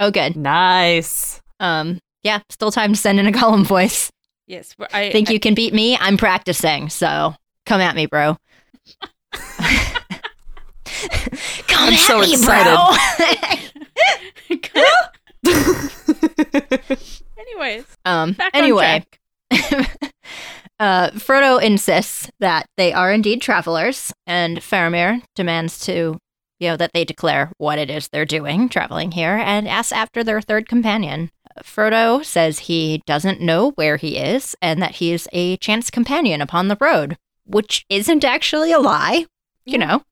oh, 0.00 0.10
good. 0.10 0.36
Nice. 0.36 1.40
Um, 1.60 1.98
yeah, 2.22 2.40
still 2.50 2.70
time 2.72 2.92
to 2.92 2.98
send 2.98 3.18
in 3.20 3.26
a 3.26 3.32
Gollum 3.32 3.64
voice. 3.66 4.10
yes, 4.46 4.74
I 4.92 5.10
Think 5.12 5.30
I- 5.30 5.32
you 5.34 5.40
can 5.40 5.54
beat 5.54 5.72
me? 5.74 5.96
I'm 5.98 6.16
practicing, 6.16 6.88
so 6.88 7.34
come 7.66 7.80
at 7.80 7.94
me, 7.96 8.06
bro. 8.06 8.36
come 11.68 11.88
I'm 11.88 11.94
at 11.94 11.98
so 11.98 12.20
me, 12.20 12.32
excited. 12.32 12.74
bro. 12.74 12.92
Anyways, 17.38 17.84
um. 18.04 18.32
back 18.32 18.50
Anyway, 18.54 19.04
uh, 20.80 21.10
Frodo 21.10 21.62
insists 21.62 22.30
that 22.40 22.66
they 22.76 22.92
are 22.92 23.12
indeed 23.12 23.40
travelers, 23.40 24.12
and 24.26 24.58
Faramir 24.58 25.22
demands 25.34 25.78
to, 25.86 26.18
you 26.58 26.68
know, 26.68 26.76
that 26.76 26.92
they 26.92 27.04
declare 27.04 27.52
what 27.58 27.78
it 27.78 27.90
is 27.90 28.08
they're 28.08 28.24
doing 28.24 28.68
traveling 28.68 29.12
here, 29.12 29.36
and 29.36 29.68
asks 29.68 29.92
after 29.92 30.24
their 30.24 30.40
third 30.40 30.68
companion. 30.68 31.30
Frodo 31.62 32.24
says 32.24 32.58
he 32.60 33.02
doesn't 33.06 33.40
know 33.40 33.70
where 33.72 33.96
he 33.96 34.18
is, 34.18 34.54
and 34.60 34.82
that 34.82 34.96
he 34.96 35.12
is 35.12 35.28
a 35.32 35.56
chance 35.58 35.90
companion 35.90 36.42
upon 36.42 36.68
the 36.68 36.76
road, 36.80 37.16
which 37.44 37.84
isn't 37.88 38.24
actually 38.24 38.72
a 38.72 38.78
lie. 38.78 39.26
You 39.64 39.78
know, 39.78 40.02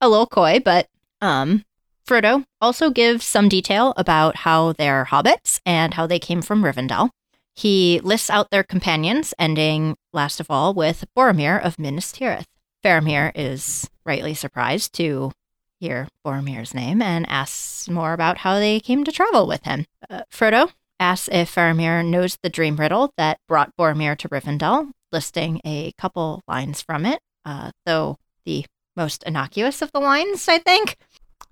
a 0.00 0.08
little 0.08 0.26
coy, 0.26 0.60
but 0.64 0.88
um, 1.20 1.64
Frodo 2.06 2.44
also 2.60 2.90
gives 2.90 3.24
some 3.24 3.48
detail 3.48 3.92
about 3.96 4.36
how 4.36 4.72
they're 4.72 5.06
hobbits 5.06 5.60
and 5.66 5.94
how 5.94 6.06
they 6.06 6.18
came 6.18 6.42
from 6.42 6.62
Rivendell. 6.62 7.10
He 7.54 8.00
lists 8.04 8.28
out 8.28 8.50
their 8.50 8.62
companions, 8.62 9.32
ending 9.38 9.96
last 10.12 10.40
of 10.40 10.50
all 10.50 10.74
with 10.74 11.04
Boromir 11.16 11.62
of 11.62 11.78
Minas 11.78 12.12
Tirith. 12.12 12.44
Faramir 12.84 13.32
is 13.34 13.88
rightly 14.04 14.34
surprised 14.34 14.92
to 14.94 15.32
hear 15.80 16.08
Boromir's 16.24 16.74
name 16.74 17.02
and 17.02 17.28
asks 17.28 17.88
more 17.88 18.12
about 18.12 18.38
how 18.38 18.58
they 18.58 18.78
came 18.78 19.04
to 19.04 19.12
travel 19.12 19.46
with 19.46 19.64
him. 19.64 19.86
Uh, 20.08 20.22
Frodo 20.30 20.70
asks 21.00 21.28
if 21.32 21.54
Faramir 21.54 22.04
knows 22.04 22.38
the 22.42 22.50
dream 22.50 22.76
riddle 22.76 23.12
that 23.16 23.38
brought 23.48 23.76
Boromir 23.76 24.16
to 24.18 24.28
Rivendell, 24.28 24.90
listing 25.10 25.60
a 25.64 25.92
couple 25.98 26.42
lines 26.46 26.82
from 26.82 27.04
it, 27.04 27.20
uh, 27.44 27.70
though 27.84 28.18
the 28.44 28.64
most 28.96 29.22
innocuous 29.24 29.82
of 29.82 29.92
the 29.92 30.00
lines, 30.00 30.48
I 30.48 30.58
think. 30.58 30.96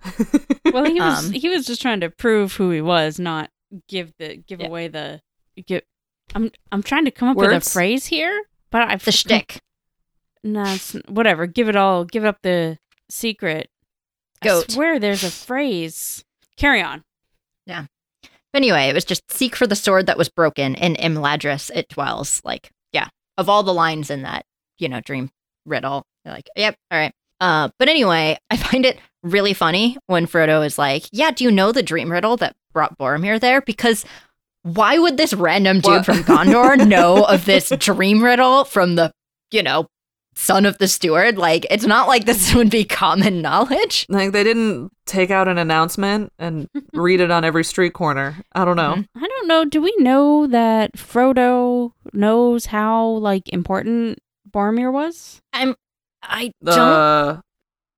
well, 0.72 0.85
he 0.85 1.00
was 1.00 1.26
Um, 1.26 1.33
he 1.33 1.48
was 1.48 1.66
just 1.66 1.80
trying 1.83 2.00
to 2.00 2.11
prove 2.11 2.54
who 2.54 2.70
he 2.70 2.80
was, 2.80 3.18
not 3.18 3.50
give 3.88 4.12
the 4.18 4.37
give 4.37 4.61
Yeah. 4.61 4.66
away 4.66 4.88
the 4.88 5.20
give. 5.66 5.83
I'm 6.35 6.50
I'm 6.72 6.83
trying 6.83 7.04
to 7.04 7.11
come 7.11 7.28
up 7.28 7.37
with 7.37 7.52
a 7.52 7.61
phrase 7.61 8.07
here, 8.07 8.44
but 8.70 8.83
I've 8.83 9.04
The 9.04 9.12
shtick. 9.12 9.61
It's, 10.46 10.92
whatever. 11.09 11.46
Give 11.46 11.70
it 11.70 11.76
all. 11.76 12.04
Give 12.04 12.24
up 12.26 12.38
the 12.42 12.78
secret. 13.09 13.70
Goat. 14.42 14.66
I 14.68 14.72
swear, 14.74 14.98
there's 14.98 15.24
a 15.24 15.30
phrase. 15.30 16.22
Carry 16.59 16.83
on. 16.83 17.02
Yeah. 17.64 17.87
But 18.22 18.59
anyway, 18.59 18.88
it 18.88 18.94
was 18.94 19.07
just 19.07 19.30
seek 19.33 19.57
for 19.57 19.66
the 19.66 19.74
sword 19.74 20.04
that 20.07 20.18
was 20.18 20.28
broken 20.28 20.74
in 20.74 20.96
Imladris 20.96 21.70
it 21.74 21.88
dwells. 21.88 22.42
Like, 22.44 22.70
yeah, 22.92 23.09
of 23.38 23.48
all 23.48 23.62
the 23.62 23.72
lines 23.72 24.11
in 24.11 24.20
that, 24.22 24.44
you 24.78 24.88
know, 24.90 25.00
dream 25.00 25.30
riddle, 25.64 26.04
you're 26.24 26.35
like, 26.35 26.48
yep, 26.57 26.76
all 26.90 26.98
right. 26.98 27.14
Uh, 27.44 27.68
but 27.78 27.90
anyway, 27.90 28.38
I 28.50 28.57
find 28.57 28.87
it 28.87 28.98
really 29.22 29.52
funny 29.52 29.98
when 30.07 30.26
Frodo 30.26 30.64
is 30.64 30.78
like, 30.78 31.04
yeah, 31.12 31.30
do 31.30 31.44
you 31.44 31.50
know 31.50 31.72
the 31.72 31.83
dream 31.83 32.11
riddle 32.11 32.38
that 32.38 32.57
brought 32.72 32.96
Boromir 32.98 33.38
there? 33.38 33.61
Because 33.61 34.04
why 34.62 34.98
would 34.98 35.18
this 35.18 35.35
random 35.35 35.80
dude 35.80 35.92
What? 35.92 36.04
from 36.07 36.22
Gondor 36.24 36.87
know 36.88 37.24
of 37.24 37.44
this 37.44 37.68
dream 37.78 38.24
riddle 38.24 38.64
from 38.64 38.94
the, 38.94 39.12
you 39.50 39.62
know, 39.62 39.88
son 40.35 40.64
of 40.64 40.78
the 40.78 40.88
steward? 40.88 41.37
Like, 41.37 41.66
it's 41.70 41.85
not 41.85 42.09
like 42.09 42.24
this 42.24 42.54
would 42.57 42.70
be 42.70 42.85
common 42.85 43.42
knowledge. 43.42 44.07
Like 44.09 44.33
they 44.33 44.42
didn't 44.42 44.90
take 45.04 45.30
out 45.30 45.46
an 45.46 45.59
announcement 45.59 46.33
and 46.38 46.66
read 46.94 47.20
it 47.20 47.30
on 47.30 47.44
every 47.44 47.64
street 47.64 47.92
corner. 47.92 48.37
I 48.54 48.64
don't 48.64 48.76
know. 48.76 49.04
I 49.14 49.28
don't 49.28 49.48
know. 49.48 49.66
Do 49.66 49.83
we 49.83 49.94
know 49.98 50.46
that 50.46 50.94
Frodo 50.96 51.92
knows 52.14 52.64
how 52.66 53.07
like 53.07 53.50
important 53.50 54.18
Boromir 54.50 54.90
was? 54.90 55.42
I'm, 55.52 55.74
I 56.28 56.52
don't. 56.64 56.78
Uh, 56.78 57.40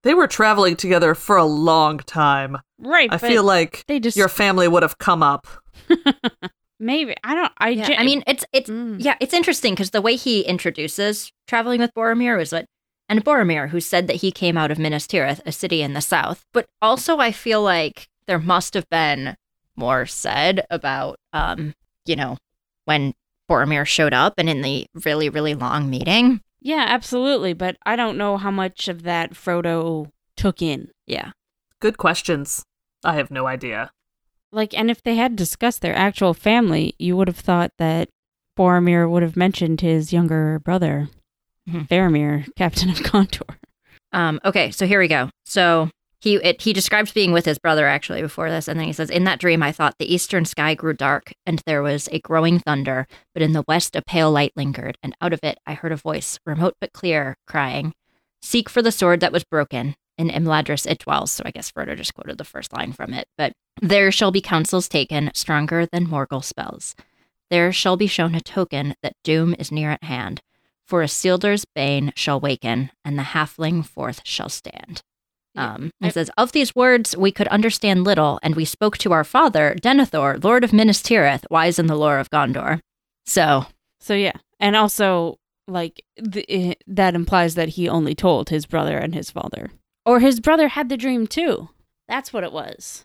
they 0.02 0.14
were 0.14 0.26
traveling 0.28 0.76
together 0.76 1.14
for 1.14 1.36
a 1.36 1.44
long 1.44 1.98
time. 1.98 2.58
Right. 2.78 3.08
I 3.12 3.18
feel 3.18 3.42
like 3.44 3.84
they 3.88 3.98
just 4.00 4.16
your 4.16 4.28
family 4.28 4.68
would 4.68 4.82
have 4.82 4.98
come 4.98 5.22
up. 5.22 5.46
maybe. 6.80 7.14
I 7.24 7.34
don't. 7.34 7.52
I. 7.58 7.68
Yeah, 7.70 7.86
gen- 7.86 7.98
I 8.00 8.04
mean, 8.04 8.22
it's 8.26 8.44
it's 8.52 8.70
Mm. 8.70 8.96
yeah, 9.00 9.16
it's 9.20 9.34
interesting 9.34 9.74
because 9.74 9.90
the 9.90 10.02
way 10.02 10.16
he 10.16 10.42
introduces 10.42 11.32
traveling 11.48 11.80
with 11.80 11.92
Boromir 11.94 12.36
was 12.36 12.52
what, 12.52 12.66
and 13.08 13.24
Boromir, 13.24 13.68
who 13.70 13.80
said 13.80 14.06
that 14.08 14.16
he 14.16 14.30
came 14.30 14.56
out 14.56 14.70
of 14.70 14.78
Minas 14.78 15.06
Tirith, 15.06 15.40
a 15.46 15.52
city 15.52 15.82
in 15.82 15.94
the 15.94 16.00
south. 16.00 16.44
But 16.52 16.66
also, 16.82 17.18
I 17.18 17.32
feel 17.32 17.62
like 17.62 18.06
there 18.26 18.38
must 18.38 18.74
have 18.74 18.88
been 18.90 19.36
more 19.76 20.06
said 20.06 20.64
about, 20.70 21.16
um, 21.32 21.74
you 22.06 22.16
know, 22.16 22.36
when 22.86 23.12
Boromir 23.50 23.86
showed 23.86 24.12
up 24.14 24.34
and 24.38 24.48
in 24.48 24.62
the 24.62 24.86
really 25.04 25.28
really 25.28 25.54
long 25.54 25.88
meeting. 25.90 26.40
Yeah, 26.66 26.85
absolutely. 26.88 27.52
But 27.52 27.76
I 27.87 27.94
don't 27.94 28.18
know 28.18 28.37
how 28.38 28.50
much 28.50 28.88
of 28.88 29.05
that 29.05 29.35
Frodo 29.35 30.11
took 30.37 30.61
in. 30.61 30.88
Yeah, 31.07 31.31
Good 31.81 31.96
questions. 31.96 32.64
I 33.05 33.14
have 33.14 33.31
no 33.31 33.46
idea. 33.46 33.90
Like, 34.50 34.74
and 34.76 34.90
if 34.90 35.00
they 35.00 35.14
had 35.14 35.37
discussed 35.37 35.81
their 35.81 35.94
actual 35.94 36.35
family, 36.35 36.94
you 36.98 37.16
would 37.16 37.29
have 37.29 37.38
thought 37.38 37.70
that 37.79 38.09
Boromir 38.59 39.09
would 39.09 39.22
have 39.22 39.37
mentioned 39.37 39.81
his 39.81 40.12
younger 40.12 40.59
brother, 40.59 41.09
Mhm. 41.68 41.87
Faramir, 41.88 42.48
Captain 42.57 42.90
of 42.90 42.96
Gondor. 42.96 43.57
Um, 44.12 44.40
okay, 44.44 44.70
so 44.72 44.87
here 44.87 44.98
we 44.98 45.07
go. 45.09 45.31
So 45.44 45.90
he 46.26 46.34
it, 46.36 46.60
he 46.60 46.72
describes 46.72 47.12
being 47.12 47.32
with 47.32 47.44
his 47.44 47.58
brother 47.58 47.86
actually 47.86 48.20
before 48.20 48.50
this, 48.50 48.66
and 48.66 48.80
then 48.80 48.88
he 48.88 48.92
says, 48.92 49.10
"In 49.10 49.22
that 49.24 49.38
dream, 49.38 49.62
I 49.62 49.70
thought 49.70 49.94
the 49.98 50.12
eastern 50.12 50.44
sky 50.44 50.74
grew 50.74 50.92
dark, 50.92 51.32
and 51.46 51.62
there 51.66 51.82
was 51.82 52.08
a 52.10 52.18
growing 52.18 52.58
thunder, 52.58 53.06
but 53.32 53.42
in 53.42 53.52
the 53.52 53.64
west 53.68 53.94
a 53.94 54.02
pale 54.02 54.32
light 54.32 54.52
lingered, 54.56 54.98
and 55.04 55.14
out 55.20 55.32
of 55.32 55.38
it 55.44 55.58
I 55.66 55.74
heard 55.74 55.92
a 55.92 55.96
voice, 55.96 56.40
remote 56.44 56.74
but 56.80 56.92
clear, 56.92 57.36
crying, 57.46 57.94
"Seek 58.42 58.68
for 58.68 58.82
the 58.82 58.90
sword 58.90 59.20
that 59.20 59.32
was 59.32 59.44
broken." 59.44 59.94
In 60.18 60.28
Imladris 60.28 60.84
it 60.90 60.98
dwells. 60.98 61.30
So 61.30 61.44
I 61.46 61.52
guess 61.52 61.70
Frodo 61.70 61.96
just 61.96 62.14
quoted 62.14 62.38
the 62.38 62.44
first 62.44 62.72
line 62.72 62.92
from 62.92 63.14
it. 63.14 63.28
But 63.38 63.52
there 63.80 64.10
shall 64.10 64.32
be 64.32 64.40
counsels 64.40 64.88
taken 64.88 65.30
stronger 65.32 65.86
than 65.86 66.08
Morgul 66.08 66.42
spells. 66.42 66.96
There 67.50 67.72
shall 67.72 67.96
be 67.96 68.08
shown 68.08 68.34
a 68.34 68.40
token 68.40 68.96
that 69.02 69.12
doom 69.22 69.54
is 69.58 69.70
near 69.70 69.92
at 69.92 70.02
hand. 70.02 70.40
For 70.86 71.04
Isildur's 71.04 71.66
bane 71.66 72.12
shall 72.16 72.40
waken, 72.40 72.90
and 73.04 73.16
the 73.16 73.30
halfling 73.34 73.86
forth 73.86 74.22
shall 74.24 74.48
stand. 74.48 75.02
Um, 75.56 75.90
it 76.00 76.14
says, 76.14 76.30
Of 76.36 76.52
these 76.52 76.74
words 76.74 77.16
we 77.16 77.32
could 77.32 77.48
understand 77.48 78.04
little, 78.04 78.38
and 78.42 78.54
we 78.54 78.64
spoke 78.64 78.98
to 78.98 79.12
our 79.12 79.24
father, 79.24 79.76
Denethor, 79.80 80.42
Lord 80.42 80.64
of 80.64 80.72
Minas 80.72 81.02
Tirith, 81.02 81.44
wise 81.50 81.78
in 81.78 81.86
the 81.86 81.96
lore 81.96 82.18
of 82.18 82.30
Gondor. 82.30 82.80
So, 83.24 83.66
So 84.00 84.14
yeah, 84.14 84.36
and 84.60 84.76
also 84.76 85.38
like 85.68 86.02
it, 86.16 86.82
that 86.86 87.14
implies 87.14 87.54
that 87.56 87.70
he 87.70 87.88
only 87.88 88.14
told 88.14 88.50
his 88.50 88.66
brother 88.66 88.96
and 88.98 89.14
his 89.14 89.30
father, 89.30 89.70
or 90.04 90.20
his 90.20 90.38
brother 90.40 90.68
had 90.68 90.88
the 90.88 90.96
dream 90.96 91.26
too. 91.26 91.68
That's 92.08 92.32
what 92.32 92.44
it 92.44 92.52
was. 92.52 93.04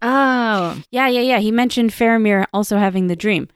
oh, 0.00 0.82
Yeah, 0.90 1.08
yeah, 1.08 1.20
yeah. 1.20 1.38
He 1.38 1.50
mentioned 1.50 1.90
Faramir 1.90 2.46
also 2.52 2.78
having 2.78 3.08
the 3.08 3.16
dream, 3.16 3.48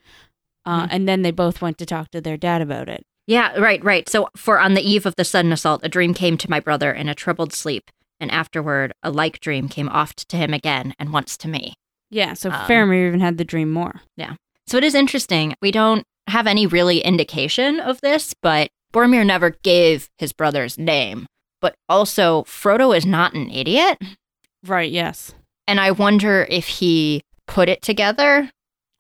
uh, 0.66 0.82
Mhm. 0.84 0.88
and 0.90 1.08
then 1.08 1.22
they 1.22 1.30
both 1.30 1.62
went 1.62 1.78
to 1.78 1.86
talk 1.86 2.10
to 2.10 2.20
their 2.20 2.36
dad 2.36 2.60
about 2.62 2.88
it. 2.88 3.04
yeah, 3.26 3.56
right, 3.58 3.82
right. 3.84 4.08
So, 4.08 4.28
for 4.36 4.58
on 4.58 4.74
the 4.74 4.82
eve 4.82 5.06
of 5.06 5.14
the 5.16 5.24
sudden 5.24 5.52
assault, 5.52 5.80
a 5.84 5.88
dream 5.88 6.12
came 6.12 6.36
to 6.38 6.50
my 6.50 6.60
brother 6.60 6.92
in 6.92 7.08
a 7.08 7.14
troubled 7.14 7.52
sleep, 7.52 7.90
and 8.22 8.30
afterward, 8.30 8.92
a 9.02 9.10
like 9.10 9.40
dream 9.40 9.68
came 9.68 9.88
oft 9.90 10.28
to 10.30 10.36
him 10.38 10.54
again, 10.54 10.94
and 10.98 11.12
once 11.12 11.36
to 11.38 11.48
me. 11.48 11.74
Yeah, 12.10 12.32
so 12.34 12.50
Um, 12.50 12.56
Faramir 12.66 13.08
even 13.08 13.20
had 13.20 13.36
the 13.36 13.44
dream 13.44 13.70
more. 13.70 14.00
Yeah. 14.16 14.34
So 14.66 14.78
it 14.78 14.84
is 14.84 14.94
interesting. 14.94 15.54
We 15.60 15.70
don't 15.70 16.04
have 16.28 16.46
any 16.46 16.66
really 16.66 17.00
indication 17.00 17.80
of 17.80 18.00
this, 18.00 18.34
but 18.42 18.70
Boromir 18.94 19.26
never 19.26 19.50
gave 19.62 20.08
his 20.18 20.32
brother's 20.32 20.78
name. 20.78 21.26
But 21.60 21.74
also, 21.88 22.42
Frodo 22.44 22.96
is 22.96 23.04
not 23.06 23.34
an 23.34 23.50
idiot. 23.50 23.98
Right. 24.64 24.90
Yes. 24.90 25.34
And 25.66 25.80
I 25.80 25.90
wonder 25.90 26.46
if 26.50 26.66
he 26.66 27.22
put 27.46 27.68
it 27.68 27.82
together. 27.82 28.50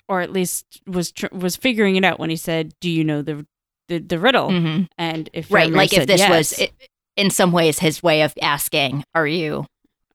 Or 0.08 0.20
at 0.20 0.32
least 0.32 0.64
was 0.86 1.10
tr- 1.12 1.32
was 1.32 1.56
figuring 1.56 1.96
it 1.96 2.04
out 2.04 2.18
when 2.18 2.28
he 2.28 2.36
said, 2.36 2.72
"Do 2.80 2.90
you 2.90 3.02
know 3.04 3.22
the 3.22 3.46
the, 3.88 3.98
the 3.98 4.18
riddle?" 4.18 4.48
Mhm. 4.50 4.88
And 4.98 5.30
if 5.32 5.50
Right. 5.50 5.70
Faramir 5.70 5.76
Like 5.76 5.92
if 5.94 6.06
this 6.06 6.18
yes, 6.20 6.30
was, 6.30 6.60
i 6.60 6.70
in 7.16 7.30
some 7.30 7.52
ways, 7.52 7.78
his 7.80 8.02
way 8.02 8.22
of 8.22 8.34
asking, 8.40 9.04
Are 9.14 9.26
you 9.26 9.66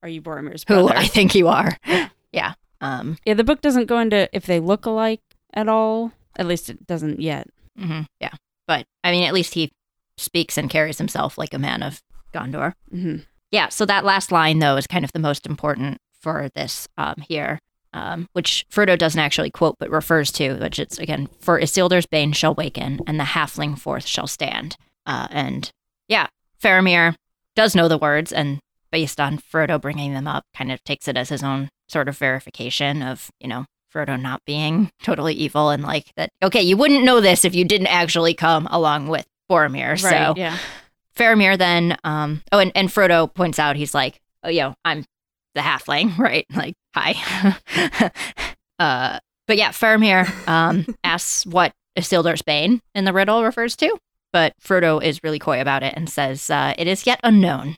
"Are 0.04 0.10
you 0.10 0.22
Boromir's 0.22 0.64
who 0.68 0.74
brother?" 0.76 0.96
I 0.98 1.06
think 1.08 1.36
you 1.36 1.48
are? 1.48 1.78
yeah. 2.32 2.54
Um, 2.82 3.18
yeah, 3.26 3.34
the 3.34 3.44
book 3.44 3.62
doesn't 3.62 3.86
go 3.88 4.00
into 4.00 4.30
if 4.34 4.46
they 4.46 4.60
look 4.60 4.86
alike 4.86 5.22
at 5.54 5.68
all. 5.68 6.12
At 6.36 6.46
least 6.46 6.70
it 6.70 6.86
doesn't 6.86 7.20
yet. 7.20 7.48
mhm, 7.80 8.06
Yeah. 8.20 8.34
But 8.68 8.86
I 9.04 9.12
mean, 9.12 9.24
at 9.24 9.34
least 9.34 9.54
he 9.56 9.72
speaks 10.18 10.58
and 10.58 10.70
carries 10.70 10.98
himself 10.98 11.38
like 11.38 11.54
a 11.54 11.60
man 11.60 11.82
of 11.84 12.02
Gondor. 12.34 12.74
hmm 12.92 13.18
Yeah, 13.52 13.70
so 13.70 13.86
that 13.86 14.04
last 14.06 14.32
line 14.32 14.60
though 14.60 14.76
is 14.78 14.86
kind 14.88 15.06
of 15.06 15.12
the 15.14 15.20
most 15.20 15.46
important 15.48 15.98
for 16.20 16.50
this 16.56 16.88
um, 16.98 17.16
here, 17.28 17.60
um, 17.94 18.28
which 18.34 18.66
Frodo 18.72 18.98
doesn't 18.98 19.20
actually 19.20 19.50
quote 19.52 19.78
but 19.80 19.90
refers 19.90 20.32
to, 20.34 20.56
which 20.56 20.78
it's 20.80 20.98
again, 21.00 21.28
for 21.40 21.60
Isildur's 21.60 22.06
bane 22.06 22.34
shall 22.34 22.54
waken, 22.56 23.00
and 23.08 23.20
the 23.20 23.24
halfling 23.24 23.78
forth 23.80 24.06
shall 24.06 24.28
stand. 24.28 24.76
Uh, 25.06 25.28
and 25.32 25.72
yeah, 26.08 26.28
Faramir 26.62 27.16
does 27.56 27.76
know 27.76 27.88
the 27.88 27.98
words, 27.98 28.32
and 28.32 28.60
based 28.92 29.20
on 29.20 29.38
Frodo 29.38 29.80
bringing 29.80 30.14
them 30.14 30.28
up, 30.28 30.46
kind 30.56 30.72
of 30.72 30.84
takes 30.84 31.08
it 31.08 31.18
as 31.18 31.30
his 31.30 31.44
own 31.44 31.70
sort 31.88 32.10
of 32.10 32.18
verification 32.18 33.02
of 33.02 33.32
you 33.40 33.48
know 33.48 33.66
Frodo 33.94 34.20
not 34.20 34.44
being 34.46 34.90
totally 35.04 35.34
evil 35.34 35.70
and 35.70 35.84
like 35.84 36.12
that. 36.16 36.30
Okay, 36.44 36.62
you 36.62 36.78
wouldn't 36.78 37.04
know 37.04 37.22
this 37.22 37.46
if 37.46 37.56
you 37.56 37.66
didn't 37.66 37.88
actually 37.88 38.34
come 38.34 38.68
along 38.68 39.08
with 39.08 39.26
Boromir. 39.50 39.90
Right. 39.90 40.00
so 40.00 40.34
Yeah. 40.36 40.58
Faramir 41.16 41.58
then, 41.58 41.98
um, 42.04 42.44
oh, 42.52 42.60
and, 42.60 42.72
and 42.76 42.90
Frodo 42.90 43.34
points 43.34 43.58
out, 43.58 43.76
he's 43.76 43.96
like, 43.96 44.22
oh, 44.44 44.50
yo, 44.50 44.76
I'm 44.86 45.04
the 45.56 45.62
halfling, 45.62 46.18
right? 46.20 46.46
Like, 46.56 46.76
hi. 46.94 48.12
uh, 48.80 49.20
but 49.48 49.58
yeah, 49.58 49.70
Faramir 49.70 50.48
um, 50.48 50.86
asks 51.04 51.46
what 51.46 51.74
Isildur's 51.98 52.44
Bane 52.44 52.82
in 52.94 53.06
the 53.06 53.14
riddle 53.14 53.44
refers 53.44 53.76
to, 53.78 53.98
but 54.34 54.54
Frodo 54.64 55.02
is 55.02 55.24
really 55.24 55.40
coy 55.40 55.62
about 55.62 55.84
it 55.84 55.94
and 55.96 56.10
says, 56.10 56.50
uh, 56.50 56.74
it 56.78 56.88
is 56.88 57.06
yet 57.08 57.20
unknown. 57.24 57.76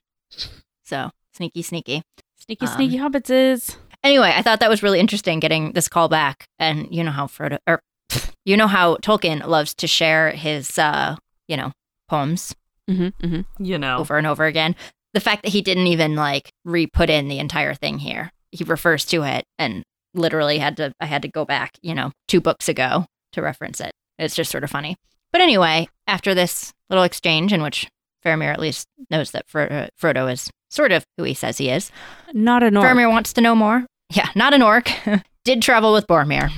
So, 0.83 1.11
sneaky, 1.33 1.61
sneaky. 1.61 2.01
Sneaky, 2.39 2.65
Um, 2.65 2.73
sneaky 2.73 2.97
hobbits 2.97 3.29
is. 3.29 3.77
Anyway, 4.03 4.31
I 4.33 4.41
thought 4.41 4.59
that 4.61 4.69
was 4.69 4.81
really 4.81 4.99
interesting 4.99 5.39
getting 5.39 5.73
this 5.73 5.87
call 5.87 6.07
back. 6.09 6.45
And 6.57 6.87
you 6.89 7.03
know 7.03 7.11
how 7.11 7.27
Frodo, 7.27 7.57
or 7.67 7.81
you 8.45 8.57
know 8.57 8.67
how 8.67 8.95
Tolkien 8.97 9.45
loves 9.45 9.73
to 9.75 9.87
share 9.87 10.31
his, 10.31 10.77
uh, 10.79 11.15
you 11.47 11.57
know, 11.57 11.71
poems 12.07 12.55
Mm-hmm, 12.89 13.25
mm-hmm. 13.25 13.63
You 13.63 13.77
know. 13.77 13.97
over 13.97 14.17
and 14.17 14.25
over 14.25 14.45
again. 14.45 14.75
The 15.13 15.19
fact 15.19 15.43
that 15.43 15.51
he 15.51 15.61
didn't 15.61 15.85
even 15.87 16.15
like 16.15 16.49
re-put 16.65 17.09
in 17.09 17.27
the 17.27 17.37
entire 17.39 17.75
thing 17.75 17.99
here. 17.99 18.31
He 18.51 18.63
refers 18.63 19.05
to 19.05 19.21
it 19.23 19.43
and 19.59 19.83
literally 20.15 20.57
had 20.57 20.77
to 20.77 20.91
I 20.99 21.05
had 21.05 21.21
to 21.21 21.27
go 21.27 21.45
back, 21.45 21.71
you 21.83 21.93
know, 21.93 22.11
two 22.27 22.41
books 22.41 22.67
ago 22.67 23.05
to 23.33 23.41
reference 23.43 23.79
it. 23.79 23.91
It's 24.17 24.35
just 24.35 24.49
sort 24.49 24.63
of 24.63 24.71
funny. 24.71 24.95
But 25.31 25.41
anyway, 25.41 25.87
after 26.07 26.33
this 26.33 26.73
little 26.89 27.03
exchange 27.03 27.53
in 27.53 27.61
which 27.61 27.87
Faramir 28.25 28.51
at 28.51 28.59
least 28.59 28.87
knows 29.09 29.31
that 29.31 29.47
Fro- 29.47 29.87
Frodo 29.99 30.31
is 30.31 30.49
sort 30.69 30.91
of 30.91 31.05
who 31.17 31.23
he 31.23 31.33
says 31.33 31.57
he 31.57 31.69
is. 31.69 31.91
Not 32.33 32.63
an 32.63 32.75
orc. 32.77 32.85
Faramir 32.85 33.09
wants 33.09 33.33
to 33.33 33.41
know 33.41 33.55
more. 33.55 33.85
Yeah, 34.11 34.27
not 34.35 34.55
an 34.55 34.63
orc. 34.63 34.89
Did 35.45 35.61
travel 35.61 35.93
with 35.93 36.07
Boromir. 36.07 36.49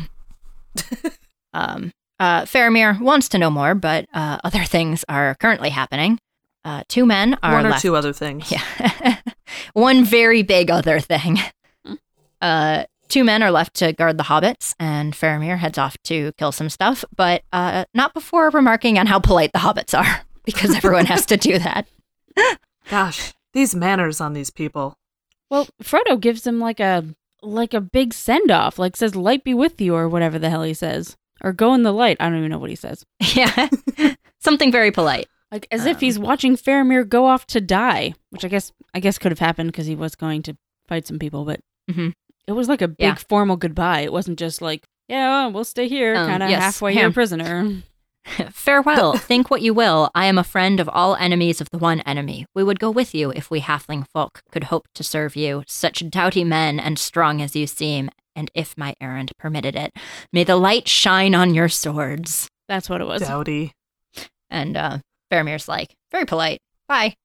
um, 1.53 1.91
uh, 2.17 2.43
Faramir 2.43 2.97
wants 3.01 3.27
to 3.29 3.37
know 3.37 3.49
more, 3.49 3.75
but 3.75 4.05
uh, 4.13 4.37
other 4.45 4.63
things 4.63 5.03
are 5.09 5.35
currently 5.35 5.69
happening. 5.69 6.17
Uh, 6.63 6.83
two 6.87 7.05
men 7.05 7.37
are 7.43 7.55
One 7.55 7.65
or 7.65 7.69
left. 7.71 7.81
two 7.81 7.95
other 7.97 8.13
things. 8.13 8.49
Yeah. 8.51 9.17
One 9.73 10.05
very 10.05 10.43
big 10.43 10.71
other 10.71 10.99
thing. 11.01 11.39
Uh, 12.41 12.85
two 13.11 13.23
men 13.23 13.43
are 13.43 13.51
left 13.51 13.75
to 13.75 13.93
guard 13.93 14.17
the 14.17 14.23
hobbits, 14.23 14.73
and 14.79 15.13
Faramir 15.13 15.57
heads 15.59 15.77
off 15.77 15.97
to 16.05 16.31
kill 16.39 16.51
some 16.51 16.69
stuff, 16.69 17.05
but 17.15 17.43
uh, 17.53 17.85
not 17.93 18.13
before 18.15 18.49
remarking 18.49 18.97
on 18.97 19.05
how 19.05 19.19
polite 19.19 19.51
the 19.53 19.59
hobbits 19.59 19.95
are, 19.97 20.21
because 20.45 20.73
everyone 20.75 21.05
has 21.05 21.25
to 21.27 21.37
do 21.37 21.59
that. 21.59 21.87
Gosh, 22.89 23.33
these 23.53 23.75
manners 23.75 24.19
on 24.21 24.33
these 24.33 24.49
people. 24.49 24.97
Well, 25.49 25.67
Frodo 25.83 26.19
gives 26.19 26.47
him 26.47 26.59
like 26.59 26.79
a 26.79 27.05
like 27.43 27.73
a 27.73 27.81
big 27.81 28.13
send 28.13 28.49
off, 28.51 28.79
like 28.79 28.95
says 28.95 29.15
"Light 29.15 29.43
be 29.43 29.53
with 29.53 29.79
you" 29.81 29.95
or 29.95 30.07
whatever 30.09 30.39
the 30.39 30.49
hell 30.49 30.63
he 30.63 30.73
says, 30.73 31.17
or 31.43 31.51
"Go 31.53 31.73
in 31.73 31.83
the 31.83 31.91
light." 31.93 32.17
I 32.19 32.29
don't 32.29 32.37
even 32.39 32.49
know 32.51 32.57
what 32.59 32.69
he 32.69 32.75
says. 32.75 33.05
yeah. 33.19 33.69
Something 34.39 34.71
very 34.71 34.91
polite. 34.91 35.27
Like 35.51 35.67
as 35.69 35.85
if 35.85 35.99
he's 35.99 36.17
watching 36.17 36.55
Faramir 36.55 37.07
go 37.07 37.25
off 37.25 37.45
to 37.47 37.59
die, 37.59 38.13
which 38.29 38.45
I 38.45 38.47
guess 38.47 38.71
I 38.93 38.99
guess 39.01 39.17
could 39.17 39.31
have 39.33 39.39
happened 39.39 39.71
because 39.71 39.85
he 39.85 39.95
was 39.95 40.15
going 40.15 40.41
to 40.43 40.55
fight 40.87 41.05
some 41.07 41.19
people, 41.19 41.43
but 41.45 41.59
Mhm. 41.89 42.13
It 42.47 42.53
was 42.53 42.67
like 42.67 42.81
a 42.81 42.87
big 42.87 42.97
Yeah. 42.99 43.15
formal 43.15 43.55
goodbye. 43.57 44.01
It 44.01 44.11
wasn't 44.13 44.39
just 44.39 44.61
like, 44.61 44.83
"Yeah, 45.07 45.47
we'll 45.47 45.63
stay 45.63 45.87
here, 45.87 46.15
Um, 46.15 46.27
kind 46.27 46.43
of 46.43 46.49
yes, 46.49 46.61
halfway 46.61 46.93
yeah. 46.93 47.01
here, 47.01 47.11
prisoner." 47.11 47.83
Farewell. 48.51 49.13
Think 49.17 49.49
what 49.49 49.61
you 49.61 49.73
will. 49.73 50.09
I 50.13 50.25
am 50.25 50.37
a 50.37 50.43
friend 50.43 50.79
of 50.79 50.87
all 50.89 51.15
enemies 51.15 51.59
of 51.59 51.69
the 51.71 51.77
one 51.79 52.01
enemy. 52.01 52.45
We 52.53 52.63
would 52.63 52.79
go 52.79 52.91
with 52.91 53.15
you 53.15 53.31
if 53.31 53.49
we 53.49 53.61
halfling 53.61 54.05
folk 54.13 54.41
could 54.51 54.65
hope 54.65 54.87
to 54.95 55.03
serve 55.03 55.35
you, 55.35 55.63
such 55.67 56.07
doughty 56.09 56.43
men 56.43 56.79
and 56.79 56.99
strong 56.99 57.41
as 57.41 57.55
you 57.55 57.65
seem, 57.65 58.09
and 58.35 58.51
if 58.53 58.77
my 58.77 58.93
errand 59.01 59.31
permitted 59.39 59.75
it. 59.75 59.91
May 60.31 60.43
the 60.43 60.55
light 60.55 60.87
shine 60.87 61.33
on 61.33 61.53
your 61.55 61.67
swords. 61.67 62.47
That's 62.67 62.89
what 62.89 63.01
it 63.01 63.07
was. 63.07 63.21
Dowdy. 63.23 63.73
And 64.51 64.77
uh, 64.77 64.99
Faramir's 65.31 65.67
like, 65.67 65.95
very 66.11 66.25
polite. 66.25 66.61
Bye. 66.87 67.15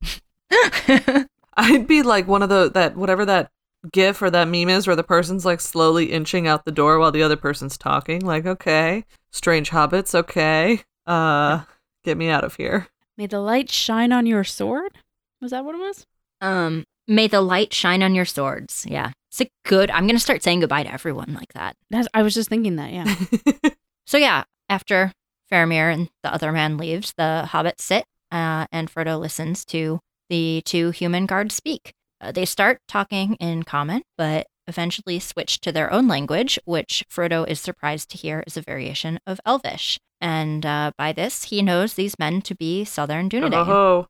I'd 1.59 1.87
be 1.87 2.03
like 2.03 2.27
one 2.29 2.43
of 2.43 2.49
the 2.49 2.71
that 2.71 2.97
whatever 2.97 3.25
that 3.27 3.51
gif 3.93 4.21
or 4.23 4.31
that 4.31 4.49
meme 4.49 4.69
is 4.69 4.87
where 4.87 4.97
the 4.97 5.03
person's 5.05 5.45
like 5.45 5.61
slowly 5.61 6.07
inching 6.13 6.47
out 6.49 6.65
the 6.65 6.73
door 6.73 6.99
while 6.99 7.13
the 7.13 7.23
other 7.23 7.37
person's 7.37 7.77
talking. 7.79 8.21
Like, 8.21 8.47
okay, 8.47 9.05
strange 9.31 9.71
hobbits, 9.71 10.15
okay. 10.15 10.83
Uh 11.07 11.63
get 12.05 12.17
me 12.17 12.29
out 12.29 12.45
of 12.45 12.57
here. 12.57 12.89
May 13.17 13.27
the 13.27 13.41
light 13.41 13.71
shine 13.71 14.13
on 14.13 14.27
your 14.27 14.45
sword. 14.45 14.99
Was 15.41 15.51
that 15.51 15.65
what 15.65 15.75
it 15.75 15.79
was? 15.79 16.07
um, 16.41 16.85
may 17.09 17.27
the 17.29 17.41
light 17.41 17.73
shine 17.73 18.03
on 18.03 18.15
your 18.15 18.25
swords. 18.25 18.85
Yeah. 18.89 19.13
It's 19.31 19.41
a 19.41 19.49
good. 19.65 19.91
I'm 19.91 20.07
going 20.07 20.17
to 20.17 20.23
start 20.23 20.43
saying 20.43 20.61
goodbye 20.61 20.83
to 20.85 20.93
everyone 20.93 21.35
like 21.35 21.53
that. 21.55 21.77
That's, 21.91 22.09
I 22.15 22.23
was 22.23 22.35
just 22.35 22.49
thinking 22.49 22.77
that. 22.77 22.93
Yeah. 22.93 23.71
So 24.07 24.19
yeah, 24.19 24.45
after 24.69 25.11
Faramir 25.51 25.93
and 25.93 26.09
the 26.23 26.33
other 26.33 26.53
man 26.53 26.77
leaves, 26.77 27.13
the 27.19 27.49
hobbits 27.51 27.81
sit, 27.81 28.05
uh, 28.31 28.67
and 28.71 28.89
Frodo 28.89 29.19
listens 29.19 29.65
to 29.67 29.99
the 30.31 30.63
two 30.65 30.91
human 30.91 31.27
guards 31.27 31.57
speak. 31.57 31.93
Uh, 32.21 32.33
they 32.33 32.45
start 32.45 32.79
talking 32.89 33.35
in 33.35 33.63
common, 33.63 34.03
but 34.17 34.47
eventually 34.67 35.19
switch 35.19 35.61
to 35.61 35.71
their 35.71 35.93
own 35.93 36.09
language, 36.09 36.59
which 36.65 37.05
Frodo 37.11 37.47
is 37.47 37.61
surprised 37.61 38.11
to 38.11 38.17
hear 38.19 38.43
is 38.47 38.57
a 38.57 38.63
variation 38.63 39.19
of 39.27 39.41
Elvish. 39.47 39.99
And 40.21 40.65
uh, 40.65 40.93
by 40.97 41.13
this, 41.13 41.45
he 41.45 41.63
knows 41.63 41.95
these 41.95 42.19
men 42.19 42.41
to 42.43 42.55
be 42.55 42.85
Southern 42.85 43.29
Dunedain. 43.29 43.69
Oh, 43.69 44.07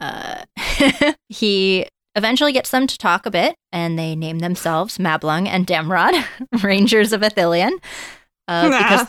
Uh, 0.00 0.44
he 1.28 1.86
eventually 2.16 2.52
gets 2.52 2.70
them 2.70 2.86
to 2.88 2.98
talk 2.98 3.24
a 3.24 3.30
bit, 3.30 3.54
and 3.70 3.98
they 3.98 4.16
name 4.16 4.40
themselves 4.40 4.98
Mablung 4.98 5.46
and 5.46 5.66
Damrod, 5.66 6.24
Rangers 6.62 7.12
of 7.12 7.20
Ithilien, 7.20 7.72
uh, 8.48 9.06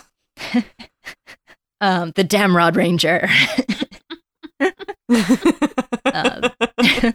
because 0.48 0.64
um, 1.82 2.12
the 2.16 2.24
Damrod 2.24 2.76
Ranger. 2.76 3.28
Um, 6.06 7.14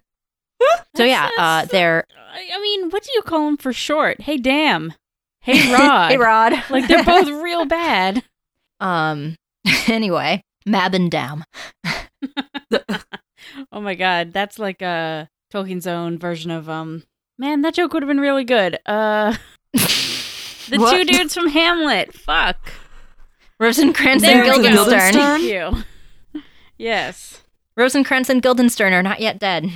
so 0.97 1.05
yeah, 1.05 1.31
uh, 1.39 1.65
they're 1.67 2.05
I 2.51 2.61
mean, 2.61 2.91
what 2.91 3.03
do 3.03 3.11
you 3.15 3.23
call 3.23 3.47
them 3.47 3.57
for 3.57 3.73
short? 3.73 4.23
Hey, 4.23 4.37
damn. 4.37 4.95
Hey, 5.41 5.73
Rod. 5.73 6.11
hey 6.11 6.17
Rod. 6.17 6.53
Like 6.71 6.89
they're 6.89 7.05
both 7.05 7.29
real 7.29 7.65
bad. 7.65 8.25
Um. 8.81 9.37
Anyway, 9.87 10.43
Mab 10.67 10.95
and 10.95 11.11
Dam. 11.11 11.45
oh 13.73 13.81
my 13.81 13.95
god, 13.95 14.33
that's 14.33 14.59
like 14.59 14.83
a 14.83 15.29
Tolkien's 15.53 15.87
own 15.87 16.19
version 16.19 16.51
of 16.51 16.69
um. 16.69 17.05
Man, 17.39 17.63
that 17.63 17.75
joke 17.75 17.93
would 17.93 18.03
have 18.03 18.09
been 18.09 18.21
really 18.21 18.45
good. 18.45 18.79
Uh, 18.85 19.37
the 19.73 20.89
two 20.91 21.05
dudes 21.05 21.35
from 21.35 21.49
Hamlet. 21.49 22.13
Fuck. 22.13 22.73
Rosencrantz 23.61 24.25
and. 24.25 24.45
Guildenstern. 24.45 25.13
Thank 25.13 25.45
you. 25.45 26.43
Yes, 26.77 27.43
Rosencrantz 27.77 28.29
and 28.31 28.43
Guildenstern 28.43 28.93
are 28.93 29.03
not 29.03 29.21
yet 29.21 29.39
dead. 29.39 29.71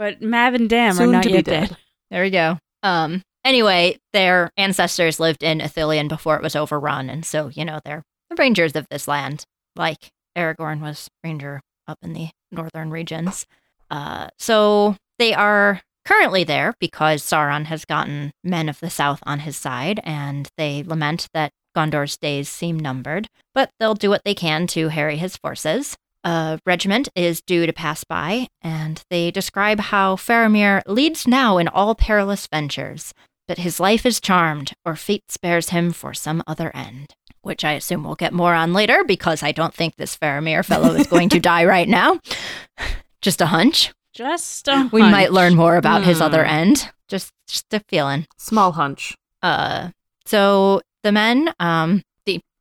But 0.00 0.22
Mav 0.22 0.54
and 0.54 0.68
Dam 0.68 0.94
Soon 0.94 1.10
are 1.10 1.12
not 1.12 1.26
yet 1.26 1.44
dead. 1.44 1.68
dead. 1.68 1.76
There 2.10 2.22
we 2.22 2.30
go. 2.30 2.58
Um. 2.82 3.22
Anyway, 3.44 3.98
their 4.12 4.50
ancestors 4.56 5.20
lived 5.20 5.42
in 5.42 5.60
Ithilien 5.60 6.08
before 6.08 6.36
it 6.36 6.42
was 6.42 6.56
overrun, 6.56 7.10
and 7.10 7.24
so 7.24 7.48
you 7.48 7.64
know 7.66 7.78
they're 7.84 8.02
the 8.30 8.36
rangers 8.36 8.74
of 8.74 8.86
this 8.90 9.06
land, 9.06 9.44
like 9.76 10.08
Aragorn 10.36 10.80
was 10.80 11.08
ranger 11.22 11.60
up 11.86 11.98
in 12.02 12.14
the 12.14 12.30
northern 12.50 12.90
regions. 12.90 13.46
Uh. 13.90 14.28
So 14.38 14.96
they 15.18 15.34
are 15.34 15.82
currently 16.06 16.44
there 16.44 16.72
because 16.80 17.22
Sauron 17.22 17.66
has 17.66 17.84
gotten 17.84 18.32
men 18.42 18.70
of 18.70 18.80
the 18.80 18.90
south 18.90 19.20
on 19.24 19.40
his 19.40 19.58
side, 19.58 20.00
and 20.02 20.48
they 20.56 20.82
lament 20.82 21.28
that 21.34 21.52
Gondor's 21.76 22.16
days 22.16 22.48
seem 22.48 22.78
numbered. 22.78 23.28
But 23.54 23.70
they'll 23.78 23.94
do 23.94 24.08
what 24.08 24.24
they 24.24 24.34
can 24.34 24.66
to 24.68 24.88
harry 24.88 25.18
his 25.18 25.36
forces. 25.36 25.98
A 26.24 26.58
regiment 26.66 27.08
is 27.14 27.40
due 27.40 27.66
to 27.66 27.72
pass 27.72 28.04
by, 28.04 28.48
and 28.62 29.02
they 29.10 29.30
describe 29.30 29.80
how 29.80 30.16
Faramir 30.16 30.82
leads 30.86 31.26
now 31.26 31.56
in 31.58 31.66
all 31.68 31.94
perilous 31.94 32.46
ventures, 32.46 33.14
but 33.48 33.58
his 33.58 33.80
life 33.80 34.04
is 34.04 34.20
charmed, 34.20 34.72
or 34.84 34.96
fate 34.96 35.30
spares 35.30 35.70
him 35.70 35.92
for 35.92 36.12
some 36.12 36.42
other 36.46 36.70
end. 36.76 37.14
Which 37.42 37.64
I 37.64 37.72
assume 37.72 38.04
we'll 38.04 38.16
get 38.16 38.34
more 38.34 38.54
on 38.54 38.74
later, 38.74 39.02
because 39.02 39.42
I 39.42 39.52
don't 39.52 39.72
think 39.72 39.96
this 39.96 40.14
Faramir 40.16 40.62
fellow 40.64 40.92
is 40.94 41.06
going 41.06 41.30
to 41.30 41.40
die 41.52 41.64
right 41.64 41.88
now. 41.88 42.20
Just 43.22 43.40
a 43.40 43.46
hunch. 43.46 43.92
Just 44.12 44.68
a 44.68 44.76
hunch. 44.76 44.92
We 44.92 45.00
might 45.02 45.32
learn 45.32 45.54
more 45.54 45.76
about 45.76 46.02
his 46.04 46.18
Hmm. 46.18 46.24
other 46.24 46.44
end. 46.44 46.90
Just, 47.08 47.30
just 47.48 47.72
a 47.72 47.80
feeling. 47.88 48.26
Small 48.36 48.72
hunch. 48.72 49.14
Uh, 49.42 49.88
so 50.26 50.82
the 51.02 51.12
men, 51.12 51.52
um, 51.58 52.02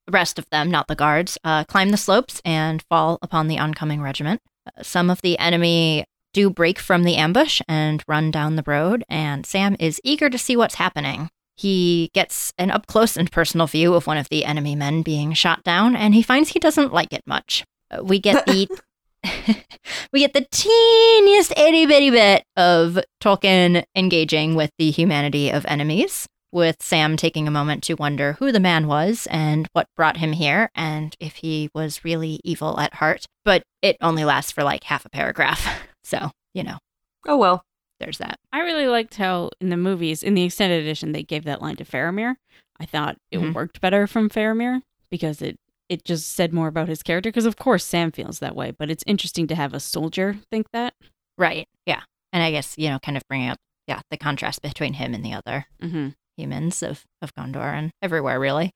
the 0.09 0.17
rest 0.17 0.39
of 0.39 0.49
them, 0.49 0.71
not 0.71 0.87
the 0.87 0.95
guards, 0.95 1.37
uh, 1.43 1.63
climb 1.65 1.89
the 1.89 1.97
slopes 1.97 2.41
and 2.43 2.81
fall 2.89 3.19
upon 3.21 3.47
the 3.47 3.59
oncoming 3.59 4.01
regiment. 4.01 4.41
Uh, 4.65 4.81
some 4.81 5.09
of 5.09 5.21
the 5.21 5.37
enemy 5.37 6.03
do 6.33 6.49
break 6.49 6.79
from 6.79 7.03
the 7.03 7.15
ambush 7.15 7.61
and 7.67 8.03
run 8.07 8.31
down 8.31 8.55
the 8.55 8.63
road, 8.65 9.03
and 9.07 9.45
Sam 9.45 9.75
is 9.79 10.01
eager 10.03 10.29
to 10.29 10.37
see 10.37 10.55
what's 10.55 10.75
happening. 10.75 11.29
He 11.55 12.09
gets 12.13 12.53
an 12.57 12.71
up 12.71 12.87
close 12.87 13.17
and 13.17 13.31
personal 13.31 13.67
view 13.67 13.93
of 13.93 14.07
one 14.07 14.17
of 14.17 14.29
the 14.29 14.45
enemy 14.45 14.75
men 14.75 15.03
being 15.03 15.33
shot 15.33 15.63
down, 15.63 15.95
and 15.95 16.15
he 16.15 16.23
finds 16.23 16.49
he 16.49 16.59
doesn't 16.59 16.93
like 16.93 17.13
it 17.13 17.23
much. 17.27 17.63
Uh, 17.91 18.03
we 18.03 18.19
get 18.19 18.45
the 18.47 18.67
we 20.13 20.21
get 20.21 20.33
the 20.33 20.47
teeniest 20.51 21.51
itty 21.57 21.85
bitty 21.85 22.09
bit 22.09 22.43
of 22.55 22.97
Tolkien 23.21 23.83
engaging 23.95 24.55
with 24.55 24.71
the 24.79 24.91
humanity 24.91 25.49
of 25.49 25.65
enemies, 25.67 26.27
with 26.51 26.77
Sam 26.81 27.15
taking 27.17 27.47
a 27.47 27.51
moment 27.51 27.83
to 27.83 27.93
wonder 27.95 28.33
who 28.33 28.51
the 28.51 28.59
man 28.59 28.87
was 28.87 29.27
and 29.29 29.67
what 29.73 29.87
brought 29.95 30.17
him 30.17 30.31
here, 30.33 30.69
and 30.75 31.15
if 31.19 31.37
he 31.37 31.69
was 31.73 32.03
really 32.03 32.39
evil 32.43 32.79
at 32.79 32.95
heart. 32.95 33.25
But 33.45 33.63
it 33.81 33.97
only 34.01 34.25
lasts 34.25 34.51
for 34.51 34.63
like 34.63 34.83
half 34.85 35.05
a 35.05 35.09
paragraph. 35.09 35.67
So, 36.03 36.31
you 36.55 36.63
know, 36.63 36.79
Oh 37.27 37.37
well. 37.37 37.61
there's 37.99 38.17
that. 38.17 38.37
I 38.51 38.61
really 38.61 38.87
liked 38.87 39.13
how 39.17 39.51
in 39.61 39.69
the 39.69 39.77
movies, 39.77 40.23
in 40.23 40.33
the 40.33 40.41
extended 40.43 40.81
edition, 40.81 41.11
they 41.11 41.21
gave 41.21 41.43
that 41.43 41.61
line 41.61 41.75
to 41.75 41.85
Faramir. 41.85 42.33
I 42.79 42.85
thought 42.85 43.17
it 43.29 43.37
Mhm. 43.37 43.53
worked 43.53 43.79
better 43.79 44.07
from 44.07 44.27
Faramir 44.29 44.81
because 45.11 45.41
it 45.43 45.57
it 45.87 46.03
just 46.05 46.31
said 46.31 46.51
more 46.53 46.67
about 46.67 46.87
his 46.87 47.03
character. 47.03 47.29
Because 47.29 47.45
of 47.45 47.57
course 47.57 47.83
Sam 47.85 48.11
feels 48.11 48.39
that 48.39 48.55
way, 48.55 48.71
but 48.71 48.89
it's 48.89 49.03
interesting 49.05 49.45
to 49.47 49.55
have 49.55 49.73
a 49.73 49.79
soldier 49.79 50.37
think 50.49 50.67
that. 50.73 50.93
Right. 51.37 51.67
Yeah. 51.85 52.01
And 52.33 52.41
I 52.41 52.49
guess, 52.51 52.75
you 52.77 52.89
know, 52.89 52.97
kind 52.99 53.17
of 53.17 53.21
bringing 53.29 53.49
up, 53.49 53.57
yeah, 53.87 54.01
the 54.09 54.17
contrast 54.17 54.61
between 54.63 54.93
him 54.93 55.13
and 55.13 55.23
the 55.23 55.33
other 55.33 55.65
Mm-hmm. 55.81 56.09
Humans 56.39 56.81
of, 56.81 57.05
of 57.21 57.33
Gondor 57.35 57.73
and 57.73 57.91
everywhere, 58.01 58.39
really. 58.39 58.71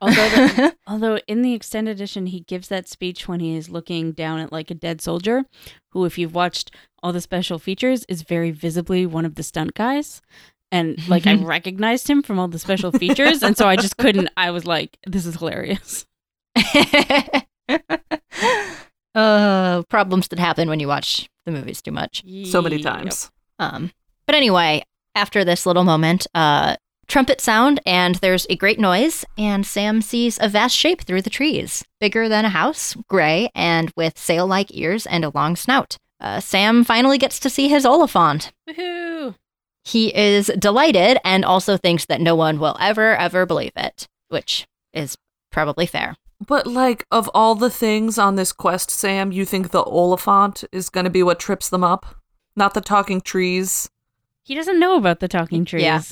Although, 0.00 0.28
the, 0.28 0.76
although 0.86 1.18
in 1.26 1.42
the 1.42 1.54
extended 1.54 1.92
edition, 1.92 2.26
he 2.26 2.40
gives 2.40 2.68
that 2.68 2.88
speech 2.88 3.26
when 3.26 3.40
he 3.40 3.56
is 3.56 3.68
looking 3.68 4.12
down 4.12 4.38
at 4.38 4.52
like 4.52 4.70
a 4.70 4.74
dead 4.74 5.00
soldier, 5.00 5.44
who, 5.92 6.04
if 6.04 6.16
you've 6.18 6.34
watched 6.34 6.70
all 7.02 7.12
the 7.12 7.20
special 7.20 7.58
features, 7.58 8.04
is 8.08 8.22
very 8.22 8.50
visibly 8.52 9.06
one 9.06 9.24
of 9.24 9.34
the 9.34 9.42
stunt 9.42 9.74
guys. 9.74 10.22
And 10.70 11.06
like 11.08 11.26
I 11.26 11.34
recognized 11.42 12.08
him 12.08 12.22
from 12.22 12.38
all 12.38 12.46
the 12.48 12.58
special 12.58 12.92
features, 12.92 13.42
and 13.42 13.56
so 13.56 13.66
I 13.66 13.74
just 13.76 13.96
couldn't. 13.96 14.28
I 14.36 14.50
was 14.52 14.64
like, 14.66 14.96
"This 15.06 15.26
is 15.26 15.36
hilarious." 15.36 16.06
uh, 19.14 19.82
problems 19.88 20.28
that 20.28 20.38
happen 20.38 20.68
when 20.68 20.80
you 20.80 20.88
watch 20.88 21.28
the 21.46 21.52
movies 21.52 21.82
too 21.82 21.92
much. 21.92 22.22
So 22.44 22.62
many 22.62 22.76
Yep. 22.76 22.84
times. 22.84 23.30
Um, 23.58 23.90
but 24.26 24.34
anyway, 24.34 24.84
after 25.14 25.44
this 25.44 25.66
little 25.66 25.84
moment, 25.84 26.26
uh, 26.34 26.76
trumpet 27.08 27.40
sound 27.40 27.80
and 27.84 28.16
there's 28.16 28.46
a 28.48 28.56
great 28.56 28.78
noise, 28.78 29.24
and 29.36 29.66
Sam 29.66 30.02
sees 30.02 30.38
a 30.40 30.48
vast 30.48 30.76
shape 30.76 31.02
through 31.02 31.22
the 31.22 31.30
trees, 31.30 31.84
bigger 32.00 32.28
than 32.28 32.44
a 32.44 32.50
house, 32.50 32.94
gray, 33.08 33.50
and 33.54 33.90
with 33.96 34.18
sail-like 34.18 34.76
ears 34.76 35.06
and 35.06 35.24
a 35.24 35.30
long 35.30 35.56
snout. 35.56 35.96
Uh, 36.20 36.40
Sam 36.40 36.84
finally 36.84 37.18
gets 37.18 37.38
to 37.40 37.50
see 37.50 37.68
his 37.68 37.84
Oliphaunt. 37.84 38.50
Woohoo! 38.68 39.34
He 39.84 40.14
is 40.14 40.50
delighted 40.58 41.18
and 41.24 41.44
also 41.44 41.76
thinks 41.76 42.04
that 42.06 42.20
no 42.20 42.34
one 42.34 42.60
will 42.60 42.76
ever, 42.78 43.16
ever 43.16 43.46
believe 43.46 43.72
it, 43.74 44.06
which 44.28 44.66
is 44.92 45.16
probably 45.50 45.86
fair. 45.86 46.16
But 46.46 46.66
like 46.66 47.06
of 47.10 47.30
all 47.32 47.54
the 47.54 47.70
things 47.70 48.18
on 48.18 48.36
this 48.36 48.52
quest, 48.52 48.90
Sam, 48.90 49.32
you 49.32 49.44
think 49.44 49.70
the 49.70 49.82
Oliphaunt 49.82 50.64
is 50.72 50.90
going 50.90 51.04
to 51.04 51.10
be 51.10 51.22
what 51.22 51.40
trips 51.40 51.68
them 51.68 51.82
up, 51.82 52.16
not 52.54 52.74
the 52.74 52.80
talking 52.80 53.20
trees. 53.20 53.88
He 54.42 54.54
doesn't 54.54 54.78
know 54.78 54.96
about 54.96 55.20
the 55.20 55.28
talking 55.28 55.64
trees. 55.64 55.82
Yeah. 55.82 56.02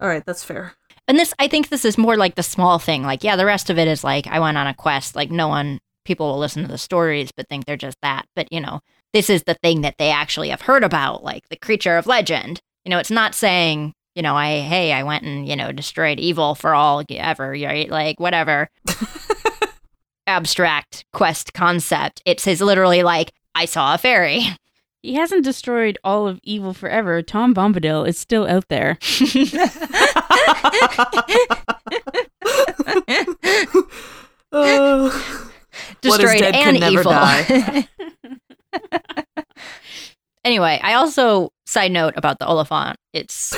All 0.00 0.08
right, 0.08 0.24
that's 0.24 0.44
fair. 0.44 0.74
And 1.06 1.18
this, 1.18 1.32
I 1.38 1.48
think 1.48 1.68
this 1.68 1.84
is 1.84 1.96
more 1.96 2.16
like 2.16 2.34
the 2.34 2.42
small 2.42 2.78
thing. 2.78 3.02
Like, 3.02 3.24
yeah, 3.24 3.36
the 3.36 3.46
rest 3.46 3.70
of 3.70 3.78
it 3.78 3.88
is 3.88 4.04
like, 4.04 4.26
I 4.26 4.40
went 4.40 4.58
on 4.58 4.66
a 4.66 4.74
quest. 4.74 5.16
Like, 5.16 5.30
no 5.30 5.48
one, 5.48 5.80
people 6.04 6.30
will 6.30 6.38
listen 6.38 6.62
to 6.62 6.68
the 6.68 6.78
stories, 6.78 7.32
but 7.32 7.48
think 7.48 7.64
they're 7.64 7.76
just 7.76 7.98
that. 8.02 8.26
But, 8.36 8.52
you 8.52 8.60
know, 8.60 8.80
this 9.12 9.30
is 9.30 9.44
the 9.44 9.54
thing 9.54 9.80
that 9.80 9.96
they 9.98 10.10
actually 10.10 10.50
have 10.50 10.62
heard 10.62 10.84
about, 10.84 11.24
like 11.24 11.48
the 11.48 11.56
creature 11.56 11.96
of 11.96 12.06
legend. 12.06 12.60
You 12.84 12.90
know, 12.90 12.98
it's 12.98 13.10
not 13.10 13.34
saying, 13.34 13.94
you 14.14 14.22
know, 14.22 14.36
I, 14.36 14.60
hey, 14.60 14.92
I 14.92 15.02
went 15.02 15.24
and, 15.24 15.48
you 15.48 15.56
know, 15.56 15.72
destroyed 15.72 16.20
evil 16.20 16.54
for 16.54 16.74
all 16.74 17.02
ever, 17.08 17.50
right? 17.50 17.88
Like, 17.88 18.20
whatever. 18.20 18.68
Abstract 20.26 21.06
quest 21.14 21.54
concept. 21.54 22.20
It 22.26 22.38
says 22.38 22.60
literally, 22.60 23.02
like, 23.02 23.32
I 23.54 23.64
saw 23.64 23.94
a 23.94 23.98
fairy. 23.98 24.44
He 25.02 25.14
hasn't 25.14 25.44
destroyed 25.44 25.96
all 26.02 26.26
of 26.26 26.40
evil 26.42 26.74
forever. 26.74 27.22
Tom 27.22 27.54
Bombadil 27.54 28.06
is 28.08 28.18
still 28.18 28.46
out 28.46 28.66
there. 28.68 28.98
Uh, 34.52 35.10
What 36.02 36.20
is 36.20 36.30
destroyed 36.30 36.40
dead 36.40 36.54
can 36.54 36.68
and 36.74 36.80
never 36.80 37.00
evil. 37.00 37.12
die. 37.12 37.88
anyway, 40.44 40.80
I 40.82 40.94
also 40.94 41.50
side 41.66 41.92
note 41.92 42.14
about 42.16 42.38
the 42.40 42.46
Oliphaunt. 42.46 42.94
It's 43.12 43.54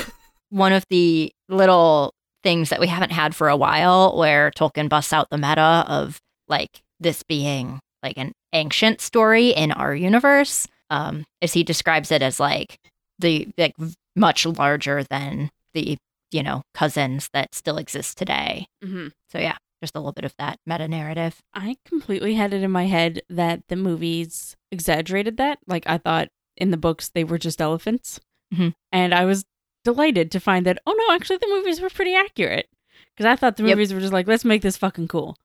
one 0.50 0.72
of 0.72 0.84
the 0.90 1.32
little 1.48 2.12
things 2.42 2.68
that 2.70 2.80
we 2.80 2.88
haven't 2.88 3.12
had 3.12 3.34
for 3.34 3.48
a 3.48 3.56
while 3.56 4.16
where 4.18 4.50
Tolkien 4.50 4.88
busts 4.88 5.12
out 5.12 5.30
the 5.30 5.38
meta 5.38 5.84
of 5.88 6.20
like 6.48 6.82
this 6.98 7.22
being 7.22 7.80
like 8.02 8.18
an 8.18 8.32
ancient 8.52 9.00
story 9.00 9.50
in 9.50 9.72
our 9.72 9.94
universe. 9.94 10.66
Um, 10.90 11.24
as 11.40 11.52
he 11.52 11.62
describes 11.62 12.10
it 12.10 12.20
as 12.22 12.40
like 12.40 12.78
the 13.18 13.48
like 13.56 13.74
much 14.16 14.44
larger 14.44 15.04
than 15.04 15.50
the 15.72 15.96
you 16.32 16.42
know 16.42 16.62
cousins 16.74 17.28
that 17.32 17.54
still 17.54 17.76
exist 17.78 18.18
today. 18.18 18.66
Mm-hmm. 18.84 19.08
So 19.30 19.38
yeah, 19.38 19.56
just 19.82 19.94
a 19.94 19.98
little 19.98 20.12
bit 20.12 20.24
of 20.24 20.34
that 20.38 20.58
meta 20.66 20.88
narrative. 20.88 21.38
I 21.54 21.76
completely 21.86 22.34
had 22.34 22.52
it 22.52 22.62
in 22.62 22.70
my 22.70 22.86
head 22.86 23.22
that 23.30 23.62
the 23.68 23.76
movies 23.76 24.56
exaggerated 24.72 25.36
that. 25.36 25.58
Like 25.66 25.84
I 25.86 25.98
thought 25.98 26.28
in 26.56 26.70
the 26.72 26.76
books 26.76 27.08
they 27.08 27.24
were 27.24 27.38
just 27.38 27.60
elephants, 27.60 28.20
Mhm. 28.54 28.74
and 28.92 29.14
I 29.14 29.24
was 29.24 29.44
delighted 29.84 30.30
to 30.32 30.40
find 30.40 30.66
that. 30.66 30.78
Oh 30.86 30.92
no, 31.08 31.14
actually 31.14 31.38
the 31.38 31.48
movies 31.48 31.80
were 31.80 31.88
pretty 31.90 32.14
accurate. 32.14 32.66
Because 33.16 33.26
I 33.30 33.36
thought 33.36 33.56
the 33.56 33.62
Yep. 33.64 33.76
movies 33.76 33.92
were 33.94 34.00
just 34.00 34.12
like, 34.12 34.26
let's 34.28 34.44
make 34.44 34.62
this 34.62 34.76
fucking 34.76 35.08
cool. 35.08 35.36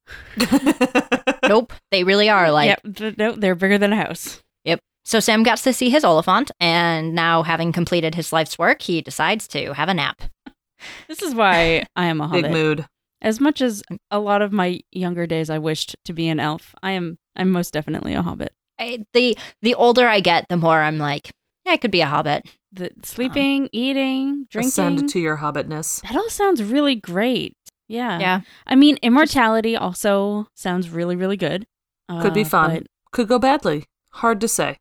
nope, 1.47 1.73
they 1.91 2.03
really 2.03 2.29
are 2.29 2.51
like 2.57 2.67
yep, 2.85 3.17
no, 3.17 3.31
they're 3.33 3.55
bigger 3.55 3.77
than 3.77 3.93
a 3.93 3.95
house. 3.97 4.41
Yep. 4.63 4.79
So 5.05 5.19
Sam 5.19 5.43
gets 5.43 5.61
to 5.63 5.71
see 5.73 5.89
his 5.89 6.03
Oliphaunt, 6.03 6.49
and 6.59 7.13
now 7.13 7.43
having 7.43 7.71
completed 7.71 8.15
his 8.15 8.33
life's 8.33 8.57
work, 8.57 8.81
he 8.81 9.01
decides 9.01 9.47
to 9.49 9.73
have 9.73 9.87
a 9.89 9.93
nap. 9.93 10.21
This 11.07 11.21
is 11.21 11.33
why 11.33 11.85
I 11.95 12.05
am 12.07 12.19
a 12.19 12.27
Big 12.27 12.43
hobbit. 12.45 12.51
mood. 12.51 12.85
As 13.21 13.39
much 13.39 13.61
as 13.61 13.81
a 14.11 14.19
lot 14.19 14.41
of 14.41 14.51
my 14.51 14.81
younger 14.91 15.25
days, 15.25 15.49
I 15.49 15.57
wished 15.57 15.95
to 16.05 16.13
be 16.13 16.27
an 16.27 16.39
elf. 16.39 16.75
I 16.83 16.91
am. 16.91 17.17
I'm 17.35 17.49
most 17.49 17.71
definitely 17.71 18.13
a 18.13 18.21
hobbit. 18.21 18.51
I, 18.77 19.05
the 19.13 19.37
The 19.61 19.73
older 19.73 20.07
I 20.07 20.19
get, 20.19 20.47
the 20.49 20.57
more 20.57 20.81
I'm 20.81 20.97
like, 20.97 21.31
yeah, 21.65 21.71
I 21.71 21.77
could 21.77 21.91
be 21.91 22.01
a 22.01 22.05
hobbit. 22.07 22.45
The 22.73 22.91
sleeping, 23.03 23.69
eating, 23.71 24.47
drinking. 24.51 24.67
Ascend 24.67 25.09
to 25.09 25.19
your 25.19 25.37
hobbitness. 25.37 26.01
That 26.01 26.15
all 26.17 26.29
sounds 26.29 26.61
really 26.61 26.95
great. 26.95 27.55
Yeah. 27.87 28.19
Yeah. 28.19 28.41
I 28.67 28.75
mean, 28.75 28.97
immortality 29.01 29.77
also 29.77 30.47
sounds 30.55 30.89
really, 30.89 31.15
really 31.15 31.37
good. 31.37 31.65
Could 32.21 32.33
be 32.33 32.41
Uh, 32.43 32.49
fun. 32.49 32.73
but 32.73 32.87
Could 33.11 33.27
go 33.29 33.39
badly. 33.39 33.85
Hard 34.09 34.41
to 34.41 34.47
say. 34.49 34.77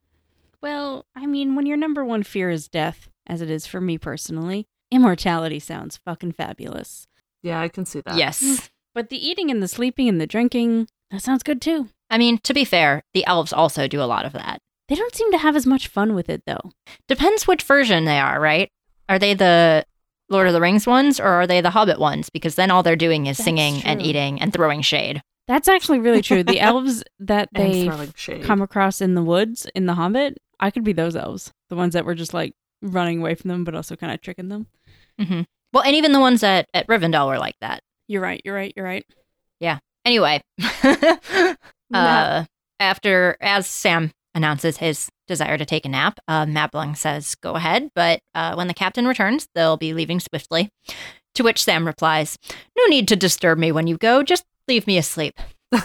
Well, 0.65 1.05
I 1.15 1.27
mean, 1.27 1.53
when 1.53 1.67
your 1.67 1.77
number 1.77 2.03
one 2.03 2.23
fear 2.23 2.49
is 2.49 2.67
death, 2.67 3.07
as 3.27 3.39
it 3.39 3.51
is 3.51 3.67
for 3.67 3.79
me 3.79 3.99
personally, 3.99 4.65
immortality 4.89 5.59
sounds 5.59 5.99
fucking 6.03 6.31
fabulous. 6.31 7.05
Yeah, 7.43 7.61
I 7.61 7.67
can 7.67 7.85
see 7.85 8.01
that. 8.01 8.17
Yes. 8.17 8.41
Mm. 8.41 8.69
But 8.95 9.09
the 9.09 9.23
eating 9.23 9.51
and 9.51 9.61
the 9.61 9.67
sleeping 9.67 10.09
and 10.09 10.19
the 10.19 10.25
drinking, 10.25 10.87
that 11.11 11.21
sounds 11.21 11.43
good 11.43 11.61
too. 11.61 11.89
I 12.09 12.17
mean, 12.17 12.39
to 12.39 12.51
be 12.51 12.65
fair, 12.65 13.03
the 13.13 13.23
elves 13.27 13.53
also 13.53 13.87
do 13.87 14.01
a 14.01 14.09
lot 14.09 14.25
of 14.25 14.33
that. 14.33 14.57
They 14.87 14.95
don't 14.95 15.13
seem 15.13 15.31
to 15.33 15.37
have 15.37 15.55
as 15.55 15.67
much 15.67 15.87
fun 15.87 16.15
with 16.15 16.29
it 16.29 16.41
though. 16.47 16.71
Depends 17.07 17.45
which 17.45 17.61
version 17.61 18.05
they 18.05 18.17
are, 18.17 18.41
right? 18.41 18.71
Are 19.07 19.19
they 19.19 19.35
the 19.35 19.85
Lord 20.29 20.47
of 20.47 20.53
the 20.53 20.61
Rings 20.61 20.87
ones 20.87 21.19
or 21.19 21.27
are 21.27 21.45
they 21.45 21.61
the 21.61 21.69
Hobbit 21.69 21.99
ones? 21.99 22.31
Because 22.31 22.55
then 22.55 22.71
all 22.71 22.81
they're 22.81 22.95
doing 22.95 23.27
is 23.27 23.37
That's 23.37 23.45
singing 23.45 23.83
and 23.83 24.01
eating 24.01 24.41
and 24.41 24.51
throwing 24.51 24.81
shade. 24.81 25.21
That's 25.47 25.67
actually 25.67 25.99
really 25.99 26.23
true. 26.23 26.43
The 26.43 26.59
elves 26.59 27.03
that 27.19 27.49
they 27.53 27.87
throwing 27.87 28.41
come 28.41 28.63
across 28.63 28.99
in 28.99 29.13
the 29.13 29.21
woods 29.21 29.67
in 29.75 29.85
The 29.85 29.93
Hobbit, 29.93 30.39
I 30.59 30.71
could 30.71 30.83
be 30.83 30.93
those 30.93 31.15
elves. 31.15 31.51
The 31.69 31.75
ones 31.75 31.93
that 31.93 32.05
were 32.05 32.15
just 32.15 32.33
like 32.33 32.53
running 32.81 33.19
away 33.19 33.35
from 33.35 33.49
them, 33.49 33.63
but 33.63 33.75
also 33.75 33.95
kind 33.95 34.13
of 34.13 34.21
tricking 34.21 34.49
them. 34.49 34.67
hmm 35.19 35.41
Well, 35.73 35.83
and 35.83 35.95
even 35.95 36.11
the 36.11 36.19
ones 36.19 36.43
at, 36.43 36.67
at 36.73 36.87
Rivendell 36.87 37.27
were 37.27 37.39
like 37.39 37.55
that. 37.61 37.81
You're 38.07 38.21
right. 38.21 38.41
You're 38.45 38.55
right. 38.55 38.73
You're 38.75 38.85
right. 38.85 39.05
Yeah. 39.59 39.79
Anyway, 40.05 40.41
uh, 41.93 42.45
after 42.79 43.37
as 43.41 43.65
Sam 43.67 44.11
announces 44.35 44.77
his 44.77 45.09
desire 45.27 45.57
to 45.57 45.65
take 45.65 45.85
a 45.85 45.89
nap, 45.89 46.19
uh, 46.27 46.45
Mablung 46.45 46.95
says, 46.95 47.33
"Go 47.35 47.55
ahead," 47.55 47.89
but 47.95 48.19
uh, 48.35 48.53
when 48.53 48.67
the 48.67 48.73
captain 48.75 49.07
returns, 49.07 49.47
they'll 49.55 49.77
be 49.77 49.93
leaving 49.93 50.19
swiftly. 50.19 50.69
To 51.35 51.43
which 51.43 51.63
Sam 51.63 51.87
replies, 51.87 52.37
"No 52.77 52.85
need 52.85 53.07
to 53.07 53.15
disturb 53.15 53.57
me 53.57 53.71
when 53.71 53.87
you 53.87 53.97
go. 53.97 54.21
Just 54.21 54.43
leave 54.67 54.85
me 54.85 54.97
asleep." 54.99 55.33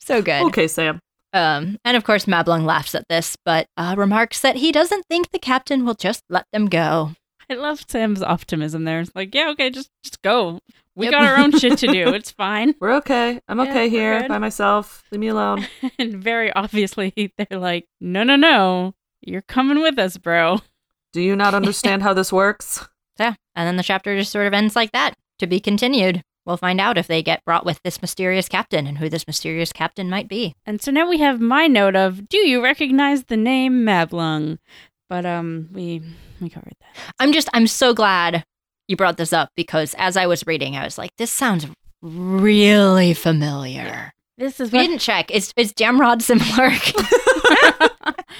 so 0.00 0.20
good. 0.22 0.42
okay, 0.46 0.68
Sam. 0.68 0.98
Um, 1.32 1.78
and 1.84 1.96
of 1.96 2.04
course, 2.04 2.26
Mablung 2.26 2.64
laughs 2.64 2.94
at 2.94 3.08
this, 3.08 3.36
but 3.44 3.66
uh, 3.76 3.94
remarks 3.96 4.40
that 4.40 4.56
he 4.56 4.70
doesn't 4.72 5.06
think 5.08 5.30
the 5.30 5.38
captain 5.38 5.84
will 5.86 5.94
just 5.94 6.22
let 6.28 6.44
them 6.52 6.66
go. 6.66 7.12
I 7.50 7.54
love 7.54 7.84
Sam's 7.88 8.22
optimism 8.22 8.84
there. 8.84 9.00
It's 9.00 9.10
like, 9.14 9.34
yeah, 9.34 9.50
okay, 9.50 9.70
just 9.70 9.90
just 10.02 10.20
go. 10.22 10.60
We 10.94 11.06
Yep. 11.06 11.12
got 11.12 11.24
our 11.24 11.36
own 11.38 11.52
shit 11.58 11.78
to 11.78 11.86
do. 11.86 12.08
It's 12.14 12.30
fine. 12.30 12.74
We're 12.80 12.96
okay. 12.96 13.40
I'm 13.48 13.58
Yeah, 13.58 13.64
okay 13.70 13.88
here 13.88 14.20
good. 14.20 14.28
by 14.28 14.38
myself. 14.38 15.02
Leave 15.10 15.20
me 15.20 15.28
alone. 15.28 15.66
and 15.98 16.14
very 16.22 16.52
obviously, 16.52 17.12
they're 17.38 17.58
like, 17.58 17.86
no, 18.00 18.22
no, 18.24 18.36
no, 18.36 18.94
you're 19.22 19.42
coming 19.42 19.80
with 19.80 19.98
us, 19.98 20.18
bro. 20.18 20.60
Do 21.14 21.20
you 21.22 21.34
not 21.36 21.54
understand 21.54 22.02
how 22.02 22.12
this 22.14 22.32
works? 22.32 22.86
Yeah. 23.18 23.34
And 23.54 23.66
then 23.66 23.76
the 23.76 23.82
chapter 23.82 24.16
just 24.18 24.32
sort 24.32 24.46
of 24.46 24.54
ends 24.54 24.76
like 24.76 24.92
that. 24.92 25.14
To 25.40 25.46
be 25.46 25.60
continued. 25.60 26.22
We'll 26.44 26.56
find 26.56 26.80
out 26.80 26.98
if 26.98 27.06
they 27.06 27.22
get 27.22 27.44
brought 27.44 27.64
with 27.64 27.80
this 27.84 28.02
mysterious 28.02 28.48
captain 28.48 28.86
and 28.86 28.98
who 28.98 29.08
this 29.08 29.26
mysterious 29.26 29.72
captain 29.72 30.10
might 30.10 30.28
be. 30.28 30.54
And 30.66 30.82
so 30.82 30.90
now 30.90 31.08
we 31.08 31.18
have 31.18 31.40
my 31.40 31.66
note 31.68 31.94
of, 31.94 32.28
do 32.28 32.38
you 32.38 32.62
recognize 32.62 33.24
the 33.24 33.36
name 33.36 33.84
Mablung? 33.84 34.58
But 35.08 35.24
um, 35.24 35.68
we 35.72 36.02
we 36.40 36.50
covered 36.50 36.74
that. 36.80 37.14
I'm 37.20 37.32
just, 37.32 37.48
I'm 37.54 37.66
so 37.66 37.94
glad 37.94 38.44
you 38.88 38.96
brought 38.96 39.16
this 39.16 39.32
up 39.32 39.50
because 39.56 39.94
as 39.98 40.16
I 40.16 40.26
was 40.26 40.46
reading, 40.46 40.76
I 40.76 40.84
was 40.84 40.98
like, 40.98 41.10
this 41.16 41.30
sounds 41.30 41.66
really 42.00 43.14
familiar. 43.14 44.12
This 44.38 44.58
is 44.58 44.72
We 44.72 44.78
didn't 44.78 44.98
check. 44.98 45.30
Is, 45.30 45.52
is 45.56 45.72
Damrod 45.72 46.22
similar? 46.22 46.70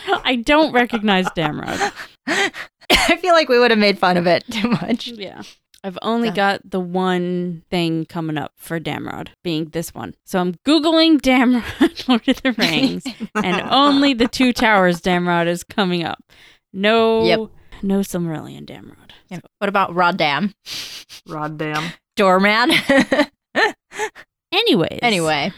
I 0.25 0.43
don't 0.45 0.73
recognize 0.73 1.27
Damrod. 1.31 1.93
I 2.27 3.17
feel 3.19 3.35
like 3.35 3.49
we 3.49 3.59
would 3.59 3.71
have 3.71 3.79
made 3.79 3.99
fun 3.99 4.17
of 4.17 4.27
it 4.27 4.45
too 4.51 4.69
much. 4.69 5.07
Yeah. 5.09 5.43
I've 5.85 5.99
only 6.03 6.29
Yeah. 6.29 6.35
got 6.35 6.71
the 6.71 6.79
one 6.81 7.65
thing 7.71 8.05
coming 8.07 8.39
up 8.39 8.53
for 8.57 8.79
Damrod, 8.79 9.29
being 9.43 9.71
this 9.71 9.93
one. 9.95 10.15
So 10.25 10.39
I'm 10.39 10.55
Googling 10.67 11.21
Damrod, 11.21 12.07
Lord 12.09 12.29
of 12.29 12.41
the 12.43 12.53
Rings, 12.59 13.05
and 13.35 13.61
only 13.71 14.15
the 14.15 14.29
Two 14.29 14.53
Towers 14.53 15.01
Damrod 15.01 15.49
is 15.49 15.65
coming 15.65 16.05
up. 16.05 16.23
No, 16.73 17.25
Yep. 17.25 17.41
no 17.83 17.99
Silmarillion 18.01 18.65
Damrod. 18.65 19.11
Yeah. 19.29 19.41
What 19.59 19.69
about 19.69 19.91
Roddam? 19.95 20.55
Rod 21.27 21.59
damn. 21.59 21.93
Doorman? 22.17 22.71
Anyways. 24.53 24.99
anyway. 25.03 25.53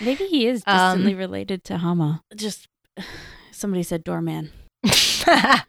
Maybe 0.00 0.26
he 0.26 0.46
is 0.46 0.62
Um, 0.66 0.74
distantly 0.98 1.14
related 1.14 1.64
to 1.64 1.78
Hama. 1.78 2.22
Just 2.34 2.68
somebody 3.52 3.82
said 3.82 4.04
doorman. 4.04 4.50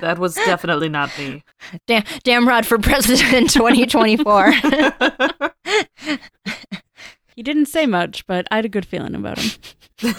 That 0.00 0.18
was 0.18 0.36
definitely 0.36 0.88
not 0.88 1.10
me. 1.18 1.42
Damn, 1.86 2.04
Damrod 2.24 2.64
for 2.64 2.78
president 2.78 3.50
2024. 3.50 4.52
He 7.36 7.42
didn't 7.42 7.66
say 7.66 7.84
much, 7.84 8.26
but 8.26 8.46
I 8.50 8.56
had 8.56 8.64
a 8.64 8.70
good 8.70 8.86
feeling 8.86 9.14
about 9.14 9.38
him. 9.38 9.50
Did 9.98 10.14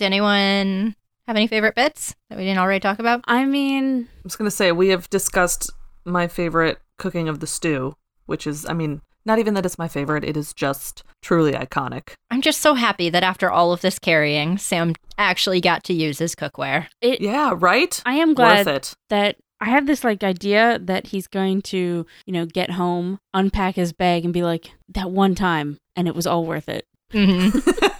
anyone 0.00 0.96
have 1.28 1.36
any 1.36 1.46
favorite 1.46 1.76
bits 1.76 2.16
that 2.28 2.36
we 2.36 2.44
didn't 2.44 2.58
already 2.58 2.80
talk 2.80 2.98
about? 2.98 3.20
I 3.26 3.44
mean, 3.44 4.08
I 4.10 4.20
was 4.24 4.34
gonna 4.34 4.50
say 4.50 4.72
we 4.72 4.88
have 4.88 5.08
discussed 5.08 5.70
my 6.04 6.26
favorite 6.26 6.80
cooking 6.98 7.28
of 7.28 7.38
the 7.38 7.46
stew, 7.46 7.94
which 8.26 8.44
is, 8.44 8.66
I 8.66 8.72
mean, 8.72 9.02
not 9.24 9.38
even 9.38 9.54
that 9.54 9.66
it's 9.66 9.78
my 9.78 9.88
favorite. 9.88 10.24
It 10.24 10.36
is 10.36 10.52
just 10.52 11.02
truly 11.22 11.52
iconic. 11.52 12.14
I'm 12.30 12.40
just 12.40 12.60
so 12.60 12.74
happy 12.74 13.10
that 13.10 13.22
after 13.22 13.50
all 13.50 13.72
of 13.72 13.80
this 13.80 13.98
carrying, 13.98 14.58
Sam 14.58 14.94
actually 15.18 15.60
got 15.60 15.84
to 15.84 15.92
use 15.94 16.18
his 16.18 16.34
cookware. 16.34 16.86
it. 17.00 17.20
Yeah, 17.20 17.52
right. 17.56 18.00
I 18.06 18.14
am 18.14 18.34
glad 18.34 18.88
that 19.10 19.36
I 19.60 19.66
have 19.66 19.86
this 19.86 20.04
like 20.04 20.24
idea 20.24 20.78
that 20.82 21.08
he's 21.08 21.26
going 21.26 21.60
to, 21.62 22.06
you 22.24 22.32
know, 22.32 22.46
get 22.46 22.70
home, 22.70 23.18
unpack 23.34 23.74
his 23.74 23.92
bag, 23.92 24.24
and 24.24 24.32
be 24.32 24.42
like, 24.42 24.72
that 24.88 25.10
one 25.10 25.34
time, 25.34 25.76
and 25.96 26.08
it 26.08 26.14
was 26.14 26.26
all 26.26 26.46
worth 26.46 26.68
it. 26.68 26.86
Mhm. 27.12 27.50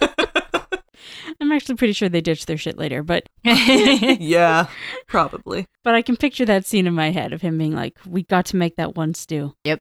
I'm 1.41 1.51
actually 1.51 1.75
pretty 1.75 1.93
sure 1.93 2.07
they 2.07 2.21
ditched 2.21 2.45
their 2.45 2.57
shit 2.57 2.77
later, 2.77 3.01
but 3.01 3.27
yeah, 3.43 4.67
probably. 5.07 5.65
but 5.83 5.95
I 5.95 6.03
can 6.03 6.15
picture 6.15 6.45
that 6.45 6.65
scene 6.67 6.85
in 6.85 6.93
my 6.93 7.09
head 7.09 7.33
of 7.33 7.41
him 7.41 7.57
being 7.57 7.73
like, 7.73 7.97
"We 8.05 8.23
got 8.23 8.45
to 8.47 8.55
make 8.57 8.75
that 8.75 8.95
one 8.95 9.15
stew." 9.15 9.55
Yep. 9.63 9.79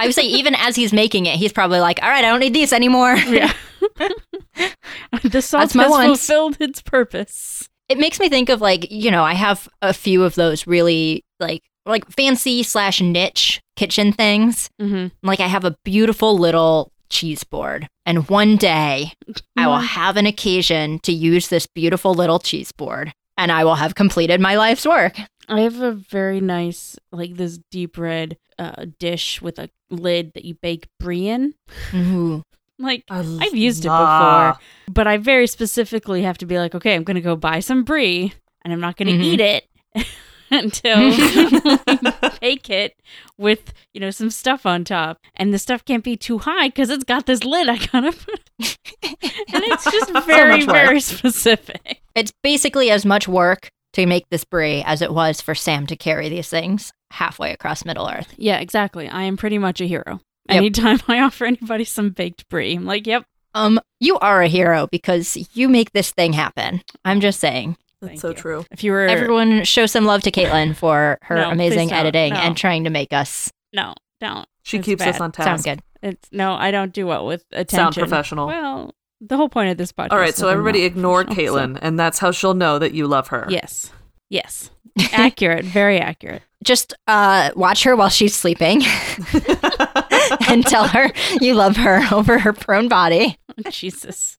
I 0.00 0.06
would 0.06 0.14
say 0.14 0.22
even 0.22 0.54
as 0.54 0.74
he's 0.74 0.94
making 0.94 1.26
it, 1.26 1.36
he's 1.36 1.52
probably 1.52 1.80
like, 1.80 2.02
"All 2.02 2.08
right, 2.08 2.24
I 2.24 2.28
don't 2.30 2.40
need 2.40 2.54
these 2.54 2.72
anymore." 2.72 3.14
Yeah, 3.16 3.52
the 5.22 5.42
salt 5.42 5.62
That's 5.62 5.74
has 5.74 5.90
ones. 5.90 6.06
fulfilled 6.06 6.56
its 6.60 6.80
purpose. 6.80 7.68
It 7.88 7.98
makes 7.98 8.18
me 8.18 8.28
think 8.28 8.48
of 8.48 8.60
like, 8.60 8.90
you 8.90 9.10
know, 9.10 9.22
I 9.22 9.34
have 9.34 9.68
a 9.82 9.92
few 9.92 10.24
of 10.24 10.34
those 10.34 10.66
really 10.66 11.24
like 11.38 11.62
like 11.84 12.10
fancy 12.10 12.62
slash 12.62 13.00
niche 13.00 13.60
kitchen 13.76 14.12
things. 14.12 14.70
Mm-hmm. 14.80 15.08
Like 15.22 15.40
I 15.40 15.46
have 15.46 15.64
a 15.64 15.76
beautiful 15.84 16.38
little 16.38 16.90
cheese 17.08 17.44
board. 17.44 17.88
And 18.04 18.28
one 18.28 18.56
day 18.56 19.12
I 19.56 19.66
will 19.66 19.78
have 19.78 20.16
an 20.16 20.26
occasion 20.26 20.98
to 21.00 21.12
use 21.12 21.48
this 21.48 21.66
beautiful 21.66 22.14
little 22.14 22.38
cheese 22.38 22.72
board 22.72 23.12
and 23.38 23.50
I 23.52 23.64
will 23.64 23.74
have 23.74 23.94
completed 23.94 24.40
my 24.40 24.56
life's 24.56 24.86
work. 24.86 25.16
I 25.48 25.60
have 25.60 25.80
a 25.80 25.92
very 25.92 26.40
nice, 26.40 26.96
like 27.12 27.34
this 27.36 27.58
deep 27.70 27.96
red 27.98 28.36
uh, 28.58 28.86
dish 28.98 29.40
with 29.42 29.58
a 29.58 29.68
lid 29.90 30.32
that 30.34 30.44
you 30.44 30.54
bake 30.54 30.88
brie 30.98 31.28
in. 31.28 31.54
Ooh. 31.94 32.42
Like 32.78 33.04
I've 33.08 33.54
used 33.54 33.84
it 33.84 33.88
before, 33.88 34.58
but 34.90 35.06
I 35.06 35.16
very 35.16 35.46
specifically 35.46 36.22
have 36.22 36.36
to 36.38 36.46
be 36.46 36.58
like, 36.58 36.74
okay, 36.74 36.94
I'm 36.94 37.04
gonna 37.04 37.20
go 37.22 37.34
buy 37.36 37.60
some 37.60 37.84
brie, 37.84 38.34
and 38.64 38.72
I'm 38.72 38.80
not 38.80 38.96
gonna 38.98 39.12
Mhm. 39.12 39.22
eat 39.24 39.40
it 39.40 39.64
until 40.50 41.10
bake 42.40 42.70
it 42.70 42.94
with 43.38 43.72
you 43.92 44.00
know 44.00 44.10
some 44.10 44.30
stuff 44.30 44.66
on 44.66 44.84
top, 44.84 45.18
and 45.34 45.52
the 45.52 45.58
stuff 45.58 45.84
can't 45.84 46.04
be 46.04 46.16
too 46.16 46.38
high 46.38 46.68
because 46.68 46.90
it's 46.90 47.04
got 47.04 47.26
this 47.26 47.44
lid 47.44 47.68
I 47.68 47.78
gotta 47.78 48.12
put, 48.12 48.40
and 48.60 49.64
it's 49.64 49.84
just 49.84 50.12
very 50.26 50.64
work. 50.64 50.74
very 50.74 51.00
specific. 51.00 52.00
It's 52.14 52.32
basically 52.42 52.90
as 52.90 53.04
much 53.04 53.28
work 53.28 53.68
to 53.94 54.06
make 54.06 54.28
this 54.30 54.44
brie 54.44 54.82
as 54.84 55.02
it 55.02 55.12
was 55.12 55.40
for 55.40 55.54
Sam 55.54 55.86
to 55.86 55.96
carry 55.96 56.28
these 56.28 56.48
things 56.48 56.92
halfway 57.10 57.52
across 57.52 57.84
Middle 57.84 58.08
Earth. 58.08 58.32
Yeah, 58.36 58.58
exactly. 58.58 59.08
I 59.08 59.22
am 59.22 59.36
pretty 59.36 59.58
much 59.58 59.80
a 59.80 59.86
hero. 59.86 60.20
Yep. 60.48 60.56
Anytime 60.56 61.00
I 61.08 61.20
offer 61.20 61.44
anybody 61.44 61.84
some 61.84 62.10
baked 62.10 62.48
brie, 62.48 62.76
I'm 62.76 62.84
like, 62.84 63.06
yep. 63.06 63.24
Um, 63.54 63.80
you 64.00 64.18
are 64.18 64.42
a 64.42 64.48
hero 64.48 64.86
because 64.92 65.38
you 65.54 65.68
make 65.68 65.92
this 65.92 66.10
thing 66.12 66.34
happen. 66.34 66.82
I'm 67.06 67.20
just 67.20 67.40
saying. 67.40 67.78
That's 68.06 68.20
Thank 68.20 68.20
so 68.20 68.28
you. 68.28 68.34
true. 68.34 68.64
If 68.70 68.82
you 68.84 68.92
were 68.92 69.06
Everyone 69.06 69.64
show 69.64 69.86
some 69.86 70.04
love 70.04 70.22
to 70.22 70.30
Caitlin 70.32 70.74
for 70.74 71.18
her 71.22 71.36
No, 71.36 71.50
amazing 71.50 71.92
editing 71.92 72.32
No. 72.34 72.40
and 72.40 72.56
trying 72.56 72.84
to 72.84 72.90
make 72.90 73.12
us 73.12 73.50
no, 73.72 73.94
don't. 74.20 74.48
She 74.62 74.78
It's 74.78 74.86
keeps 74.86 75.02
us 75.02 75.18
bad. 75.18 75.20
on 75.20 75.32
sound 75.34 75.46
task. 75.46 75.64
good. 75.64 75.80
It's 76.02 76.28
no, 76.32 76.54
I 76.54 76.70
don't 76.70 76.92
do 76.92 77.06
well 77.06 77.26
with 77.26 77.44
attention. 77.52 77.92
Sound 77.92 77.94
professional. 77.96 78.46
Well, 78.46 78.94
the 79.20 79.36
whole 79.36 79.48
point 79.48 79.70
of 79.70 79.76
this 79.76 79.92
podcast. 79.92 80.12
All 80.12 80.18
right, 80.18 80.34
so 80.34 80.48
everybody 80.48 80.80
not 80.80 80.86
ignore 80.86 81.24
professional, 81.24 81.56
Caitlin, 81.56 81.78
and 81.82 81.98
that's 81.98 82.18
how 82.18 82.30
she'll 82.30 82.54
know 82.54 82.78
that 82.78 82.92
you 82.92 83.06
love 83.06 83.28
her. 83.28 83.46
Yes, 83.48 83.90
yes, 84.30 84.70
accurate, 85.12 85.64
very 85.64 85.98
accurate. 86.00 86.42
Just 86.64 86.94
uh, 87.06 87.50
watch 87.54 87.84
her 87.84 87.94
while 87.96 88.08
she's 88.08 88.34
sleeping 88.34 88.82
and 90.48 90.64
tell 90.66 90.88
her 90.88 91.12
you 91.40 91.54
love 91.54 91.76
her 91.76 92.02
over 92.12 92.38
her 92.38 92.52
prone 92.52 92.88
body. 92.88 93.38
Jesus. 93.70 94.36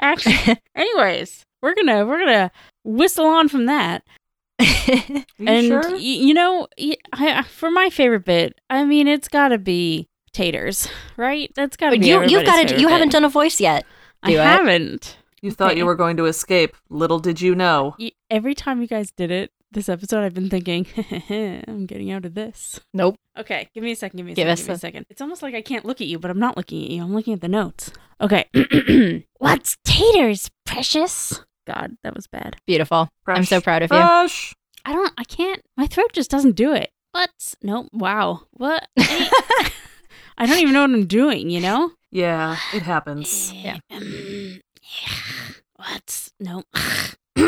Actually, 0.00 0.58
anyways, 0.74 1.44
we're 1.62 1.74
gonna 1.74 2.06
we're 2.06 2.18
gonna 2.18 2.50
whistle 2.84 3.26
on 3.26 3.48
from 3.48 3.66
that. 3.66 4.02
Are 4.60 4.64
you 5.08 5.24
and 5.46 5.66
sure? 5.66 5.90
y- 5.92 5.96
you 5.98 6.34
know, 6.34 6.66
y 6.78 6.96
I- 7.12 7.42
for 7.42 7.70
my 7.70 7.90
favorite 7.90 8.24
bit, 8.24 8.58
I 8.70 8.84
mean, 8.84 9.06
it's 9.08 9.28
got 9.28 9.48
to 9.48 9.58
be 9.58 10.06
taters, 10.32 10.88
right? 11.16 11.50
That's 11.54 11.76
got 11.76 11.90
to 11.90 11.96
But 11.96 12.00
be 12.00 12.08
you 12.08 12.14
you've 12.22 12.44
got 12.44 12.54
everybody's 12.58 12.72
to 12.72 12.80
you 12.80 12.88
haven't 12.88 13.12
done 13.12 13.24
a 13.24 13.28
voice 13.28 13.60
yet. 13.60 13.84
I 14.22 14.32
it. 14.32 14.38
haven't. 14.40 15.16
You 15.42 15.52
thought 15.52 15.70
Okay. 15.72 15.78
you 15.78 15.86
were 15.86 15.94
going 15.94 16.16
to 16.16 16.24
escape. 16.26 16.76
Little 16.90 17.20
did 17.20 17.40
you 17.40 17.54
know. 17.54 17.94
Y- 17.98 18.10
Every 18.30 18.54
time 18.54 18.80
you 18.80 18.88
guys 18.88 19.12
did 19.12 19.30
it 19.30 19.52
this 19.70 19.88
episode, 19.88 20.24
I've 20.24 20.34
been 20.34 20.48
thinking, 20.50 20.86
I'm 21.68 21.86
getting 21.86 22.10
out 22.10 22.24
of 22.24 22.34
this. 22.34 22.80
Nope. 22.94 23.16
Okay, 23.38 23.68
give 23.74 23.84
me 23.84 23.92
a 23.92 23.96
second. 23.96 24.16
Give 24.16 24.26
me 24.26 24.32
a 24.32 24.34
Give 24.34 24.42
second. 24.44 24.52
us 24.52 24.58
Give 24.60 24.68
me 24.68 24.72
a 24.72 24.74
a- 24.74 24.78
second. 24.78 25.06
It's 25.10 25.20
almost 25.20 25.42
like 25.42 25.54
I 25.54 25.62
can't 25.62 25.84
look 25.84 26.00
at 26.00 26.06
you, 26.06 26.18
but 26.18 26.30
I'm 26.30 26.38
not 26.38 26.56
looking 26.56 26.84
at 26.84 26.90
you. 26.90 27.02
I'm 27.02 27.14
looking 27.14 27.34
at 27.34 27.40
the 27.40 27.48
notes. 27.48 27.90
Okay. 28.20 28.46
What's 29.38 29.76
taters, 29.84 30.50
precious? 30.66 31.40
God, 31.66 31.96
that 32.02 32.14
was 32.14 32.26
bad. 32.26 32.56
Beautiful. 32.66 33.08
I'm 33.26 33.44
so 33.44 33.60
proud 33.60 33.82
of 33.82 33.90
you. 33.92 33.96
Fresh. 33.98 34.54
I 34.84 34.92
don't. 34.92 35.12
I 35.18 35.24
can't. 35.24 35.60
My 35.76 35.86
throat 35.86 36.12
just 36.14 36.30
doesn't 36.30 36.56
do 36.56 36.72
it. 36.72 36.90
What? 37.12 37.30
Nope. 37.62 37.88
Wow. 37.92 38.42
What? 38.52 38.88
I 38.98 40.46
don't 40.46 40.58
even 40.58 40.72
know 40.72 40.80
what 40.82 40.90
I'm 40.90 41.06
doing. 41.06 41.50
You 41.50 41.60
know. 41.60 41.92
Yeah, 42.10 42.56
it 42.72 42.82
happens. 42.82 43.52
Yeah. 43.52 43.78
Um, 43.90 44.60
What's 45.76 46.32
no? 46.40 46.64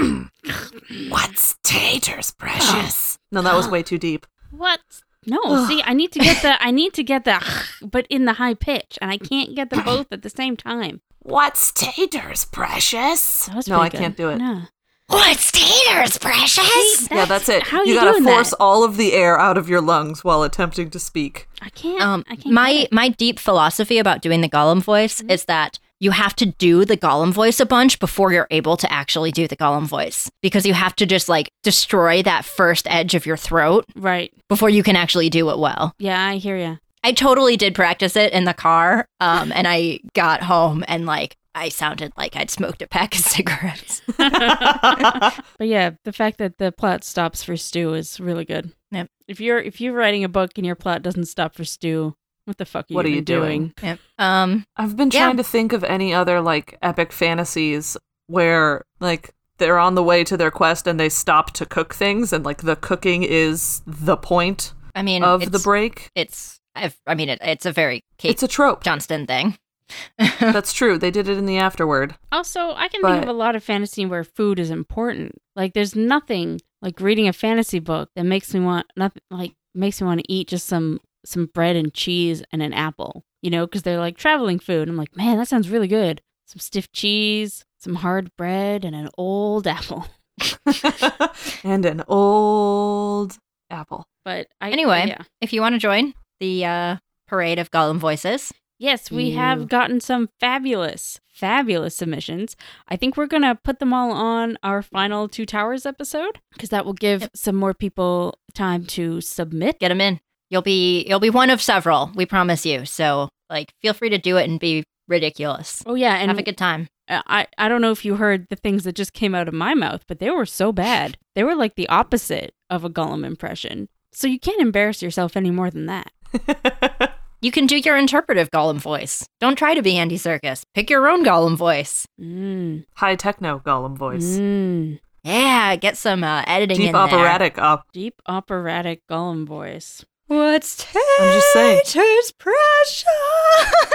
What's 1.08 1.56
taters, 1.62 2.30
precious? 2.32 3.18
No, 3.32 3.42
that 3.42 3.54
was 3.54 3.68
way 3.68 3.82
too 3.82 3.98
deep. 3.98 4.26
What? 4.50 4.80
No. 5.26 5.66
See, 5.66 5.82
I 5.84 5.92
need 5.92 6.12
to 6.12 6.18
get 6.18 6.42
the. 6.42 6.62
I 6.62 6.70
need 6.70 6.94
to 6.94 7.02
get 7.04 7.24
the, 7.24 7.40
but 7.82 8.06
in 8.08 8.24
the 8.24 8.34
high 8.34 8.54
pitch, 8.54 8.98
and 9.00 9.10
I 9.10 9.18
can't 9.18 9.54
get 9.54 9.70
the 9.70 9.82
both 9.82 10.06
at 10.12 10.22
the 10.22 10.30
same 10.30 10.56
time. 10.56 11.00
What's 11.20 11.72
taters, 11.72 12.44
precious? 12.46 13.48
No, 13.68 13.78
I 13.80 13.88
good. 13.90 13.98
can't 14.00 14.16
do 14.16 14.30
it. 14.30 14.38
No. 14.38 14.62
What's 15.08 15.50
taters, 15.50 16.18
precious? 16.18 17.08
yeah, 17.10 17.24
that's 17.24 17.48
it. 17.48 17.64
How 17.64 17.82
you 17.82 17.94
you 17.94 18.00
gotta 18.00 18.12
doing 18.12 18.24
force 18.24 18.50
that? 18.50 18.56
all 18.60 18.84
of 18.84 18.96
the 18.96 19.12
air 19.12 19.38
out 19.38 19.58
of 19.58 19.68
your 19.68 19.80
lungs 19.80 20.22
while 20.24 20.42
attempting 20.44 20.88
to 20.90 21.00
speak. 21.00 21.48
I 21.60 21.68
can't. 21.70 22.00
Um, 22.00 22.24
I 22.30 22.36
can't. 22.36 22.54
my 22.54 22.88
my 22.92 23.08
deep 23.08 23.38
philosophy 23.40 23.98
about 23.98 24.22
doing 24.22 24.40
the 24.40 24.48
Gollum 24.48 24.82
voice 24.82 25.18
Mm-hmm. 25.20 25.30
is 25.30 25.44
that 25.46 25.78
you 26.00 26.10
have 26.10 26.34
to 26.36 26.46
do 26.46 26.84
the 26.84 26.96
Gollum 26.96 27.32
voice 27.32 27.60
a 27.60 27.66
bunch 27.66 28.00
before 28.00 28.32
you're 28.32 28.48
able 28.50 28.76
to 28.78 28.90
actually 28.92 29.30
do 29.30 29.46
the 29.46 29.56
Gollum 29.56 29.86
voice 29.86 30.30
because 30.42 30.66
you 30.66 30.74
have 30.74 30.96
to 30.96 31.06
just 31.06 31.28
like 31.28 31.50
destroy 31.62 32.22
that 32.22 32.44
first 32.44 32.86
edge 32.90 33.14
of 33.14 33.26
your 33.26 33.36
throat 33.36 33.84
right. 33.94 34.32
before 34.48 34.70
you 34.70 34.82
can 34.82 34.96
actually 34.96 35.28
do 35.28 35.50
it 35.50 35.58
well. 35.58 35.94
Yeah, 35.98 36.20
I 36.20 36.36
hear 36.36 36.56
you. 36.56 36.78
I 37.04 37.12
totally 37.12 37.56
did 37.56 37.74
practice 37.74 38.16
it 38.16 38.32
in 38.32 38.44
the 38.44 38.52
car, 38.52 39.06
um, 39.20 39.52
and 39.52 39.66
I 39.66 40.00
got 40.14 40.42
home 40.42 40.84
and 40.86 41.06
like 41.06 41.36
I 41.54 41.68
sounded 41.68 42.12
like 42.16 42.36
I'd 42.36 42.50
smoked 42.50 42.82
a 42.82 42.86
pack 42.86 43.14
of 43.14 43.20
cigarettes. 43.24 44.02
But 45.58 45.68
yeah, 45.68 45.90
the 46.04 46.12
fact 46.12 46.38
that 46.38 46.56
the 46.58 46.72
plot 46.72 47.04
stops 47.04 47.42
for 47.42 47.56
stew 47.56 47.92
is 47.92 48.18
really 48.18 48.46
good. 48.46 48.72
Yep. 48.92 49.08
If 49.28 49.40
you're 49.40 49.58
if 49.58 49.80
you're 49.80 49.92
writing 49.92 50.24
a 50.24 50.28
book 50.28 50.52
and 50.56 50.64
your 50.64 50.74
plot 50.74 51.02
doesn't 51.02 51.26
stop 51.26 51.54
for 51.54 51.64
stew, 51.64 52.14
what 52.44 52.58
the 52.58 52.64
fuck 52.64 52.86
are 52.90 52.94
What 52.94 53.04
you, 53.06 53.08
are 53.08 53.10
you 53.10 53.16
even 53.16 53.24
doing? 53.24 53.74
Yep. 53.82 53.98
Um, 54.18 54.64
I've 54.76 54.96
been 54.96 55.10
Yeah. 55.12 55.24
trying 55.26 55.36
to 55.36 55.42
think 55.44 55.72
of 55.72 55.84
any 55.84 56.12
other 56.14 56.40
like 56.40 56.78
epic 56.82 57.12
fantasies 57.12 57.96
where 58.26 58.84
like 59.00 59.34
they're 59.58 59.78
on 59.78 59.94
the 59.94 60.02
way 60.02 60.24
to 60.24 60.36
their 60.36 60.50
quest 60.50 60.86
and 60.86 60.98
they 60.98 61.08
stop 61.08 61.52
to 61.52 61.66
cook 61.66 61.94
things 61.94 62.32
and 62.32 62.44
like 62.44 62.62
the 62.62 62.76
cooking 62.76 63.22
is 63.22 63.82
the 63.86 64.16
point 64.16 64.72
I 64.94 65.02
mean, 65.02 65.22
of 65.22 65.52
the 65.52 65.58
break. 65.58 66.10
It's 66.14 66.60
I've, 66.74 66.96
I 67.06 67.14
mean, 67.14 67.28
it, 67.28 67.38
it's 67.42 67.66
a 67.66 67.72
very 67.72 68.04
Kate 68.18 68.30
It's 68.30 68.42
a 68.42 68.48
trope. 68.48 68.82
Johnston 68.84 69.26
thing. 69.26 69.58
That's 70.40 70.72
true. 70.72 70.98
They 70.98 71.10
did 71.10 71.28
it 71.28 71.36
in 71.36 71.46
the 71.46 71.58
afterword. 71.58 72.14
Also, 72.30 72.72
I 72.74 72.88
can 72.88 73.02
think 73.02 73.22
of 73.24 73.28
a 73.28 73.32
lot 73.32 73.56
of 73.56 73.64
fantasy 73.64 74.06
where 74.06 74.22
food 74.24 74.58
is 74.60 74.70
important. 74.70 75.32
Like 75.56 75.74
there's 75.74 75.96
nothing 75.96 76.60
like 76.80 77.00
reading 77.00 77.26
a 77.28 77.32
fantasy 77.32 77.80
book 77.80 78.08
that 78.14 78.24
makes 78.24 78.54
me 78.54 78.60
want 78.60 78.86
nothing 78.96 79.20
like 79.30 79.52
makes 79.74 80.00
me 80.00 80.06
want 80.06 80.20
to 80.20 80.32
eat 80.32 80.48
just 80.48 80.66
some 80.66 81.00
some 81.30 81.46
bread 81.46 81.76
and 81.76 81.94
cheese 81.94 82.42
and 82.52 82.62
an 82.62 82.72
apple. 82.72 83.24
You 83.42 83.50
know, 83.50 83.66
because 83.66 83.82
they're 83.82 83.98
like 83.98 84.18
traveling 84.18 84.58
food. 84.58 84.88
I'm 84.88 84.96
like, 84.96 85.16
man, 85.16 85.38
that 85.38 85.48
sounds 85.48 85.70
really 85.70 85.88
good. 85.88 86.20
Some 86.46 86.58
stiff 86.60 86.92
cheese, 86.92 87.64
some 87.78 87.94
hard 87.96 88.30
bread, 88.36 88.84
and 88.84 88.94
an 88.94 89.08
old 89.16 89.66
apple. 89.66 90.06
and 91.64 91.84
an 91.84 92.02
old 92.08 93.38
apple. 93.70 94.06
But 94.24 94.48
I 94.60 94.70
Anyway, 94.70 95.06
yeah. 95.08 95.22
if 95.40 95.52
you 95.52 95.60
want 95.60 95.74
to 95.74 95.78
join 95.78 96.14
the 96.40 96.64
uh, 96.64 96.96
parade 97.28 97.58
of 97.58 97.70
Gollum 97.70 97.98
voices, 97.98 98.52
Yes, 98.78 99.10
we 99.10 99.24
You. 99.24 99.36
have 99.36 99.68
gotten 99.68 100.00
some 100.00 100.30
fabulous, 100.40 101.20
fabulous 101.28 101.94
submissions. 101.94 102.56
I 102.88 102.96
think 102.96 103.14
we're 103.14 103.26
going 103.26 103.42
to 103.42 103.54
put 103.62 103.78
them 103.78 103.92
all 103.92 104.10
on 104.10 104.56
our 104.62 104.80
final 104.80 105.28
Two 105.28 105.44
Towers 105.44 105.84
episode 105.84 106.40
because 106.54 106.70
that 106.70 106.86
will 106.86 106.94
give 106.94 107.28
some 107.34 107.56
more 107.56 107.74
people 107.74 108.38
time 108.54 108.86
to 108.86 109.20
submit. 109.20 109.78
get 109.80 109.88
them 109.90 110.00
in. 110.00 110.20
You'll 110.50 110.62
be 110.62 111.04
you'll 111.06 111.20
be 111.20 111.30
one 111.30 111.50
of 111.50 111.62
several. 111.62 112.10
We 112.14 112.26
promise 112.26 112.66
you. 112.66 112.84
So 112.84 113.28
like, 113.48 113.72
feel 113.80 113.94
free 113.94 114.10
to 114.10 114.18
do 114.18 114.36
it 114.36 114.48
and 114.48 114.60
be 114.60 114.84
ridiculous. 115.08 115.82
Oh, 115.86 115.94
yeah. 115.94 116.16
And 116.16 116.30
Have 116.30 116.38
a 116.38 116.42
good 116.42 116.58
time. 116.58 116.88
I, 117.08 117.48
I 117.58 117.68
don't 117.68 117.80
know 117.80 117.90
if 117.90 118.04
you 118.04 118.14
heard 118.14 118.46
the 118.50 118.56
things 118.56 118.84
that 118.84 118.94
just 118.94 119.12
came 119.12 119.34
out 119.34 119.48
of 119.48 119.54
my 119.54 119.74
mouth, 119.74 120.04
but 120.06 120.20
they 120.20 120.30
were 120.30 120.46
so 120.46 120.70
bad. 120.70 121.18
They 121.34 121.42
were 121.42 121.56
like 121.56 121.74
the 121.74 121.88
opposite 121.88 122.54
of 122.68 122.84
a 122.84 122.90
Gollum 122.90 123.26
impression. 123.26 123.88
So 124.12 124.28
you 124.28 124.38
can't 124.38 124.60
embarrass 124.60 125.02
yourself 125.02 125.36
any 125.36 125.50
more 125.50 125.70
than 125.70 125.86
that. 125.86 127.16
You 127.42 127.50
can 127.50 127.66
do 127.66 127.78
your 127.78 127.96
interpretive 127.96 128.50
Gollum 128.50 128.76
voice. 128.76 129.26
Don't 129.40 129.56
try 129.56 129.72
to 129.74 129.80
be 129.80 129.96
Andy 129.96 130.18
Serkis. 130.18 130.62
Pick 130.74 130.90
your 130.90 131.08
own 131.08 131.24
Gollum 131.24 131.56
voice. 131.56 132.06
Mm. 132.20 132.84
High 132.96 133.16
techno 133.16 133.60
Gollum 133.60 133.96
voice. 133.96 134.36
Mm. 134.36 135.00
Yeah, 135.24 135.76
get 135.76 135.96
some 135.96 136.22
uh, 136.22 136.44
editing 136.46 136.76
Deep 136.76 136.86
in 136.88 136.92
there. 136.92 137.00
operatic 137.00 137.56
up. 137.56 137.86
Deep 137.94 138.20
operatic 138.26 139.06
Gollum 139.10 139.46
voice. 139.46 140.04
What's 140.30 140.86
I'm 140.94 141.32
just 141.34 141.52
saying. 141.52 141.80
Taters 141.86 142.32
precious? 142.38 143.04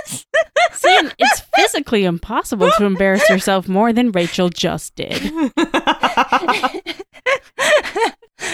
See, 0.73 0.97
and 0.97 1.15
it's 1.17 1.39
physically 1.55 2.03
impossible 2.03 2.69
to 2.77 2.83
embarrass 2.83 3.29
yourself 3.29 3.69
more 3.69 3.93
than 3.93 4.11
Rachel 4.11 4.49
just 4.49 4.95
did. 4.95 5.13
I 5.55 6.81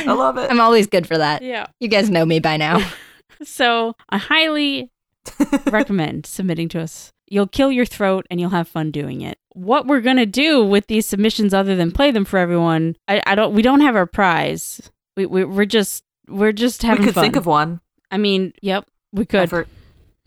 love 0.05 0.37
it. 0.37 0.51
I'm 0.51 0.61
always 0.61 0.85
good 0.85 1.07
for 1.07 1.17
that. 1.17 1.41
Yeah. 1.41 1.65
You 1.79 1.87
guys 1.87 2.11
know 2.11 2.23
me 2.23 2.39
by 2.39 2.57
now. 2.57 2.87
So 3.43 3.95
I 4.07 4.19
highly 4.19 4.91
recommend 5.71 6.27
submitting 6.27 6.69
to 6.69 6.79
us. 6.79 7.11
You'll 7.27 7.47
kill 7.47 7.71
your 7.71 7.87
throat 7.87 8.27
and 8.29 8.39
you'll 8.39 8.51
have 8.51 8.67
fun 8.67 8.91
doing 8.91 9.21
it. 9.21 9.39
What 9.53 9.87
we're 9.87 10.01
gonna 10.01 10.27
do 10.27 10.63
with 10.63 10.85
these 10.85 11.07
submissions, 11.07 11.51
other 11.51 11.75
than 11.75 11.91
play 11.91 12.11
them 12.11 12.23
for 12.23 12.37
everyone, 12.37 12.97
I, 13.07 13.23
I 13.25 13.33
don't. 13.33 13.55
We 13.55 13.63
don't 13.63 13.81
have 13.81 13.95
our 13.95 14.05
prize. 14.05 14.91
We, 15.17 15.25
we 15.25 15.43
we're 15.43 15.65
just 15.65 16.03
we're 16.27 16.51
just 16.51 16.83
having 16.83 17.01
we 17.01 17.07
could 17.07 17.15
fun. 17.15 17.23
think 17.23 17.35
of 17.35 17.45
one. 17.45 17.81
I 18.09 18.17
mean, 18.17 18.53
yep, 18.61 18.85
we 19.11 19.25
could. 19.25 19.41
Effort. 19.41 19.67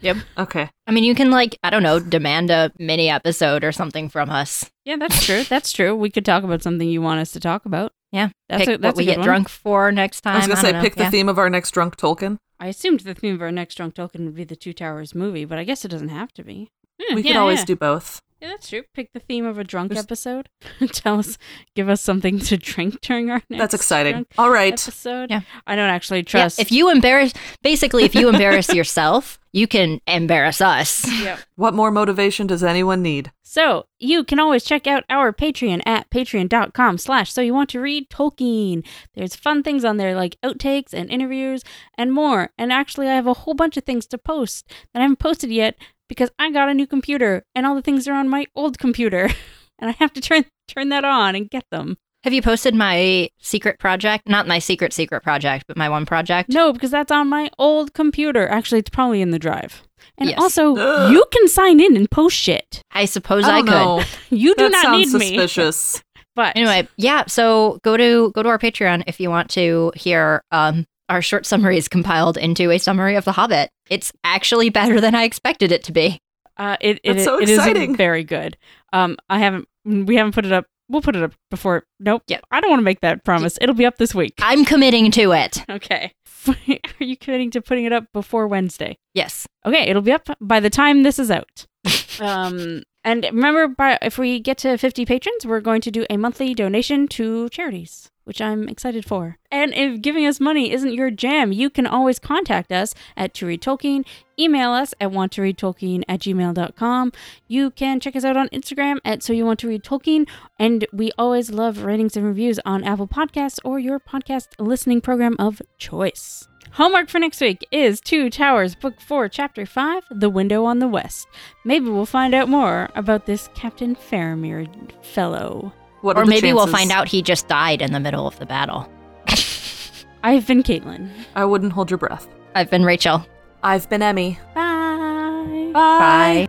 Yep. 0.01 0.17
Okay. 0.37 0.69
I 0.87 0.91
mean, 0.93 1.05
you 1.05 1.15
can 1.15 1.31
like 1.31 1.59
I 1.63 1.71
don't 1.71 1.83
know, 1.83 1.99
demand 2.01 2.51
a 2.51 2.73
mini 2.79 3.09
episode 3.09 3.65
or 3.65 3.73
something 3.73 4.09
from 4.09 4.29
us. 4.31 4.71
Yeah, 4.85 4.97
that's 4.97 5.25
true. 5.25 5.45
That's 5.45 5.73
true. 5.73 5.95
We 5.95 6.11
could 6.11 6.25
talk 6.27 6.43
about 6.45 6.63
something 6.63 6.87
you 6.89 7.01
want 7.01 7.21
us 7.21 7.33
to 7.33 7.41
talk 7.41 7.65
about. 7.65 7.93
Yeah, 8.13 8.29
That's 8.49 8.65
pick 8.67 8.75
a- 8.77 8.79
that's 8.79 8.93
what 8.95 8.97
we 8.99 9.05
good 9.07 9.13
get 9.13 9.19
one. 9.19 9.27
drunk 9.27 9.49
for 9.49 9.91
next 9.91 10.21
time. 10.21 10.35
I 10.35 10.39
was 10.39 10.47
gonna 10.47 10.61
say 10.61 10.73
know. 10.73 10.81
pick 10.83 10.95
the 10.97 11.11
theme 11.11 11.29
of 11.29 11.39
our 11.39 11.49
next 11.51 11.71
drunk 11.73 11.97
Tolkien. 11.97 12.37
I 12.61 12.69
assumed 12.69 13.01
the 13.01 13.15
theme 13.15 13.35
of 13.35 13.43
our 13.43 13.51
next 13.51 13.75
drunk 13.77 13.95
Tolkien 13.95 14.25
would 14.27 14.35
be 14.37 14.45
the 14.45 14.55
Two 14.57 14.73
Towers 14.73 15.15
movie, 15.15 15.45
but 15.45 15.59
I 15.59 15.65
guess 15.65 15.85
it 15.85 15.89
doesn't 15.89 16.11
have 16.11 16.33
to 16.35 16.45
be. 16.45 16.71
Hmm, 17.01 17.05
yeah, 17.09 17.15
We 17.17 17.23
could 17.25 17.37
always 17.37 17.61
yeah. 17.61 17.65
do 17.67 17.77
both. 17.77 18.21
Yeah, 18.45 18.51
that's 18.51 18.69
true. 18.69 18.83
Pick 18.93 19.13
the 19.15 19.21
theme 19.21 19.47
of 19.47 19.57
a 19.59 19.65
drunk 19.65 19.91
There's- 19.93 20.05
episode. 20.05 20.51
Tell 20.93 21.19
us, 21.19 21.39
give 21.75 21.89
us 21.89 22.03
something 22.03 22.39
to 22.41 22.59
drink 22.59 23.01
during 23.01 23.31
our 23.31 23.43
next. 23.49 23.59
That's 23.59 23.75
exciting. 23.75 24.13
drunk 24.13 24.29
All 24.37 24.51
right. 24.51 24.73
Episode. 24.75 25.31
Yeah. 25.31 25.41
I 25.67 25.77
don't 25.77 25.89
actually 25.89 26.19
Yeah, 26.19 26.25
trust. 26.25 26.59
if 26.61 26.71
you 26.71 26.91
embarrass, 26.91 27.33
basically, 27.63 28.05
if 28.05 28.15
you 28.15 28.29
embarrass 28.29 28.69
yourself, 28.75 29.39
you 29.53 29.67
can 29.67 30.03
embarrass 30.07 30.61
us. 30.61 31.09
Yep. 31.23 31.39
What 31.57 31.73
more 31.75 31.91
motivation 31.91 32.47
does 32.47 32.63
anyone 32.63 33.01
need? 33.03 33.33
So 33.43 33.87
you 34.01 34.25
can 34.25 34.39
always 34.41 34.65
check 34.65 34.87
out 34.89 35.05
our 35.09 35.33
Patreon 35.33 35.81
at 35.87 36.11
patreon.com 36.11 36.99
slash 36.99 37.33
so 37.33 37.41
you 37.41 37.55
want 37.55 37.71
to 37.71 37.81
read 37.81 38.11
Tolkien. 38.11 38.85
There's 39.15 39.37
fun 39.37 39.63
things 39.63 39.85
on 39.85 39.97
there 39.97 40.15
like 40.17 40.37
outtakes 40.43 40.93
and 40.93 41.09
interviews 41.09 41.63
and 41.97 42.13
more. 42.13 42.51
And 42.59 42.73
actually 42.73 43.09
I 43.09 43.15
have 43.15 43.29
a 43.29 43.33
whole 43.35 43.55
bunch 43.55 43.77
of 43.77 43.85
things 43.85 44.07
to 44.09 44.19
post 44.19 44.67
that 44.93 44.99
I 44.99 45.03
haven't 45.03 45.21
posted 45.21 45.51
yet 45.53 45.77
because 46.15 46.31
I 46.39 46.51
got 46.51 46.69
a 46.69 46.75
new 46.75 46.87
computer 46.87 47.43
and 47.55 47.67
all 47.67 47.75
the 47.75 47.83
things 47.83 48.07
are 48.09 48.15
on 48.15 48.29
my 48.29 48.47
old 48.55 48.79
computer. 48.79 49.29
and 49.79 49.91
I 49.91 49.93
have 49.99 50.13
to 50.15 50.21
turn 50.21 50.45
turn 50.69 50.89
that 50.91 51.05
on 51.05 51.35
and 51.35 51.51
get 51.51 51.65
them. 51.71 51.97
Have 52.25 52.33
you 52.33 52.41
posted 52.41 52.75
my 52.75 53.29
secret 53.39 53.79
project? 53.79 54.27
Not 54.27 54.47
my 54.49 54.59
secret 54.59 54.95
secret 54.95 55.23
project, 55.23 55.67
but 55.69 55.77
my 55.77 55.91
one 55.91 56.07
project. 56.07 56.49
No, 56.49 56.73
because 56.73 56.91
that's 56.91 57.13
on 57.13 57.29
my 57.29 57.51
old 57.59 57.93
computer. 57.93 58.49
Actually, 58.49 58.79
it's 58.79 58.89
probably 58.89 59.21
in 59.21 59.31
the 59.31 59.39
drive. 59.39 59.83
And 60.17 60.31
Yes. 60.31 60.39
also, 60.41 60.75
Ugh. 60.79 61.13
you 61.13 61.23
can 61.31 61.49
sign 61.49 61.81
in 61.81 61.97
and 61.97 62.11
post 62.11 62.35
shit. 62.37 62.81
I 62.93 63.05
suppose 63.05 63.45
I 63.45 63.57
I, 63.59 63.61
could. 63.61 63.71
know. 63.71 64.03
You 64.31 64.55
do 64.55 64.65
that 64.65 64.73
not 64.73 64.83
sounds 64.83 65.13
need 65.13 65.19
me. 65.21 65.27
suspicious. 65.37 66.03
But 66.37 66.57
Anyway, 66.57 66.89
yeah. 66.97 67.25
So 67.29 67.79
go 67.85 67.97
to 67.97 68.33
go 68.35 68.43
to 68.43 68.49
our 68.49 68.59
Patreon 68.59 69.05
if 69.07 69.21
you 69.21 69.29
want 69.31 69.51
to 69.51 69.93
hear 69.95 70.43
um, 70.51 70.85
our 71.09 71.23
short 71.23 71.47
summaries 71.47 71.89
compiled 71.89 72.37
into 72.37 72.71
a 72.71 72.79
summary 72.79 73.17
of 73.17 73.25
The 73.25 73.33
Hobbit. 73.33 73.71
It's 73.91 74.13
actually 74.25 74.71
better 74.71 75.01
than 75.01 75.15
I 75.15 75.25
expected 75.25 75.73
it 75.73 75.85
to 75.85 75.93
be. 75.93 76.19
Uh, 76.57 76.77
it 76.81 77.01
it, 77.03 77.15
That's 77.15 77.25
so 77.25 77.39
it 77.41 77.49
is 77.49 77.59
exciting. 77.59 77.97
very 77.97 78.25
good. 78.25 78.57
Um, 78.93 79.17
I 79.29 79.39
haven't 79.41 79.69
we 79.85 80.17
haven't 80.17 80.35
put 80.35 80.47
it 80.47 80.53
up 80.53 80.67
We'll 80.89 81.03
put 81.03 81.17
it 81.17 81.23
up 81.23 81.33
before. 81.51 81.85
Nope. 81.99 82.23
Yeah. 82.27 82.41
I 82.51 82.61
don't 82.61 82.71
want 82.71 82.81
to 82.81 82.85
make 82.85 83.01
that 83.01 83.25
promise. 83.25 83.59
It'll 83.61 83.75
be 83.75 83.87
up 83.87 83.97
this 83.97 84.15
week. 84.15 84.35
I'm 84.39 84.65
committing 84.65 85.11
to 85.13 85.33
it. 85.33 85.65
Okay. 85.75 86.13
Are 86.49 87.05
you 87.05 87.17
committing 87.17 87.51
to 87.53 87.63
putting 87.63 87.87
it 87.87 87.93
up 87.93 88.05
before 88.13 88.47
Wednesday? 88.47 88.99
Yes. 89.15 89.47
Okay, 89.65 89.89
it'll 89.89 90.03
be 90.03 90.13
up 90.13 90.29
by 90.43 90.61
the 90.61 90.69
time 90.69 91.03
this 91.03 91.19
is 91.19 91.31
out. 91.31 91.67
um, 92.21 92.83
and 93.03 93.25
remember, 93.25 93.67
by, 93.69 93.99
if 94.03 94.19
we 94.19 94.41
get 94.41 94.59
to 94.59 94.77
50 94.77 95.07
patrons, 95.07 95.47
we're 95.47 95.63
going 95.63 95.81
to 95.81 95.91
do 95.91 96.05
a 96.11 96.19
monthly 96.19 96.55
donation 96.55 97.09
to 97.09 97.49
charities, 97.49 98.11
which 98.25 98.41
I'm 98.41 98.69
excited 98.69 99.05
for. 99.05 99.39
And 99.51 99.73
if 99.75 100.03
giving 100.03 100.27
us 100.27 100.41
money 100.41 100.73
isn't 100.73 100.93
your 100.93 101.11
jam, 101.11 101.53
you 101.53 101.71
can 101.71 101.87
always 101.87 102.19
contact 102.19 102.73
us 102.73 102.95
at 103.17 103.35
To 103.35 103.47
Read 103.47 103.63
Tolkien, 103.63 104.05
email 104.39 104.73
us 104.73 104.95
at 105.01 105.11
wanttoreadtolkien 105.11 106.03
at 106.09 106.21
gmail.com. 106.21 107.13
You 107.47 107.71
can 107.71 108.01
check 108.01 108.17
us 108.17 108.25
out 108.25 108.37
on 108.37 108.49
Instagram 108.49 108.99
at 109.05 109.23
So 109.23 109.33
You 109.33 109.47
Want 109.47 109.61
to 109.61 109.69
Read 109.69 109.85
Tolkien, 109.85 110.29
and 110.59 110.87
we 110.93 111.13
always 111.17 111.51
love 111.51 111.85
ratings 111.85 112.17
and 112.17 112.27
reviews 112.27 112.59
on 112.65 112.85
Apple 112.85 113.09
Podcasts 113.09 113.59
or 113.65 113.79
your 113.79 114.01
podcast 114.01 114.49
listening 114.59 115.01
program 115.01 115.37
of 115.39 115.63
choice. 115.79 116.49
Homework 116.73 117.09
for 117.09 117.21
next 117.21 117.41
week 117.41 117.65
is 117.71 118.01
Two 118.01 118.29
Towers, 118.29 118.75
Book 118.75 119.01
4, 119.01 119.29
Chapter 119.29 119.65
5, 119.65 120.03
The 120.11 120.29
Window 120.29 120.65
on 120.65 120.81
the 120.81 120.89
West. 120.89 121.29
Maybe 121.65 121.89
we'll 121.89 122.05
find 122.05 122.35
out 122.35 122.49
more 122.49 122.89
about 122.97 123.27
this 123.27 123.49
Captain 123.55 123.95
Faramir 123.95 124.67
fellow. 125.05 125.73
What 126.05 126.19
or 126.19 126.27
maybe 126.27 126.53
we'll 126.53 126.67
find 126.67 126.91
out 126.93 127.09
he 127.09 127.23
just 127.23 127.49
died 127.49 127.81
in 127.81 127.93
the 127.95 127.99
middle 127.99 128.27
of 128.27 128.39
the 128.39 128.45
battle. 128.45 128.93
I've 130.23 130.47
been 130.47 130.63
Caitlin. 130.63 131.09
I 131.35 131.47
wouldn't 131.47 131.73
hold 131.73 131.91
your 131.91 131.97
breath. 131.97 132.29
I've 132.55 132.69
been 132.69 132.85
Rachel. 132.85 133.27
I've 133.63 133.89
been 133.89 134.03
Emmy. 134.03 134.39
Bye. 134.55 135.71
Bye. 135.73 136.47
Bye. 136.47 136.49